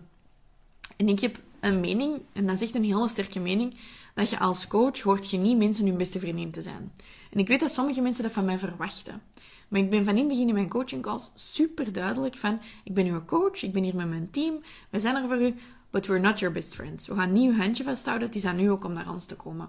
en 0.96 1.08
ik 1.08 1.20
heb 1.20 1.40
een 1.60 1.80
mening, 1.80 2.20
en 2.32 2.46
dat 2.46 2.56
is 2.56 2.62
echt 2.62 2.74
een 2.74 2.84
hele 2.84 3.08
sterke 3.08 3.40
mening, 3.40 3.76
dat 4.14 4.30
je 4.30 4.38
als 4.38 4.66
coach 4.66 5.00
hoort 5.00 5.30
je 5.30 5.38
niet 5.38 5.56
mensen 5.56 5.86
hun 5.86 5.96
beste 5.96 6.20
vriendin 6.20 6.50
te 6.50 6.62
zijn. 6.62 6.92
En 7.30 7.38
ik 7.38 7.48
weet 7.48 7.60
dat 7.60 7.70
sommige 7.70 8.00
mensen 8.00 8.22
dat 8.22 8.32
van 8.32 8.44
mij 8.44 8.58
verwachten. 8.58 9.22
Maar 9.68 9.80
ik 9.80 9.90
ben 9.90 10.04
van 10.04 10.14
in 10.14 10.18
het 10.18 10.28
begin 10.28 10.48
in 10.48 10.54
mijn 10.54 10.68
coaching 10.68 11.02
calls 11.02 11.32
super 11.34 11.92
duidelijk 11.92 12.34
van, 12.34 12.60
ik 12.84 12.94
ben 12.94 13.06
uw 13.06 13.24
coach, 13.24 13.62
ik 13.62 13.72
ben 13.72 13.82
hier 13.82 13.96
met 13.96 14.08
mijn 14.08 14.30
team, 14.30 14.62
we 14.90 15.00
zijn 15.00 15.16
er 15.16 15.28
voor 15.28 15.42
u, 15.42 15.54
but 15.90 16.06
we're 16.06 16.20
not 16.20 16.38
your 16.38 16.54
best 16.54 16.74
friends. 16.74 17.06
We 17.06 17.14
gaan 17.14 17.32
niet 17.32 17.50
uw 17.50 17.56
handje 17.56 17.84
vasthouden, 17.84 18.26
het 18.26 18.36
is 18.36 18.44
aan 18.44 18.60
u 18.60 18.66
ook 18.66 18.84
om 18.84 18.92
naar 18.92 19.10
ons 19.10 19.24
te 19.24 19.36
komen. 19.36 19.68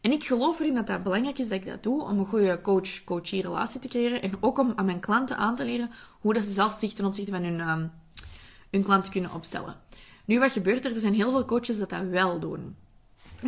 En 0.00 0.12
ik 0.12 0.24
geloof 0.24 0.60
erin 0.60 0.74
dat 0.74 0.86
dat 0.86 1.02
belangrijk 1.02 1.38
is 1.38 1.48
dat 1.48 1.58
ik 1.58 1.66
dat 1.66 1.82
doe, 1.82 2.02
om 2.02 2.18
een 2.18 2.26
goede 2.26 2.60
coach-coachie 2.60 3.42
relatie 3.42 3.80
te 3.80 3.88
creëren 3.88 4.22
en 4.22 4.32
ook 4.40 4.58
om 4.58 4.72
aan 4.76 4.84
mijn 4.84 5.00
klanten 5.00 5.36
aan 5.36 5.56
te 5.56 5.64
leren 5.64 5.90
hoe 6.20 6.34
dat 6.34 6.44
ze 6.44 6.52
zelf 6.52 6.78
zich 6.78 6.92
ten 6.92 7.04
opzichte 7.04 7.30
van 7.30 7.42
hun, 7.42 7.68
um, 7.68 7.90
hun 8.70 8.82
klanten 8.82 9.12
kunnen 9.12 9.32
opstellen. 9.32 9.76
Nu, 10.24 10.38
wat 10.38 10.52
gebeurt 10.52 10.84
er? 10.84 10.94
Er 10.94 11.00
zijn 11.00 11.14
heel 11.14 11.30
veel 11.30 11.44
coaches 11.44 11.78
dat 11.78 11.90
dat 11.90 12.02
wel 12.02 12.40
doen. 12.40 12.76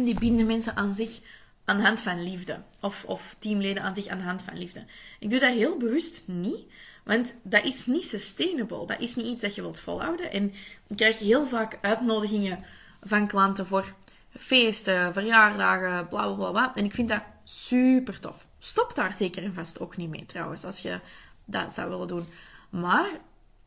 Die 0.05 0.19
binden 0.19 0.47
mensen 0.47 0.77
aan 0.77 0.95
zich 0.95 1.21
aan 1.65 1.77
de 1.77 1.83
hand 1.83 2.01
van 2.01 2.23
liefde. 2.23 2.61
Of, 2.81 3.05
of 3.05 3.37
teamleden 3.39 3.83
aan 3.83 3.95
zich 3.95 4.07
aan 4.07 4.19
de 4.19 4.25
hand 4.25 4.43
van 4.43 4.59
liefde. 4.59 4.85
Ik 5.21 5.31
doe 5.31 5.39
dat 5.39 5.53
heel 5.53 5.77
bewust 5.77 6.23
niet. 6.27 6.73
Want 7.05 7.35
dat 7.43 7.65
is 7.65 7.87
niet 7.87 8.05
sustainable. 8.05 8.87
Dat 8.87 9.01
is 9.01 9.15
niet 9.15 9.27
iets 9.27 9.43
dat 9.43 9.55
je 9.55 9.61
wilt 9.61 9.81
volhouden. 9.81 10.33
En 10.33 10.53
ik 10.87 10.97
krijg 10.97 11.19
heel 11.19 11.47
vaak 11.47 11.79
uitnodigingen 11.81 12.65
van 13.03 13.27
klanten 13.27 13.67
voor 13.67 13.95
feesten, 14.39 15.13
verjaardagen, 15.13 16.09
bla 16.09 16.35
bla. 16.35 16.51
bla. 16.51 16.75
En 16.75 16.85
ik 16.85 16.95
vind 16.95 17.09
dat 17.09 17.23
super 17.45 18.21
tof. 18.21 18.49
Stop 18.59 18.95
daar 18.95 19.15
zeker 19.15 19.43
en 19.43 19.55
vast 19.55 19.81
ook 19.81 19.97
niet 19.97 20.11
mee 20.11 20.27
trouwens, 20.27 20.65
als 20.65 20.81
je 20.81 21.01
dat 21.45 21.73
zou 21.73 21.91
willen 21.91 22.09
doen. 22.09 22.27
Maar 22.71 23.11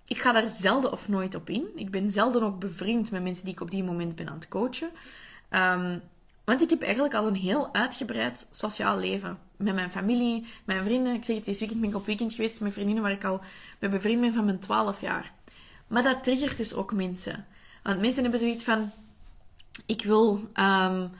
ik 0.05 0.21
ga 0.21 0.31
daar 0.31 0.47
zelden 0.47 0.91
of 0.91 1.07
nooit 1.07 1.35
op 1.35 1.49
in. 1.49 1.67
Ik 1.75 1.91
ben 1.91 2.09
zelden 2.09 2.43
ook 2.43 2.59
bevriend 2.59 3.11
met 3.11 3.23
mensen 3.23 3.45
die 3.45 3.53
ik 3.53 3.61
op 3.61 3.71
die 3.71 3.83
moment 3.83 4.15
ben 4.15 4.29
aan 4.29 4.35
het 4.35 4.47
coachen. 4.47 4.89
Um, 5.49 6.01
want 6.49 6.61
ik 6.61 6.69
heb 6.69 6.81
eigenlijk 6.81 7.13
al 7.13 7.27
een 7.27 7.35
heel 7.35 7.73
uitgebreid 7.73 8.47
sociaal 8.51 8.97
leven. 8.97 9.39
Met 9.57 9.73
mijn 9.73 9.91
familie, 9.91 10.47
mijn 10.65 10.83
vrienden. 10.83 11.13
Ik 11.13 11.23
zeg 11.23 11.35
het, 11.35 11.45
deze 11.45 11.59
weekend 11.59 11.81
ben 11.81 11.89
ik 11.89 11.95
op 11.95 12.05
weekend 12.05 12.33
geweest 12.33 12.61
met 12.61 12.73
vriendinnen 12.73 13.03
waar 13.03 13.11
ik 13.11 13.23
al 13.23 13.41
mee 13.79 13.89
bevriend 13.89 14.21
ben 14.21 14.33
van 14.33 14.45
mijn 14.45 14.59
12 14.59 15.01
jaar. 15.01 15.31
Maar 15.87 16.03
dat 16.03 16.23
triggert 16.23 16.57
dus 16.57 16.73
ook 16.73 16.93
mensen. 16.93 17.45
Want 17.83 17.99
mensen 17.99 18.21
hebben 18.21 18.39
zoiets 18.39 18.63
van... 18.63 18.91
Ik 19.85 20.03
wil 20.03 20.49
um, 20.53 21.11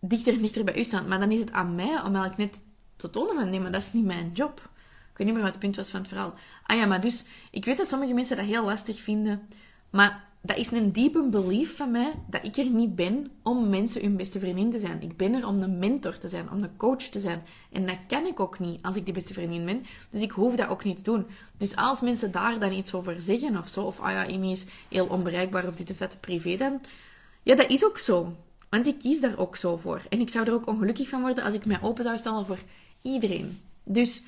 dichter 0.00 0.32
en 0.32 0.40
dichter 0.40 0.64
bij 0.64 0.78
u 0.78 0.84
staan. 0.84 1.08
Maar 1.08 1.20
dan 1.20 1.30
is 1.32 1.40
het 1.40 1.52
aan 1.52 1.74
mij 1.74 2.00
om 2.00 2.14
eigenlijk 2.14 2.36
net 2.36 2.62
te 2.96 3.10
tonen 3.10 3.34
van... 3.34 3.50
Nee, 3.50 3.60
maar 3.60 3.72
dat 3.72 3.82
is 3.82 3.92
niet 3.92 4.04
mijn 4.04 4.30
job. 4.32 4.70
Ik 5.10 5.18
weet 5.18 5.26
niet 5.26 5.36
meer 5.36 5.44
wat 5.44 5.52
het 5.52 5.62
punt 5.62 5.76
was 5.76 5.90
van 5.90 6.00
het 6.00 6.08
verhaal. 6.08 6.34
Ah 6.66 6.76
ja, 6.76 6.86
maar 6.86 7.00
dus, 7.00 7.24
ik 7.50 7.64
weet 7.64 7.76
dat 7.76 7.86
sommige 7.88 8.14
mensen 8.14 8.36
dat 8.36 8.46
heel 8.46 8.64
lastig 8.64 9.00
vinden. 9.00 9.48
Maar 9.90 10.24
dat 10.46 10.56
is 10.56 10.70
een 10.70 10.92
diepe 10.92 11.28
belief 11.30 11.76
van 11.76 11.90
mij 11.90 12.12
dat 12.26 12.44
ik 12.44 12.56
er 12.56 12.70
niet 12.70 12.96
ben 12.96 13.30
om 13.42 13.68
mensen 13.68 14.00
hun 14.00 14.16
beste 14.16 14.38
vriendin 14.38 14.70
te 14.70 14.78
zijn. 14.78 15.02
Ik 15.02 15.16
ben 15.16 15.34
er 15.34 15.46
om 15.46 15.62
een 15.62 15.78
mentor 15.78 16.18
te 16.18 16.28
zijn, 16.28 16.50
om 16.50 16.62
een 16.62 16.76
coach 16.76 17.02
te 17.02 17.20
zijn. 17.20 17.42
En 17.72 17.86
dat 17.86 17.98
kan 18.06 18.26
ik 18.26 18.40
ook 18.40 18.58
niet 18.58 18.82
als 18.82 18.96
ik 18.96 19.06
de 19.06 19.12
beste 19.12 19.32
vriendin 19.32 19.64
ben. 19.64 19.86
Dus 20.10 20.20
ik 20.20 20.30
hoef 20.30 20.54
dat 20.54 20.68
ook 20.68 20.84
niet 20.84 20.96
te 20.96 21.02
doen. 21.02 21.26
Dus 21.56 21.76
als 21.76 22.00
mensen 22.00 22.32
daar 22.32 22.58
dan 22.58 22.72
iets 22.72 22.94
over 22.94 23.20
zeggen 23.20 23.56
of 23.56 23.68
zo, 23.68 23.82
of 23.84 24.00
ah 24.00 24.10
ja, 24.10 24.26
Amy 24.26 24.50
is 24.50 24.66
heel 24.88 25.06
onbereikbaar 25.06 25.66
of 25.66 25.74
dit 25.74 25.90
of 25.90 25.96
dat 25.96 26.20
privé 26.20 26.56
dan. 26.56 26.80
Ja, 27.42 27.54
dat 27.54 27.70
is 27.70 27.84
ook 27.84 27.98
zo. 27.98 28.36
Want 28.68 28.86
ik 28.86 28.98
kies 28.98 29.20
daar 29.20 29.38
ook 29.38 29.56
zo 29.56 29.76
voor. 29.76 30.02
En 30.08 30.20
ik 30.20 30.30
zou 30.30 30.46
er 30.46 30.52
ook 30.52 30.66
ongelukkig 30.66 31.08
van 31.08 31.20
worden 31.20 31.44
als 31.44 31.54
ik 31.54 31.66
mij 31.66 31.82
open 31.82 32.04
zou 32.04 32.18
stellen 32.18 32.46
voor 32.46 32.60
iedereen. 33.02 33.60
Dus 33.84 34.24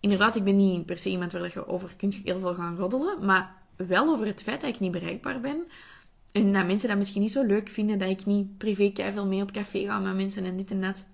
inderdaad, 0.00 0.36
ik 0.36 0.44
ben 0.44 0.56
niet 0.56 0.86
per 0.86 0.98
se 0.98 1.10
iemand 1.10 1.32
waar 1.32 1.50
je 1.54 1.68
over 1.68 1.96
kunt 1.96 2.14
heel 2.14 2.40
veel 2.40 2.54
gaan 2.54 2.76
roddelen, 2.76 3.24
maar 3.24 3.64
wel 3.76 4.08
over 4.08 4.26
het 4.26 4.42
feit 4.42 4.60
dat 4.60 4.70
ik 4.70 4.80
niet 4.80 4.92
bereikbaar 4.92 5.40
ben. 5.40 5.64
En 6.32 6.52
dat 6.52 6.66
mensen 6.66 6.88
dat 6.88 6.98
misschien 6.98 7.22
niet 7.22 7.32
zo 7.32 7.44
leuk 7.44 7.68
vinden, 7.68 7.98
dat 7.98 8.08
ik 8.08 8.26
niet 8.26 8.58
privé 8.58 8.92
veel 8.94 9.26
mee 9.26 9.42
op 9.42 9.52
café 9.52 9.84
ga 9.84 9.98
met 9.98 10.14
mensen 10.14 10.44
en 10.44 10.56
dit 10.56 10.70
en 10.70 10.80
dat. 10.80 11.06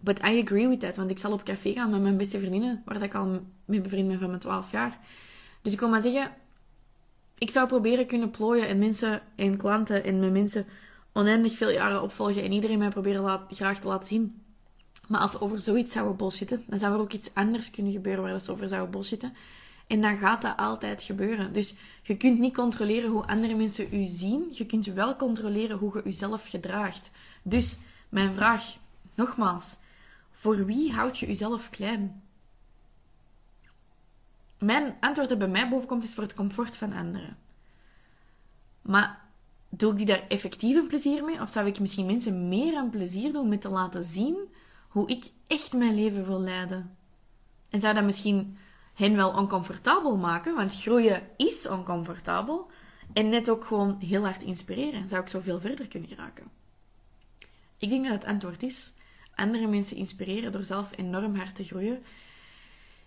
But 0.00 0.18
I 0.18 0.42
agree 0.42 0.68
with 0.68 0.80
that, 0.80 0.96
want 0.96 1.10
ik 1.10 1.18
zal 1.18 1.32
op 1.32 1.44
café 1.44 1.72
gaan 1.72 1.90
met 1.90 2.02
mijn 2.02 2.16
beste 2.16 2.38
vriendinnen, 2.38 2.82
waar 2.84 3.02
ik 3.02 3.14
al 3.14 3.40
mee 3.64 3.80
bevriend 3.80 4.08
ben 4.08 4.18
van 4.18 4.28
mijn 4.28 4.40
12 4.40 4.70
jaar. 4.70 4.98
Dus 5.62 5.72
ik 5.72 5.80
wil 5.80 5.88
maar 5.88 6.02
zeggen, 6.02 6.30
ik 7.38 7.50
zou 7.50 7.68
proberen 7.68 8.06
kunnen 8.06 8.30
plooien 8.30 8.68
en 8.68 8.78
mensen 8.78 9.22
en 9.36 9.56
klanten 9.56 10.04
en 10.04 10.18
mijn 10.18 10.32
mensen 10.32 10.66
oneindig 11.12 11.56
veel 11.56 11.70
jaren 11.70 12.02
opvolgen 12.02 12.42
en 12.42 12.52
iedereen 12.52 12.78
mij 12.78 12.88
proberen 12.88 13.22
laat, 13.22 13.42
graag 13.48 13.80
te 13.80 13.88
laten 13.88 14.06
zien. 14.06 14.42
Maar 15.08 15.20
als 15.20 15.40
over 15.40 15.58
zoiets 15.58 15.92
zouden 15.92 16.16
bullshitten, 16.16 16.62
dan 16.66 16.78
zou 16.78 16.94
er 16.94 17.00
ook 17.00 17.12
iets 17.12 17.34
anders 17.34 17.70
kunnen 17.70 17.92
gebeuren 17.92 18.22
waar 18.22 18.40
ze 18.40 18.52
over 18.52 18.68
zouden 18.68 18.90
bullshitten. 18.90 19.34
En 19.86 20.00
dan 20.00 20.18
gaat 20.18 20.42
dat 20.42 20.56
altijd 20.56 21.02
gebeuren. 21.02 21.52
Dus 21.52 21.74
je 22.02 22.16
kunt 22.16 22.38
niet 22.38 22.54
controleren 22.54 23.10
hoe 23.10 23.26
andere 23.26 23.54
mensen 23.54 23.94
u 23.94 24.06
zien. 24.06 24.48
Je 24.52 24.66
kunt 24.66 24.86
wel 24.86 25.16
controleren 25.16 25.78
hoe 25.78 25.90
je 25.94 26.08
uzelf 26.08 26.48
gedraagt. 26.48 27.10
Dus 27.42 27.76
mijn 28.08 28.34
vraag, 28.34 28.76
nogmaals, 29.14 29.76
voor 30.30 30.64
wie 30.64 30.92
houd 30.92 31.18
je 31.18 31.28
uzelf 31.28 31.70
klein? 31.70 32.22
Mijn 34.58 34.96
antwoord 35.00 35.28
dat 35.28 35.38
bij 35.38 35.48
mij 35.48 35.68
bovenkomt 35.68 36.04
is 36.04 36.14
voor 36.14 36.22
het 36.22 36.34
comfort 36.34 36.76
van 36.76 36.92
anderen. 36.92 37.36
Maar 38.82 39.24
doe 39.68 39.90
ik 39.90 39.96
die 39.96 40.06
daar 40.06 40.24
effectief 40.28 40.76
een 40.76 40.86
plezier 40.86 41.24
mee? 41.24 41.40
Of 41.40 41.50
zou 41.50 41.66
ik 41.66 41.80
misschien 41.80 42.06
mensen 42.06 42.48
meer 42.48 42.74
een 42.74 42.90
plezier 42.90 43.32
doen 43.32 43.48
met 43.48 43.60
te 43.60 43.68
laten 43.68 44.04
zien 44.04 44.36
hoe 44.88 45.08
ik 45.08 45.30
echt 45.46 45.72
mijn 45.72 45.94
leven 45.94 46.26
wil 46.26 46.40
leiden? 46.40 46.96
En 47.70 47.80
zou 47.80 47.94
dat 47.94 48.04
misschien 48.04 48.58
hen 48.96 49.16
wel 49.16 49.30
oncomfortabel 49.30 50.16
maken, 50.16 50.54
want 50.54 50.80
groeien 50.82 51.22
is 51.36 51.68
oncomfortabel. 51.68 52.70
En 53.12 53.28
net 53.28 53.50
ook 53.50 53.64
gewoon 53.64 53.96
heel 54.00 54.22
hard 54.22 54.42
inspireren. 54.42 55.08
Zou 55.08 55.22
ik 55.22 55.28
zoveel 55.28 55.60
verder 55.60 55.88
kunnen 55.88 56.08
geraken? 56.08 56.50
Ik 57.78 57.88
denk 57.88 58.04
dat 58.04 58.12
het 58.12 58.24
antwoord 58.24 58.62
is 58.62 58.94
andere 59.36 59.66
mensen 59.66 59.96
inspireren 59.96 60.52
door 60.52 60.64
zelf 60.64 60.90
enorm 60.96 61.36
hard 61.36 61.54
te 61.54 61.64
groeien. 61.64 62.02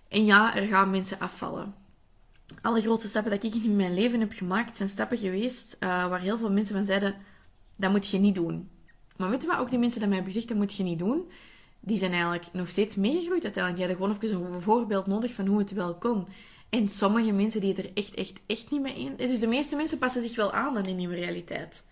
En 0.07 0.25
ja, 0.25 0.55
er 0.55 0.67
gaan 0.67 0.89
mensen 0.89 1.19
afvallen. 1.19 1.75
Alle 2.61 2.81
grootste 2.81 3.07
stappen 3.07 3.31
dat 3.31 3.43
ik 3.43 3.53
in 3.53 3.75
mijn 3.75 3.93
leven 3.93 4.19
heb 4.19 4.31
gemaakt, 4.31 4.77
zijn 4.77 4.89
stappen 4.89 5.17
geweest 5.17 5.77
uh, 5.79 6.07
waar 6.07 6.19
heel 6.19 6.37
veel 6.37 6.51
mensen 6.51 6.75
van 6.75 6.85
zeiden: 6.85 7.15
dat 7.75 7.91
moet 7.91 8.07
je 8.07 8.17
niet 8.17 8.35
doen. 8.35 8.69
Maar 9.17 9.29
weet 9.29 9.41
je 9.41 9.47
wat, 9.47 9.57
ook 9.57 9.69
die 9.69 9.79
mensen 9.79 9.99
die 9.99 10.07
mij 10.07 10.17
hebben 10.17 10.33
gezegd, 10.33 10.53
dat 10.53 10.61
moet 10.61 10.75
je 10.75 10.83
niet 10.83 10.99
doen, 10.99 11.31
die 11.79 11.97
zijn 11.97 12.11
eigenlijk 12.11 12.47
nog 12.53 12.69
steeds 12.69 12.95
meegegroeid 12.95 13.43
uiteindelijk. 13.43 13.75
Die 13.75 13.97
hadden 13.97 14.21
gewoon 14.21 14.41
even 14.41 14.53
een 14.53 14.61
voorbeeld 14.61 15.07
nodig 15.07 15.33
van 15.33 15.47
hoe 15.47 15.59
het 15.59 15.71
wel 15.71 15.95
kon. 15.95 16.27
En 16.69 16.87
sommige 16.87 17.31
mensen 17.31 17.61
die 17.61 17.69
het 17.69 17.85
er 17.85 17.91
echt, 17.93 18.13
echt, 18.13 18.39
echt 18.45 18.71
niet 18.71 18.81
mee 18.81 18.99
in... 18.99 19.15
Dus 19.15 19.39
de 19.39 19.47
meeste 19.47 19.75
mensen 19.75 19.97
passen 19.97 20.21
zich 20.21 20.35
wel 20.35 20.53
aan 20.53 20.77
aan 20.77 20.83
die 20.83 20.93
nieuwe 20.93 21.15
realiteit. 21.15 21.85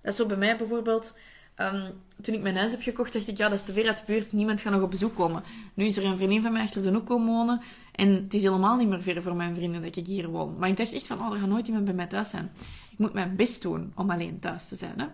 Dat 0.00 0.12
is 0.12 0.18
zo 0.18 0.26
bij 0.26 0.36
mij 0.36 0.56
bijvoorbeeld... 0.56 1.14
Ehm, 1.54 1.90
toen 2.20 2.34
ik 2.34 2.42
mijn 2.42 2.56
huis 2.56 2.70
heb 2.70 2.82
gekocht, 2.82 3.12
dacht 3.12 3.28
ik, 3.28 3.36
ja, 3.36 3.48
dat 3.48 3.58
is 3.58 3.64
te 3.64 3.72
ver 3.72 3.86
uit 3.86 3.98
de 3.98 4.02
buurt. 4.06 4.32
Niemand 4.32 4.60
gaat 4.60 4.72
nog 4.72 4.82
op 4.82 4.90
bezoek 4.90 5.14
komen. 5.14 5.42
Nu 5.74 5.84
is 5.84 5.96
er 5.96 6.04
een 6.04 6.16
vriendin 6.16 6.42
van 6.42 6.52
mij 6.52 6.62
achter 6.62 6.82
de 6.82 6.92
hoek 6.92 7.06
komen 7.06 7.34
wonen. 7.34 7.60
En 7.92 8.08
het 8.14 8.34
is 8.34 8.42
helemaal 8.42 8.76
niet 8.76 8.88
meer 8.88 9.02
ver 9.02 9.22
voor 9.22 9.36
mijn 9.36 9.54
vrienden 9.54 9.82
dat 9.82 9.96
ik 9.96 10.06
hier 10.06 10.28
woon. 10.28 10.58
Maar 10.58 10.68
ik 10.68 10.76
dacht 10.76 10.92
echt 10.92 11.06
van, 11.06 11.20
oh, 11.20 11.32
er 11.34 11.40
gaat 11.40 11.48
nooit 11.48 11.66
iemand 11.66 11.84
bij 11.84 11.94
mij 11.94 12.06
thuis 12.06 12.30
zijn. 12.30 12.50
Ik 12.90 12.98
moet 12.98 13.12
mijn 13.12 13.36
best 13.36 13.62
doen 13.62 13.92
om 13.94 14.10
alleen 14.10 14.38
thuis 14.38 14.68
te 14.68 14.76
zijn, 14.76 15.00
hè. 15.00 15.06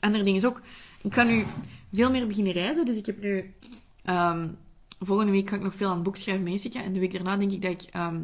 Ander 0.00 0.24
ding 0.24 0.36
is 0.36 0.44
ook, 0.44 0.60
ik 1.02 1.10
kan 1.10 1.26
nu 1.26 1.44
veel 1.96 2.10
meer 2.10 2.26
beginnen 2.26 2.52
reizen. 2.52 2.84
Dus 2.84 2.96
ik 2.96 3.06
heb 3.06 3.20
nu... 3.20 3.54
Ehm, 4.04 4.48
volgende 4.98 5.32
week 5.32 5.48
ga 5.48 5.56
ik 5.56 5.62
nog 5.62 5.74
veel 5.74 5.88
aan 5.88 5.94
het 5.94 6.02
boek 6.02 6.16
schrijven. 6.16 6.82
En 6.84 6.92
de 6.92 7.00
week 7.00 7.12
daarna 7.12 7.36
denk 7.36 7.52
ik 7.52 7.62
dat 7.62 7.70
ik 7.70 7.82
ehm, 7.82 8.20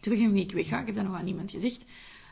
terug 0.00 0.18
een 0.18 0.32
week 0.32 0.52
weg 0.52 0.68
ga. 0.68 0.80
Ik 0.80 0.86
heb 0.86 0.94
dat 0.94 1.04
nog 1.04 1.14
aan 1.14 1.24
niemand 1.24 1.50
gezegd. 1.50 1.84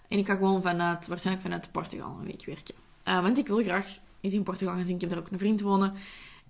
En 0.08 0.18
ik 0.18 0.26
ga 0.26 0.34
gewoon 0.34 0.62
vanuit, 0.62 1.06
waarschijnlijk 1.06 1.46
vanuit 1.46 1.72
Portugal 1.72 2.16
een 2.18 2.26
week 2.26 2.44
werken. 2.44 2.74
Uh, 3.08 3.22
want 3.22 3.38
ik 3.38 3.46
wil 3.46 3.62
graag 3.62 3.98
eens 4.20 4.34
in 4.34 4.42
Portugal 4.42 4.74
gaan 4.74 4.84
zien. 4.84 4.94
Ik 4.94 5.00
heb 5.00 5.10
daar 5.10 5.18
ook 5.18 5.30
een 5.30 5.38
vriend 5.38 5.60
wonen. 5.60 5.92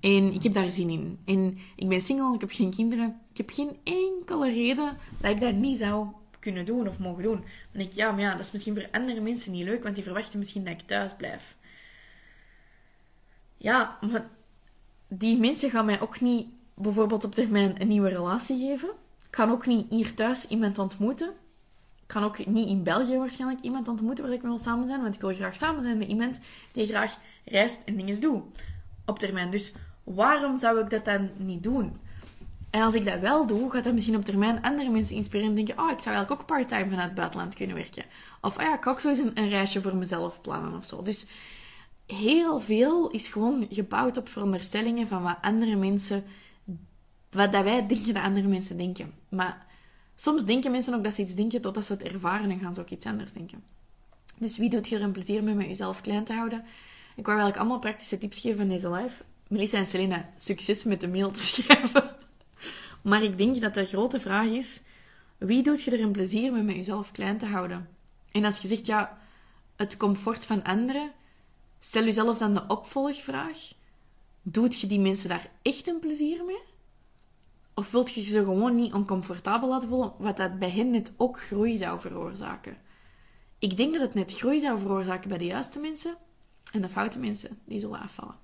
En 0.00 0.32
ik 0.32 0.42
heb 0.42 0.52
daar 0.52 0.70
zin 0.70 0.88
in. 0.88 1.18
En 1.24 1.58
ik 1.76 1.88
ben 1.88 2.00
single, 2.00 2.34
ik 2.34 2.40
heb 2.40 2.50
geen 2.50 2.70
kinderen. 2.70 3.20
Ik 3.30 3.36
heb 3.36 3.50
geen 3.50 3.76
enkele 3.84 4.52
reden 4.52 4.96
dat 5.20 5.30
ik 5.30 5.40
dat 5.40 5.54
niet 5.54 5.78
zou 5.78 6.06
kunnen 6.38 6.64
doen 6.64 6.88
of 6.88 6.98
mogen 6.98 7.22
doen. 7.22 7.36
Dan 7.40 7.44
denk 7.72 7.90
ik, 7.90 7.96
ja, 7.96 8.10
maar 8.10 8.20
ja, 8.20 8.30
dat 8.30 8.40
is 8.40 8.52
misschien 8.52 8.74
voor 8.74 8.88
andere 8.92 9.20
mensen 9.20 9.52
niet 9.52 9.64
leuk, 9.64 9.82
want 9.82 9.94
die 9.94 10.04
verwachten 10.04 10.38
misschien 10.38 10.64
dat 10.64 10.72
ik 10.72 10.80
thuis 10.80 11.14
blijf. 11.16 11.56
Ja, 13.64 13.98
maar 14.10 14.26
die 15.08 15.38
mensen 15.38 15.70
gaan 15.70 15.84
mij 15.84 16.00
ook 16.00 16.20
niet 16.20 16.46
bijvoorbeeld 16.74 17.24
op 17.24 17.34
termijn 17.34 17.80
een 17.80 17.88
nieuwe 17.88 18.08
relatie 18.08 18.58
geven. 18.58 18.88
Ik 18.88 19.30
kan 19.30 19.50
ook 19.50 19.66
niet 19.66 19.86
hier 19.90 20.14
thuis 20.14 20.46
iemand 20.48 20.78
ontmoeten. 20.78 21.28
Ik 21.96 22.06
kan 22.06 22.22
ook 22.22 22.46
niet 22.46 22.68
in 22.68 22.82
België 22.82 23.16
waarschijnlijk 23.16 23.60
iemand 23.60 23.88
ontmoeten 23.88 24.24
waar 24.24 24.32
ik 24.32 24.42
mee 24.42 24.50
wil 24.50 24.60
samen 24.60 24.86
zijn, 24.86 25.02
want 25.02 25.14
ik 25.14 25.20
wil 25.20 25.34
graag 25.34 25.56
samen 25.56 25.82
zijn 25.82 25.98
met 25.98 26.08
iemand 26.08 26.38
die 26.72 26.86
graag 26.86 27.18
reist 27.44 27.78
en 27.84 27.96
dingen 27.96 28.20
doet 28.20 28.42
op 29.06 29.18
termijn. 29.18 29.50
Dus 29.50 29.72
waarom 30.02 30.56
zou 30.56 30.80
ik 30.80 30.90
dat 30.90 31.04
dan 31.04 31.30
niet 31.36 31.62
doen? 31.62 31.96
En 32.70 32.82
als 32.82 32.94
ik 32.94 33.06
dat 33.06 33.20
wel 33.20 33.46
doe, 33.46 33.70
gaat 33.70 33.84
dat 33.84 33.92
misschien 33.92 34.16
op 34.16 34.24
termijn 34.24 34.62
andere 34.62 34.90
mensen 34.90 35.16
inspireren 35.16 35.50
en 35.50 35.56
denken: 35.56 35.78
Oh, 35.78 35.90
ik 35.90 36.00
zou 36.00 36.14
eigenlijk 36.16 36.40
ook 36.40 36.46
part-time 36.46 36.90
vanuit 36.90 37.06
het 37.06 37.14
buitenland 37.14 37.54
kunnen 37.54 37.76
werken. 37.76 38.04
Of 38.40 38.56
oh 38.56 38.62
ja, 38.62 38.74
ik 38.74 38.80
kan 38.80 38.92
ook 38.92 39.00
zo 39.00 39.08
eens 39.08 39.18
een, 39.18 39.38
een 39.38 39.48
reisje 39.48 39.82
voor 39.82 39.96
mezelf 39.96 40.40
plannen 40.40 40.74
of 40.76 40.84
zo. 40.84 41.02
Dus 41.02 41.26
heel 42.06 42.60
veel 42.60 43.10
is 43.10 43.28
gewoon 43.28 43.66
gebouwd 43.70 44.16
op 44.16 44.28
veronderstellingen 44.28 45.08
van 45.08 45.22
wat 45.22 45.38
andere 45.40 45.76
mensen, 45.76 46.24
wat 47.30 47.52
dat 47.52 47.64
wij 47.64 47.86
denken 47.86 48.14
dat 48.14 48.22
andere 48.22 48.48
mensen 48.48 48.76
denken. 48.76 49.12
Maar 49.28 49.66
soms 50.14 50.44
denken 50.44 50.70
mensen 50.70 50.94
ook 50.94 51.04
dat 51.04 51.14
ze 51.14 51.22
iets 51.22 51.34
denken 51.34 51.60
totdat 51.60 51.84
ze 51.84 51.92
het 51.92 52.02
ervaren 52.02 52.50
en 52.50 52.58
gaan 52.58 52.74
ze 52.74 52.80
ook 52.80 52.90
iets 52.90 53.06
anders 53.06 53.32
denken. 53.32 53.62
Dus 54.38 54.58
wie 54.58 54.70
doet 54.70 54.88
je 54.88 54.96
er 54.96 55.02
een 55.02 55.12
plezier 55.12 55.42
mee 55.42 55.54
met 55.54 55.66
jezelf 55.66 56.00
klein 56.00 56.24
te 56.24 56.32
houden? 56.32 56.64
Ik 57.16 57.26
wou 57.26 57.38
eigenlijk 57.38 57.58
allemaal 57.58 57.78
praktische 57.78 58.18
tips 58.18 58.40
geven 58.40 58.62
in 58.62 58.68
deze 58.68 58.90
live. 58.90 59.22
Melissa 59.48 59.78
en 59.78 59.86
Selena, 59.86 60.30
succes 60.36 60.84
met 60.84 61.00
de 61.00 61.08
mail 61.08 61.30
te 61.30 61.38
schrijven. 61.46 62.10
Maar 63.02 63.22
ik 63.22 63.38
denk 63.38 63.60
dat 63.60 63.74
de 63.74 63.84
grote 63.84 64.20
vraag 64.20 64.46
is: 64.46 64.82
wie 65.38 65.62
doet 65.62 65.82
je 65.82 65.90
er 65.90 66.00
een 66.00 66.12
plezier 66.12 66.52
mee 66.52 66.62
met 66.62 66.76
jezelf 66.76 67.12
klein 67.12 67.38
te 67.38 67.46
houden? 67.46 67.88
En 68.32 68.44
als 68.44 68.58
je 68.58 68.68
zegt, 68.68 68.86
ja, 68.86 69.18
het 69.76 69.96
comfort 69.96 70.44
van 70.44 70.62
anderen, 70.62 71.12
Stel 71.84 72.04
jezelf 72.04 72.38
dan 72.38 72.54
de 72.54 72.64
opvolgvraag. 72.68 73.58
Doet 74.42 74.80
je 74.80 74.86
die 74.86 75.00
mensen 75.00 75.28
daar 75.28 75.50
echt 75.62 75.86
een 75.86 75.98
plezier 75.98 76.44
mee? 76.44 76.62
Of 77.74 77.90
wilt 77.90 78.12
je 78.12 78.22
ze 78.22 78.44
gewoon 78.44 78.74
niet 78.74 78.92
oncomfortabel 78.92 79.68
laten 79.68 79.88
voelen, 79.88 80.12
wat 80.18 80.36
dat 80.36 80.58
bij 80.58 80.70
hen 80.70 80.90
net 80.90 81.12
ook 81.16 81.40
groei 81.40 81.76
zou 81.78 82.00
veroorzaken? 82.00 82.76
Ik 83.58 83.76
denk 83.76 83.92
dat 83.92 84.00
het 84.00 84.14
net 84.14 84.36
groei 84.36 84.60
zou 84.60 84.78
veroorzaken 84.78 85.28
bij 85.28 85.38
de 85.38 85.44
juiste 85.44 85.78
mensen 85.78 86.16
en 86.72 86.82
de 86.82 86.88
foute 86.88 87.18
mensen 87.18 87.58
die 87.64 87.80
zullen 87.80 88.00
afvallen. 88.00 88.38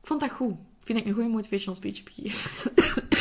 Ik 0.00 0.06
vond 0.06 0.20
dat 0.20 0.30
goed. 0.30 0.54
Vind 0.78 0.98
ik 0.98 1.06
een 1.06 1.14
goede 1.14 1.28
motivational 1.28 1.74
speech 1.74 1.96
heb 1.96 2.08
gegeven. 2.08 2.72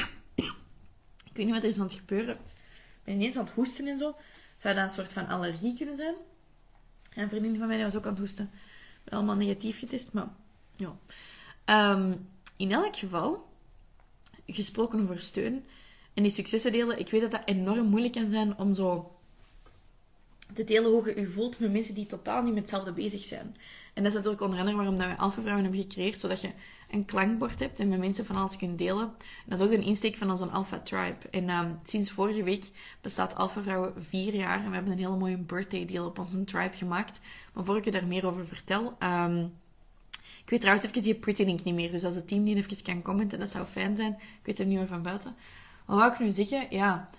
ik 1.29 1.33
weet 1.33 1.45
niet 1.45 1.55
wat 1.55 1.63
er 1.63 1.69
is 1.69 1.77
aan 1.79 1.85
het 1.85 1.93
gebeuren. 1.93 2.35
Ik 2.35 3.03
ben 3.03 3.13
ineens 3.13 3.37
aan 3.37 3.45
het 3.45 3.53
hoesten 3.53 3.87
en 3.87 3.97
zo. 3.97 4.15
Zou 4.57 4.75
dat 4.75 4.83
een 4.83 4.89
soort 4.89 5.13
van 5.13 5.27
allergie 5.27 5.77
kunnen 5.77 5.95
zijn? 5.95 6.15
Een 7.21 7.29
vriendin 7.29 7.57
van 7.57 7.67
mij 7.67 7.83
was 7.83 7.95
ook 7.95 8.05
aan 8.05 8.11
het 8.11 8.19
hoesten. 8.19 8.49
Allemaal 9.09 9.35
negatief 9.35 9.79
getest, 9.79 10.13
maar 10.13 10.27
ja. 10.75 10.97
Ehm, 11.65 12.13
in 12.55 12.71
elk 12.71 12.95
geval, 12.95 13.47
gesproken 14.45 15.01
over 15.01 15.19
steun 15.19 15.63
en 16.13 16.23
die 16.23 16.31
successen 16.31 16.71
delen. 16.71 16.99
Ik 16.99 17.09
weet 17.09 17.21
dat 17.21 17.31
dat 17.31 17.41
enorm 17.45 17.87
moeilijk 17.87 18.13
kan 18.13 18.29
zijn 18.29 18.57
om 18.57 18.73
zo 18.73 19.17
te 20.53 20.63
delen 20.63 20.91
hoe 20.91 21.05
je 21.05 21.19
je 21.19 21.27
voelt 21.27 21.59
met 21.59 21.71
mensen 21.71 21.95
die 21.95 22.05
totaal 22.05 22.41
niet 22.41 22.53
met 22.53 22.61
hetzelfde 22.61 22.91
bezig 22.91 23.23
zijn. 23.23 23.55
En 23.93 24.03
dat 24.03 24.05
is 24.05 24.13
natuurlijk 24.13 24.41
onder 24.41 24.59
andere 24.59 24.77
waarom 24.77 24.97
dat 24.97 25.07
we 25.07 25.17
Alpha 25.17 25.41
Vrouwen 25.41 25.63
hebben 25.63 25.81
gecreëerd, 25.81 26.19
zodat 26.19 26.41
je 26.41 26.51
een 26.89 27.05
klankbord 27.05 27.59
hebt 27.59 27.79
en 27.79 27.87
met 27.87 27.99
mensen 27.99 28.25
van 28.25 28.35
alles 28.35 28.57
kunt 28.57 28.77
delen. 28.77 29.03
En 29.19 29.45
dat 29.45 29.59
is 29.59 29.65
ook 29.65 29.71
een 29.71 29.83
insteek 29.83 30.15
van 30.15 30.31
onze 30.31 30.45
Alpha 30.45 30.79
Tribe. 30.79 31.29
En 31.31 31.49
ehm, 31.49 31.71
sinds 31.83 32.11
vorige 32.11 32.43
week 32.43 32.71
bestaat 33.01 33.35
Alpha 33.35 33.61
Vrouwen 33.61 33.93
vier 34.03 34.35
jaar 34.35 34.59
en 34.59 34.69
we 34.69 34.75
hebben 34.75 34.91
een 34.91 34.99
hele 34.99 35.17
mooie 35.17 35.37
birthday 35.37 35.85
deal 35.85 36.05
op 36.05 36.19
onze 36.19 36.43
tribe 36.43 36.75
gemaakt. 36.75 37.19
Maar 37.53 37.65
voor 37.65 37.77
ik 37.77 37.85
je 37.85 37.91
daar 37.91 38.07
meer 38.07 38.25
over 38.25 38.47
vertel... 38.47 38.97
Um, 39.03 39.53
ik 40.43 40.53
weet 40.53 40.61
trouwens 40.61 40.87
even 40.87 41.01
die 41.01 41.15
Pretty 41.15 41.43
Link 41.43 41.63
niet 41.63 41.75
meer, 41.75 41.91
dus 41.91 42.03
als 42.03 42.15
het 42.15 42.27
team 42.27 42.43
die 42.43 42.55
even 42.55 42.83
kan 42.83 43.01
commenten, 43.01 43.39
dat 43.39 43.49
zou 43.49 43.65
fijn 43.65 43.95
zijn. 43.95 44.11
Ik 44.11 44.45
weet 44.45 44.57
het 44.57 44.67
niet 44.67 44.77
meer 44.77 44.87
van 44.87 45.01
buiten. 45.01 45.35
Maar 45.85 45.95
wat 45.95 45.97
wou 45.97 46.11
ik 46.13 46.19
nu 46.19 46.31
zeggen? 46.31 46.67
Ja, 46.69 47.09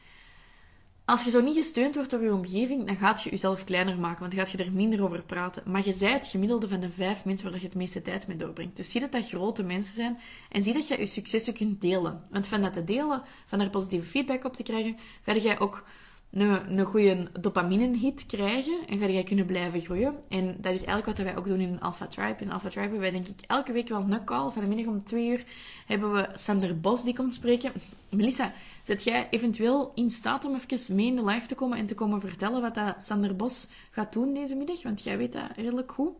als 1.08 1.22
je 1.22 1.30
zo 1.30 1.40
niet 1.40 1.56
gesteund 1.56 1.94
wordt 1.94 2.10
door 2.10 2.22
je 2.22 2.32
omgeving, 2.32 2.86
dan 2.86 2.96
gaat 2.96 3.22
je 3.22 3.30
jezelf 3.30 3.64
kleiner 3.64 3.98
maken, 3.98 4.20
want 4.20 4.34
dan 4.34 4.40
gaat 4.40 4.50
je 4.50 4.64
er 4.64 4.72
minder 4.72 5.02
over 5.02 5.22
praten. 5.22 5.62
Maar 5.66 5.86
je 5.86 5.92
zijt 5.92 6.20
het 6.20 6.26
gemiddelde 6.26 6.68
van 6.68 6.80
de 6.80 6.90
vijf 6.90 7.24
mensen 7.24 7.50
waar 7.50 7.60
je 7.60 7.66
het 7.66 7.74
meeste 7.74 8.02
tijd 8.02 8.26
mee 8.26 8.36
doorbrengt. 8.36 8.76
Dus 8.76 8.90
zie 8.90 9.00
dat 9.00 9.12
dat 9.12 9.28
grote 9.28 9.62
mensen 9.62 9.94
zijn 9.94 10.18
en 10.50 10.62
zie 10.62 10.72
dat 10.72 10.88
je 10.88 10.98
je 10.98 11.06
successen 11.06 11.54
kunt 11.54 11.80
delen. 11.80 12.22
Want 12.30 12.46
van 12.46 12.62
dat 12.62 12.72
te 12.72 12.84
delen, 12.84 13.22
van 13.46 13.58
daar 13.58 13.70
positieve 13.70 14.06
feedback 14.06 14.44
op 14.44 14.56
te 14.56 14.62
krijgen, 14.62 14.96
ga 15.22 15.32
je 15.32 15.58
ook 15.58 15.84
een, 16.30 16.78
een 16.78 16.84
goede 16.84 17.30
dopamine-hit 17.40 18.26
krijgen 18.26 18.78
en 18.86 18.98
ga 18.98 19.08
jij 19.08 19.22
kunnen 19.22 19.46
blijven 19.46 19.80
groeien. 19.80 20.14
En 20.28 20.46
dat 20.46 20.72
is 20.72 20.84
eigenlijk 20.84 21.06
wat 21.06 21.26
wij 21.26 21.36
ook 21.36 21.46
doen 21.46 21.60
in 21.60 21.80
Alpha 21.80 22.06
Tribe. 22.06 22.42
In 22.42 22.52
Alpha 22.52 22.68
Tribe 22.68 22.80
hebben 22.80 23.00
wij 23.00 23.10
denk 23.10 23.28
ik 23.28 23.40
elke 23.46 23.72
week 23.72 23.88
wel 23.88 24.00
een 24.00 24.24
call. 24.24 24.50
Van 24.50 24.62
de 24.62 24.68
middag 24.68 24.86
om 24.86 25.04
twee 25.04 25.28
uur 25.28 25.44
hebben 25.86 26.12
we 26.12 26.28
Sander 26.34 26.80
Bos 26.80 27.04
die 27.04 27.14
komt 27.14 27.34
spreken. 27.34 27.72
Melissa, 28.08 28.52
zet 28.82 29.04
jij 29.04 29.28
eventueel 29.30 29.92
in 29.94 30.10
staat 30.10 30.44
om 30.44 30.54
even 30.54 30.94
mee 30.94 31.06
in 31.06 31.16
de 31.16 31.24
live 31.24 31.46
te 31.46 31.54
komen 31.54 31.78
en 31.78 31.86
te 31.86 31.94
komen 31.94 32.20
vertellen 32.20 32.60
wat 32.60 32.74
dat 32.74 33.02
Sander 33.02 33.36
Bos 33.36 33.66
gaat 33.90 34.12
doen 34.12 34.34
deze 34.34 34.54
middag? 34.54 34.82
Want 34.82 35.02
jij 35.02 35.18
weet 35.18 35.32
dat 35.32 35.50
redelijk 35.56 35.92
goed. 35.92 36.12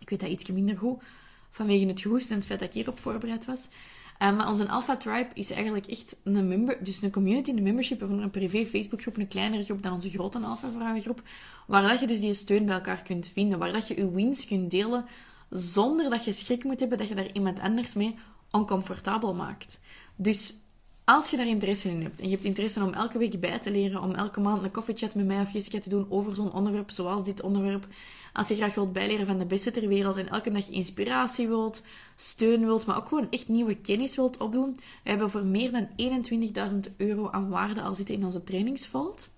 Ik 0.00 0.10
weet 0.10 0.20
dat 0.20 0.30
iets 0.30 0.46
minder 0.46 0.76
goed 0.76 1.02
vanwege 1.50 1.86
het 1.86 2.00
gehoest 2.00 2.30
en 2.30 2.36
het 2.36 2.46
feit 2.46 2.58
dat 2.58 2.68
ik 2.68 2.74
hierop 2.74 2.98
voorbereid 2.98 3.44
was. 3.44 3.68
Um, 4.22 4.36
maar 4.36 4.48
onze 4.48 4.68
Alpha 4.68 4.96
Tribe 4.96 5.28
is 5.34 5.50
eigenlijk 5.50 5.86
echt 5.86 6.16
een 6.24 6.48
member, 6.48 6.84
dus 6.84 7.02
een 7.02 7.10
community, 7.10 7.50
een 7.50 7.62
membership, 7.62 8.00
een 8.00 8.30
privé 8.30 8.66
Facebookgroep, 8.66 9.16
een 9.16 9.28
kleinere 9.28 9.62
groep 9.62 9.82
dan 9.82 9.92
onze 9.92 10.10
grote 10.10 10.38
Alpha 10.38 10.68
Vrouwengroep, 10.70 11.22
waar 11.66 11.88
dat 11.88 12.00
je 12.00 12.06
dus 12.06 12.20
die 12.20 12.34
steun 12.34 12.64
bij 12.64 12.74
elkaar 12.74 13.02
kunt 13.02 13.30
vinden, 13.32 13.58
waar 13.58 13.72
dat 13.72 13.88
je 13.88 13.96
je 13.96 14.10
wins 14.10 14.46
kunt 14.46 14.70
delen, 14.70 15.04
zonder 15.50 16.10
dat 16.10 16.24
je 16.24 16.32
schrik 16.32 16.64
moet 16.64 16.80
hebben 16.80 16.98
dat 16.98 17.08
je 17.08 17.14
daar 17.14 17.32
iemand 17.32 17.60
anders 17.60 17.94
mee 17.94 18.14
oncomfortabel 18.50 19.34
maakt. 19.34 19.80
Dus 20.16 20.54
als 21.04 21.30
je 21.30 21.36
daar 21.36 21.46
interesse 21.46 21.88
in 21.88 22.02
hebt 22.02 22.20
en 22.20 22.26
je 22.26 22.32
hebt 22.32 22.44
interesse 22.44 22.82
om 22.82 22.92
elke 22.92 23.18
week 23.18 23.40
bij 23.40 23.58
te 23.58 23.70
leren, 23.70 24.02
om 24.02 24.14
elke 24.14 24.40
maand 24.40 24.62
een 24.62 24.70
koffiechat 24.70 25.14
met 25.14 25.26
mij 25.26 25.40
of 25.40 25.52
Jessica 25.52 25.78
te 25.78 25.88
doen 25.88 26.06
over 26.08 26.34
zo'n 26.34 26.52
onderwerp, 26.52 26.90
zoals 26.90 27.24
dit 27.24 27.42
onderwerp, 27.42 27.86
als 28.32 28.48
je 28.48 28.54
graag 28.54 28.74
wilt 28.74 28.92
bijleren 28.92 29.26
van 29.26 29.38
de 29.38 29.46
beste 29.46 29.70
ter 29.70 29.88
wereld 29.88 30.16
en 30.16 30.28
elke 30.28 30.50
dag 30.52 30.68
inspiratie 30.68 31.48
wilt, 31.48 31.82
steun 32.16 32.60
wilt, 32.64 32.86
maar 32.86 32.96
ook 32.96 33.08
gewoon 33.08 33.30
echt 33.30 33.48
nieuwe 33.48 33.76
kennis 33.76 34.16
wilt 34.16 34.36
opdoen, 34.36 34.76
we 35.02 35.10
hebben 35.10 35.30
voor 35.30 35.44
meer 35.44 35.72
dan 35.72 35.88
21.000 36.86 36.96
euro 36.96 37.30
aan 37.30 37.48
waarde 37.48 37.82
al 37.82 37.94
zitten 37.94 38.14
in 38.14 38.24
onze 38.24 38.44
trainingsvault. 38.44 39.30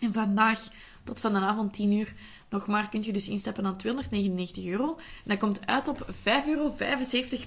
En 0.00 0.12
vandaag 0.12 0.68
tot 1.04 1.20
vanavond 1.20 1.72
10 1.72 1.92
uur 1.92 2.14
nog 2.50 2.66
maar 2.66 2.88
kun 2.88 3.02
je 3.02 3.12
dus 3.12 3.28
instappen 3.28 3.66
aan 3.66 3.76
299 3.76 4.66
euro. 4.66 4.96
En 4.96 5.24
dat 5.24 5.38
komt 5.38 5.66
uit 5.66 5.88
op 5.88 6.06
5,75 6.12 6.48
euro 6.48 6.74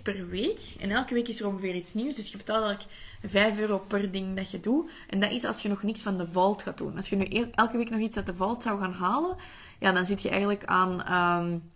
per 0.03 0.27
week. 0.27 0.59
En 0.79 0.91
elke 0.91 1.13
week 1.13 1.27
is 1.27 1.39
er 1.39 1.47
ongeveer 1.47 1.75
iets 1.75 1.93
nieuws. 1.93 2.15
Dus 2.15 2.31
je 2.31 2.37
betaalt 2.37 2.65
eigenlijk 2.65 2.95
5 3.23 3.59
euro 3.59 3.79
per 3.87 4.11
ding 4.11 4.35
dat 4.35 4.51
je 4.51 4.59
doet. 4.59 4.89
En 5.09 5.19
dat 5.19 5.31
is 5.31 5.45
als 5.45 5.61
je 5.61 5.69
nog 5.69 5.83
niks 5.83 6.01
van 6.01 6.17
de 6.17 6.27
vault 6.27 6.63
gaat 6.63 6.77
doen. 6.77 6.95
Als 6.95 7.09
je 7.09 7.15
nu 7.15 7.49
elke 7.51 7.77
week 7.77 7.89
nog 7.89 7.99
iets 7.99 8.17
uit 8.17 8.25
de 8.25 8.33
vault 8.33 8.63
zou 8.63 8.79
gaan 8.79 8.93
halen, 8.93 9.35
ja, 9.79 9.91
dan 9.91 10.05
zit 10.05 10.21
je 10.21 10.29
eigenlijk 10.29 10.65
aan, 10.65 10.91
um, 10.91 11.71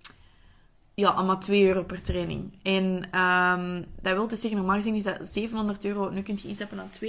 ja, 0.94 1.14
aan 1.14 1.26
maar 1.26 1.40
2 1.40 1.68
euro 1.68 1.84
per 1.84 2.02
training. 2.02 2.54
En 2.64 3.20
um, 3.20 3.86
dat 4.02 4.14
wil 4.14 4.28
dus 4.28 4.42
zeggen, 4.42 4.60
normaal 4.60 4.78
gezien 4.78 4.96
is 4.96 5.04
dat 5.04 5.26
700 5.26 5.86
euro. 5.86 6.10
Nu 6.10 6.22
kun 6.22 6.40
je 6.42 6.48
instappen 6.48 6.80
aan 6.80 6.92
2,99. 6.92 7.00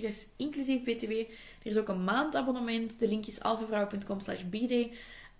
Dat 0.00 0.10
is 0.10 0.26
inclusief 0.36 0.82
BTW. 0.82 1.10
Er 1.10 1.70
is 1.70 1.78
ook 1.78 1.88
een 1.88 2.04
maandabonnement. 2.04 2.98
De 2.98 3.08
link 3.08 3.26
is 3.26 3.42
alfavrouw.com 3.42 4.20
slash 4.20 4.42
bday. 4.42 4.92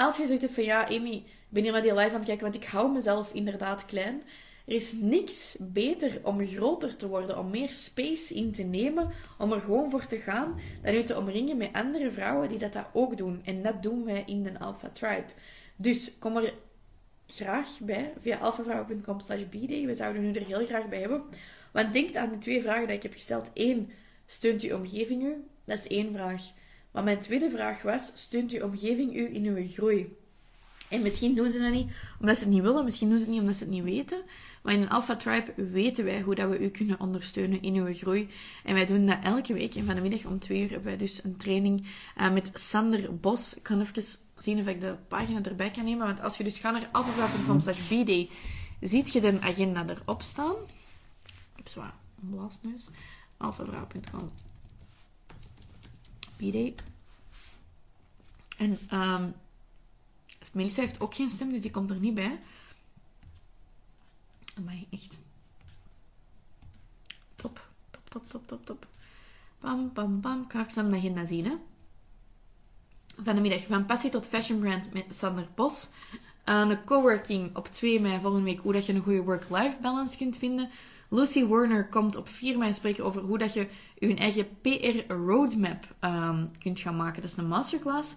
Als 0.04 0.16
je 0.16 0.24
zoiets 0.24 0.42
hebt 0.42 0.54
van, 0.54 0.64
ja, 0.64 0.88
Amy, 0.88 1.14
ik 1.14 1.24
ben 1.48 1.62
hier 1.62 1.72
naar 1.72 1.82
die 1.82 1.94
live 1.94 2.08
aan 2.08 2.14
het 2.14 2.24
kijken, 2.24 2.50
want 2.50 2.62
ik 2.62 2.68
hou 2.68 2.92
mezelf 2.92 3.32
inderdaad 3.32 3.86
klein. 3.86 4.22
Er 4.66 4.74
is 4.74 4.92
niks 4.92 5.56
beter 5.60 6.20
om 6.22 6.46
groter 6.46 6.96
te 6.96 7.08
worden, 7.08 7.38
om 7.38 7.50
meer 7.50 7.70
space 7.70 8.34
in 8.34 8.52
te 8.52 8.62
nemen, 8.62 9.10
om 9.38 9.52
er 9.52 9.60
gewoon 9.60 9.90
voor 9.90 10.06
te 10.06 10.18
gaan, 10.18 10.60
dan 10.82 10.94
je 10.94 11.02
te 11.02 11.18
omringen 11.18 11.56
met 11.56 11.72
andere 11.72 12.10
vrouwen 12.10 12.48
die 12.48 12.58
dat, 12.58 12.72
dat 12.72 12.86
ook 12.92 13.16
doen. 13.16 13.40
En 13.44 13.62
dat 13.62 13.82
doen 13.82 14.04
wij 14.04 14.22
in 14.26 14.42
de 14.42 14.58
Alpha 14.58 14.88
Tribe. 14.92 15.26
Dus 15.76 16.12
kom 16.18 16.36
er 16.36 16.54
graag 17.26 17.68
bij 17.80 18.12
via 18.20 18.38
alphavrouwen.com 18.38 19.20
slash. 19.20 19.42
We 19.50 19.94
zouden 19.94 20.24
u 20.24 20.32
er 20.32 20.46
heel 20.46 20.66
graag 20.66 20.88
bij 20.88 21.00
hebben. 21.00 21.22
Want 21.72 21.92
denk 21.92 22.16
aan 22.16 22.30
de 22.30 22.38
twee 22.38 22.62
vragen 22.62 22.86
die 22.86 22.96
ik 22.96 23.02
heb 23.02 23.12
gesteld. 23.12 23.50
Eén, 23.54 23.90
steunt 24.26 24.62
uw 24.62 24.76
omgeving 24.76 25.22
u? 25.22 25.44
Dat 25.64 25.78
is 25.78 25.86
één 25.86 26.12
vraag. 26.12 26.42
Maar 26.92 27.04
mijn 27.04 27.20
tweede 27.20 27.50
vraag 27.50 27.82
was, 27.82 28.10
steunt 28.14 28.52
uw 28.52 28.62
omgeving 28.62 29.16
u 29.16 29.34
in 29.34 29.44
uw 29.44 29.68
groei? 29.68 30.16
En 30.92 31.02
misschien 31.02 31.34
doen 31.34 31.48
ze 31.48 31.58
dat 31.58 31.72
niet 31.72 31.90
omdat 32.20 32.36
ze 32.36 32.42
het 32.42 32.52
niet 32.52 32.62
willen, 32.62 32.84
misschien 32.84 33.08
doen 33.08 33.18
ze 33.18 33.24
het 33.24 33.32
niet 33.32 33.40
omdat 33.40 33.56
ze 33.56 33.64
het 33.64 33.72
niet 33.72 33.84
weten. 33.84 34.22
Maar 34.62 34.74
in 34.74 34.82
een 34.82 34.90
Alpha 34.90 35.16
Tribe 35.16 35.52
weten 35.56 36.04
wij 36.04 36.20
hoe 36.20 36.34
dat 36.34 36.50
we 36.50 36.58
u 36.58 36.68
kunnen 36.68 37.00
ondersteunen 37.00 37.62
in 37.62 37.74
uw 37.74 37.94
groei. 37.94 38.28
En 38.64 38.74
wij 38.74 38.86
doen 38.86 39.06
dat 39.06 39.18
elke 39.22 39.52
week. 39.52 39.74
En 39.74 39.86
van 39.86 39.94
de 39.94 40.00
middag 40.00 40.24
om 40.24 40.38
twee 40.38 40.62
uur 40.62 40.70
hebben 40.70 40.84
wij 40.84 40.96
dus 40.96 41.24
een 41.24 41.36
training 41.36 41.86
uh, 42.18 42.32
met 42.32 42.50
Sander 42.54 43.16
Bos. 43.16 43.54
Ik 43.54 43.62
kan 43.62 43.80
even 43.80 44.02
zien 44.38 44.60
of 44.60 44.66
ik 44.66 44.80
de 44.80 44.96
pagina 45.08 45.42
erbij 45.42 45.70
kan 45.70 45.84
nemen. 45.84 46.06
Want 46.06 46.20
als 46.20 46.36
je 46.36 46.44
dus 46.44 46.58
gaat 46.58 46.72
naar 46.72 46.88
alphavrouw.com 46.92 47.60
slash 47.60 47.88
bday, 47.88 48.30
ziet 48.80 49.12
je 49.12 49.20
de 49.20 49.40
agenda 49.40 49.84
erop 49.88 50.22
staan. 50.22 50.54
Ik 51.24 51.56
heb 51.56 51.68
zwaar 51.68 51.94
een 52.22 52.30
blaasneus. 52.30 52.88
alphavrouw.com 53.36 54.51
bday. 56.42 56.74
En 58.56 58.78
um, 58.92 59.34
Melissa 60.52 60.80
heeft 60.80 61.00
ook 61.00 61.14
geen 61.14 61.28
stem, 61.28 61.50
dus 61.50 61.60
die 61.60 61.70
komt 61.70 61.90
er 61.90 61.96
niet 61.96 62.14
bij. 62.14 62.40
Maar 64.64 64.78
echt. 64.90 65.18
Top, 67.34 67.66
top, 67.90 68.08
top, 68.08 68.28
top, 68.28 68.46
top, 68.46 68.66
top. 68.66 68.86
Bam, 69.60 69.90
bam, 69.92 70.20
bam. 70.20 70.42
Ik 70.42 70.48
kan 70.48 70.66
even 70.66 70.90
de 70.90 70.96
agenda 70.96 71.26
zien, 71.26 71.44
hè. 71.44 71.54
Van 73.22 73.34
de 73.34 73.40
middag, 73.40 73.66
van 73.66 73.86
passie 73.86 74.10
tot 74.10 74.26
fashion 74.26 74.60
brand 74.60 74.92
met 74.92 75.04
Sander 75.10 75.48
Bos. 75.54 75.90
een 76.44 76.84
coworking 76.84 77.56
op 77.56 77.68
2 77.68 78.00
mei 78.00 78.20
volgende 78.20 78.44
week, 78.44 78.60
hoe 78.60 78.72
dat 78.72 78.86
je 78.86 78.92
een 78.92 79.02
goede 79.02 79.22
work-life 79.22 79.76
balance 79.80 80.16
kunt 80.16 80.36
vinden. 80.36 80.70
Lucy 81.12 81.46
Warner 81.46 81.88
komt 81.88 82.16
op 82.16 82.28
4 82.28 82.58
mei 82.58 82.72
spreken 82.72 83.04
over 83.04 83.22
hoe 83.22 83.38
dat 83.38 83.54
je 83.54 83.66
je 83.98 84.14
eigen 84.14 84.48
PR 84.60 85.12
roadmap 85.12 85.94
um, 86.00 86.50
kunt 86.58 86.80
gaan 86.80 86.96
maken. 86.96 87.22
Dat 87.22 87.30
is 87.30 87.36
een 87.36 87.48
masterclass. 87.48 88.16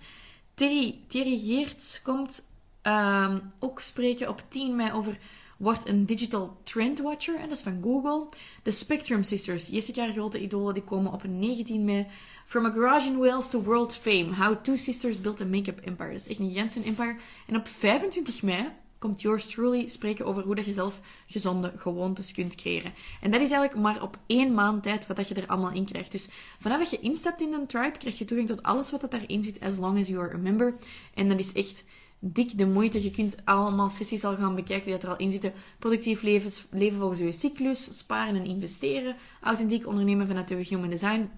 Terry, 0.54 1.00
Terry 1.08 1.40
Geerts 1.40 2.02
komt 2.02 2.48
um, 2.84 3.52
ook 3.60 3.82
spreken 3.82 4.30
op 4.30 4.44
10 4.48 4.76
mei 4.76 4.92
over 4.92 5.18
wordt 5.58 5.88
een 5.88 6.06
digital 6.06 6.58
trendwatcher. 6.64 7.36
En 7.36 7.50
dat 7.50 7.58
is 7.58 7.64
van 7.64 7.80
Google. 7.84 8.30
De 8.64 8.72
Spectrum 8.72 9.24
Sisters, 9.24 9.68
Jessica, 9.68 10.12
grote 10.12 10.42
idolen, 10.42 10.74
die 10.74 10.84
komen 10.84 11.14
op 11.14 11.24
19 11.28 11.86
mei. 11.86 12.08
From 12.46 12.66
a 12.66 12.70
garage 12.70 13.08
in 13.08 13.18
Wales 13.18 13.50
to 13.50 13.62
world 13.62 13.96
fame. 13.96 14.34
How 14.34 14.62
two 14.62 14.78
sisters 14.78 15.22
built 15.22 15.42
a 15.42 15.46
make-up 15.46 15.80
empire. 15.80 16.12
Dat 16.12 16.22
is 16.22 16.28
echt 16.28 16.40
een 16.40 16.48
gigantische 16.48 16.84
empire. 16.84 17.16
En 17.48 17.56
op 17.56 17.68
25 17.68 18.44
mei 18.44 18.72
komt 19.00 19.22
yours 19.22 19.48
truly 19.48 19.88
spreken 19.88 20.26
over 20.26 20.44
hoe 20.44 20.56
dat 20.56 20.66
je 20.66 20.74
zelf 20.74 21.00
gezonde 21.28 21.74
gewoontes 21.76 22.32
kunt 22.32 22.56
creëren. 22.56 22.94
En 23.22 23.32
dat 23.32 23.42
is 23.42 23.52
eigenlijk 23.52 23.82
maar 23.82 24.02
op 24.02 24.18
één 24.26 24.54
maand 24.54 24.84
tijd 24.84 25.08
wat 25.08 25.18
dat 25.18 25.28
je 25.28 25.36
er 25.36 25.48
allemaal 25.48 25.72
in 25.72 25.86
krijgt. 25.86 26.12
Dus 26.12 26.30
vanaf 26.60 26.80
dat 26.80 26.90
je 26.90 27.00
instapt 27.00 27.42
in 27.42 27.54
een 27.54 27.68
tribe, 27.68 27.98
krijg 27.98 28.18
je 28.18 28.26
toegang 28.26 28.48
tot 28.48 28.64
alles 28.64 28.92
wat 28.92 29.04
er 29.04 29.10
daarin 29.10 29.44
zit, 29.44 29.60
as 29.60 29.78
long 29.78 30.00
as 30.00 30.08
you 30.08 30.20
are 30.20 30.34
a 30.34 30.38
member. 30.38 30.76
En 31.14 31.30
dat 31.30 31.40
is 31.40 31.54
echt 31.54 31.84
dik 32.20 32.58
de 32.58 32.66
moeite. 32.68 33.04
Je 33.04 33.12
kunt 33.12 33.38
allemaal 33.44 33.90
sessies 33.90 34.24
al 34.24 34.36
gaan 34.36 34.56
bekijken 34.56 34.86
die 34.86 34.94
dat 34.94 35.04
er 35.04 35.10
al 35.10 35.18
in 35.18 35.32
zitten. 35.32 35.54
Productief 35.80 36.22
leven, 36.22 36.52
leven 36.72 36.98
volgens 36.98 37.20
je 37.20 37.32
cyclus, 37.32 37.98
sparen 37.98 38.36
en 38.36 38.46
investeren, 38.46 39.16
authentiek 39.42 39.88
ondernemen 39.88 40.28
vanuit 40.28 40.50
je 40.50 40.56
human 40.56 40.90
design. 40.90 41.30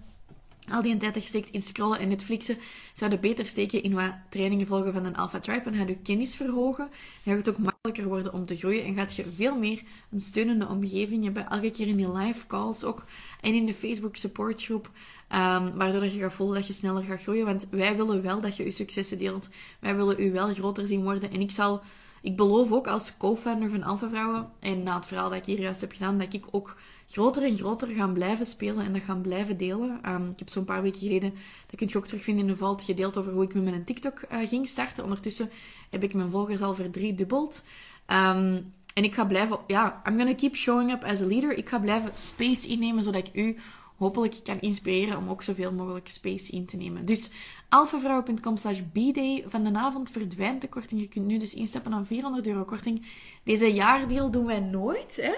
Al 0.72 0.82
die 0.82 0.98
tijd 0.98 1.14
dat 1.14 1.24
je 1.24 1.30
steekt 1.30 1.52
in 1.52 1.62
scrollen 1.62 2.00
en 2.00 2.08
Netflixen, 2.08 2.58
zouden 2.94 3.20
beter 3.20 3.46
steken 3.46 3.84
in 3.84 3.94
wat 3.94 4.14
trainingen 4.30 4.68
volgen 4.68 4.94
van 4.94 5.06
een 5.06 5.16
Alpha 5.16 5.40
Tribe. 5.40 5.70
En 5.70 5.76
gaat 5.76 5.88
je 5.88 5.98
kennis 5.98 6.36
verhogen. 6.36 6.90
Dan 7.24 7.36
gaat 7.36 7.46
het 7.46 7.50
ook 7.50 7.64
makkelijker 7.64 8.08
worden 8.08 8.34
om 8.34 8.46
te 8.46 8.56
groeien. 8.56 8.84
En 8.84 8.96
gaat 8.96 9.16
je 9.16 9.26
veel 9.36 9.58
meer 9.58 9.82
een 10.12 10.20
steunende 10.20 10.68
omgeving 10.68 11.24
hebben. 11.24 11.50
Elke 11.50 11.72
keer 11.72 11.88
in 11.88 11.96
die 11.96 12.12
live 12.12 12.48
calls 12.48 12.84
ook. 12.84 13.04
En 13.42 13.54
in 13.54 13.66
de 13.66 13.74
Facebook 13.74 14.16
supportgroep. 14.16 14.90
Um, 15.32 15.78
waardoor 15.78 16.04
je 16.04 16.20
gaat 16.20 16.34
voelen 16.34 16.56
dat 16.56 16.68
je 16.68 16.74
sneller 16.74 17.04
gaat 17.04 17.22
groeien. 17.22 17.46
Want 17.46 17.68
wij 17.70 17.96
willen 17.96 18.22
wel 18.22 18.42
dat 18.42 18.56
je 18.56 18.64
je 18.64 18.72
successen 18.72 19.18
deelt. 19.18 19.50
Wij 19.80 19.96
willen 19.96 20.20
u 20.20 20.32
wel 20.32 20.54
groter 20.54 20.88
zien 20.88 21.04
worden. 21.04 21.32
En 21.32 21.42
ik 21.42 21.52
zal, 21.52 21.82
ik 22.22 22.36
beloof 22.36 22.72
ook 22.72 22.88
als 22.88 23.18
co-founder 23.18 23.70
van 23.70 23.84
Alpha 23.84 24.10
Vrouwen, 24.10 24.50
en 24.60 24.84
na 24.84 24.96
het 24.96 25.06
verhaal 25.06 25.30
dat 25.30 25.38
ik 25.38 25.46
hier 25.46 25.60
juist 25.60 25.82
heb 25.82 25.92
gedaan, 25.92 26.18
dat 26.18 26.34
ik 26.34 26.46
ook 26.52 26.76
groter 27.08 27.44
en 27.44 27.58
groter 27.58 27.88
gaan 27.88 28.14
blijven 28.14 28.46
spelen 28.46 28.86
en 28.86 28.94
dat 28.94 29.02
gaan 29.02 29.22
blijven 29.22 29.58
delen. 29.58 30.00
Um, 30.10 30.30
ik 30.30 30.40
heb 30.40 30.50
zo'n 30.50 30.66
paar 30.66 30.82
weken 30.82 31.00
geleden, 31.00 31.34
dat 31.68 31.76
kun 31.76 31.88
je 31.88 31.98
ook 31.98 32.06
terugvinden 32.06 32.46
in 32.46 32.52
de 32.52 32.58
vault, 32.58 32.84
gedeeld 32.84 33.18
over 33.18 33.34
hoe 33.34 33.44
ik 33.44 33.54
met 33.54 33.64
mijn 33.64 33.84
TikTok 33.84 34.22
uh, 34.32 34.48
ging 34.48 34.68
starten. 34.68 35.04
Ondertussen 35.04 35.50
heb 35.90 36.04
ik 36.04 36.14
mijn 36.14 36.32
volgers 36.32 36.62
al 36.62 36.76
verdriedubbeld. 36.76 37.64
Um, 38.08 38.74
en 38.94 39.04
ik 39.04 39.14
ga 39.14 39.26
blijven, 39.26 39.60
ja, 39.68 40.02
I'm 40.08 40.18
gonna 40.18 40.36
keep 40.36 40.56
showing 40.56 40.92
up 40.92 41.04
as 41.04 41.22
a 41.22 41.26
leader. 41.26 41.58
Ik 41.58 41.70
ga 41.70 41.80
blijven 41.80 42.12
space 42.14 42.68
innemen, 42.68 43.04
zodat 43.04 43.28
ik 43.28 43.36
u 43.36 43.58
hopelijk 43.98 44.40
kan 44.44 44.60
inspireren 44.60 45.18
om 45.18 45.30
ook 45.30 45.44
zoveel 45.44 45.72
mogelijk 45.72 46.08
space 46.10 46.52
in 46.52 46.66
te 46.66 46.78
nemen. 46.78 47.06
Dus 47.06 47.32
alfavrouwen.com 47.70 48.58
slash 48.58 48.80
de 48.94 49.70
avond 49.74 50.10
verdwijnt 50.10 50.62
de 50.62 50.70
korting. 50.70 51.02
Je 51.02 51.08
kunt 51.08 51.26
nu 51.26 51.38
dus 51.38 51.54
instappen 51.54 51.94
aan 51.94 52.06
400 52.06 52.48
euro 52.48 52.64
korting. 52.64 53.06
Deze 53.44 53.74
jaardeal 53.74 54.32
doen 54.32 54.46
wij 54.46 54.60
nooit, 54.60 55.16
hè. 55.22 55.34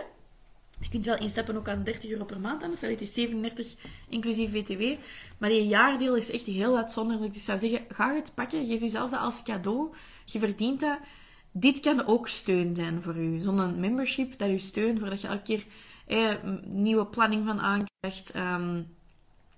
Je 0.79 0.89
kunt 0.89 1.05
wel 1.05 1.17
instappen 1.17 1.55
ook 1.55 1.67
aan 1.67 1.83
30 1.83 2.11
euro 2.11 2.25
per 2.25 2.39
maand, 2.39 2.63
anders 2.63 2.81
het 2.81 3.01
is 3.01 3.13
37 3.13 3.75
inclusief 4.09 4.51
VTW. 4.51 4.83
Maar 5.37 5.49
die 5.49 5.67
jaardeel 5.67 6.15
is 6.15 6.31
echt 6.31 6.45
heel 6.45 6.77
uitzonderlijk. 6.77 7.33
Dus 7.33 7.41
ik 7.41 7.47
zou 7.47 7.59
zeggen, 7.59 7.81
ga 7.89 8.13
het 8.15 8.31
pakken. 8.35 8.65
Geef 8.65 8.79
jezelf 8.79 9.09
dat 9.09 9.19
als 9.19 9.43
cadeau. 9.43 9.93
Je 10.25 10.39
verdient 10.39 10.79
dat. 10.79 10.97
Dit 11.51 11.79
kan 11.79 12.05
ook 12.05 12.27
steun 12.27 12.75
zijn 12.75 13.01
voor 13.01 13.15
u. 13.15 13.39
Zo'n 13.41 13.79
membership 13.79 14.37
dat 14.37 14.49
u 14.49 14.59
steunt, 14.59 14.99
voordat 14.99 15.21
je 15.21 15.27
elke 15.27 15.41
keer 15.41 15.65
eh, 16.07 16.33
nieuwe 16.63 17.05
planning 17.05 17.45
van 17.45 17.59
aankrijgt. 17.59 18.35
Um, 18.35 18.87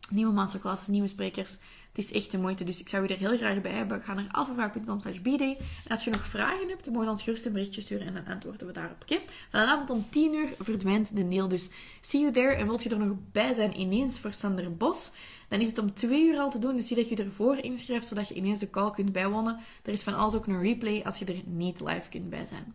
nieuwe 0.10 0.34
masterclasses, 0.34 0.88
nieuwe 0.88 1.08
sprekers. 1.08 1.58
Het 1.94 2.04
is 2.04 2.12
echt 2.12 2.32
de 2.32 2.38
moeite, 2.38 2.64
dus 2.64 2.80
ik 2.80 2.90
zou 2.90 3.04
je 3.04 3.14
er 3.14 3.20
heel 3.20 3.38
graag 3.38 3.62
bij 3.62 3.72
hebben. 3.72 4.02
Ga 4.02 4.14
naar 4.14 4.28
alfavrouw.com 4.32 5.00
slash 5.00 5.20
bday. 5.22 5.58
En 5.58 5.90
als 5.90 6.04
je 6.04 6.10
nog 6.10 6.28
vragen 6.28 6.68
hebt, 6.68 6.84
dan 6.84 6.94
moet 6.94 7.04
je 7.04 7.10
ons 7.10 7.24
gerust 7.24 7.46
een 7.46 7.54
berichtje 7.54 7.82
sturen 7.82 8.08
en 8.08 8.14
dan 8.14 8.26
antwoorden 8.26 8.68
we 8.68 8.74
daarop. 8.74 8.98
Oké? 9.02 9.20
Vanavond 9.50 9.90
om 9.90 10.06
10 10.10 10.34
uur 10.34 10.54
verdwijnt 10.60 11.16
de 11.16 11.28
deel, 11.28 11.48
dus 11.48 11.70
see 12.02 12.22
you 12.22 12.34
there. 12.34 12.54
En 12.54 12.68
wilt 12.68 12.84
je 12.84 12.90
er 12.90 12.98
nog 12.98 13.18
bij 13.32 13.54
zijn 13.54 13.80
ineens 13.80 14.20
voor 14.20 14.34
Sander 14.34 14.76
Bos, 14.78 15.12
dan 15.48 15.60
is 15.60 15.68
het 15.68 15.78
om 15.78 15.94
2 15.94 16.28
uur 16.28 16.38
al 16.38 16.52
te 16.52 16.60
doen. 16.60 16.76
Dus 16.76 16.88
zie 16.88 16.96
dat 16.96 17.10
je 17.10 17.16
ervoor 17.16 17.58
inschrijft, 17.58 18.08
zodat 18.08 18.28
je 18.28 18.34
ineens 18.34 18.60
de 18.60 18.70
call 18.70 18.92
kunt 18.92 19.12
bijwonen. 19.12 19.60
Er 19.84 19.94
is 19.94 20.04
van 20.04 20.16
alles 20.16 20.36
ook 20.36 20.48
een 20.48 20.62
replay 20.62 21.02
als 21.06 21.20
je 21.20 21.26
er 21.26 21.42
niet 21.46 21.80
live 21.80 22.10
kunt 22.10 22.30
bij 22.30 22.46
zijn. 22.46 22.74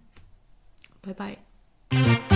Bye 1.01 1.15
bye. 1.15 2.36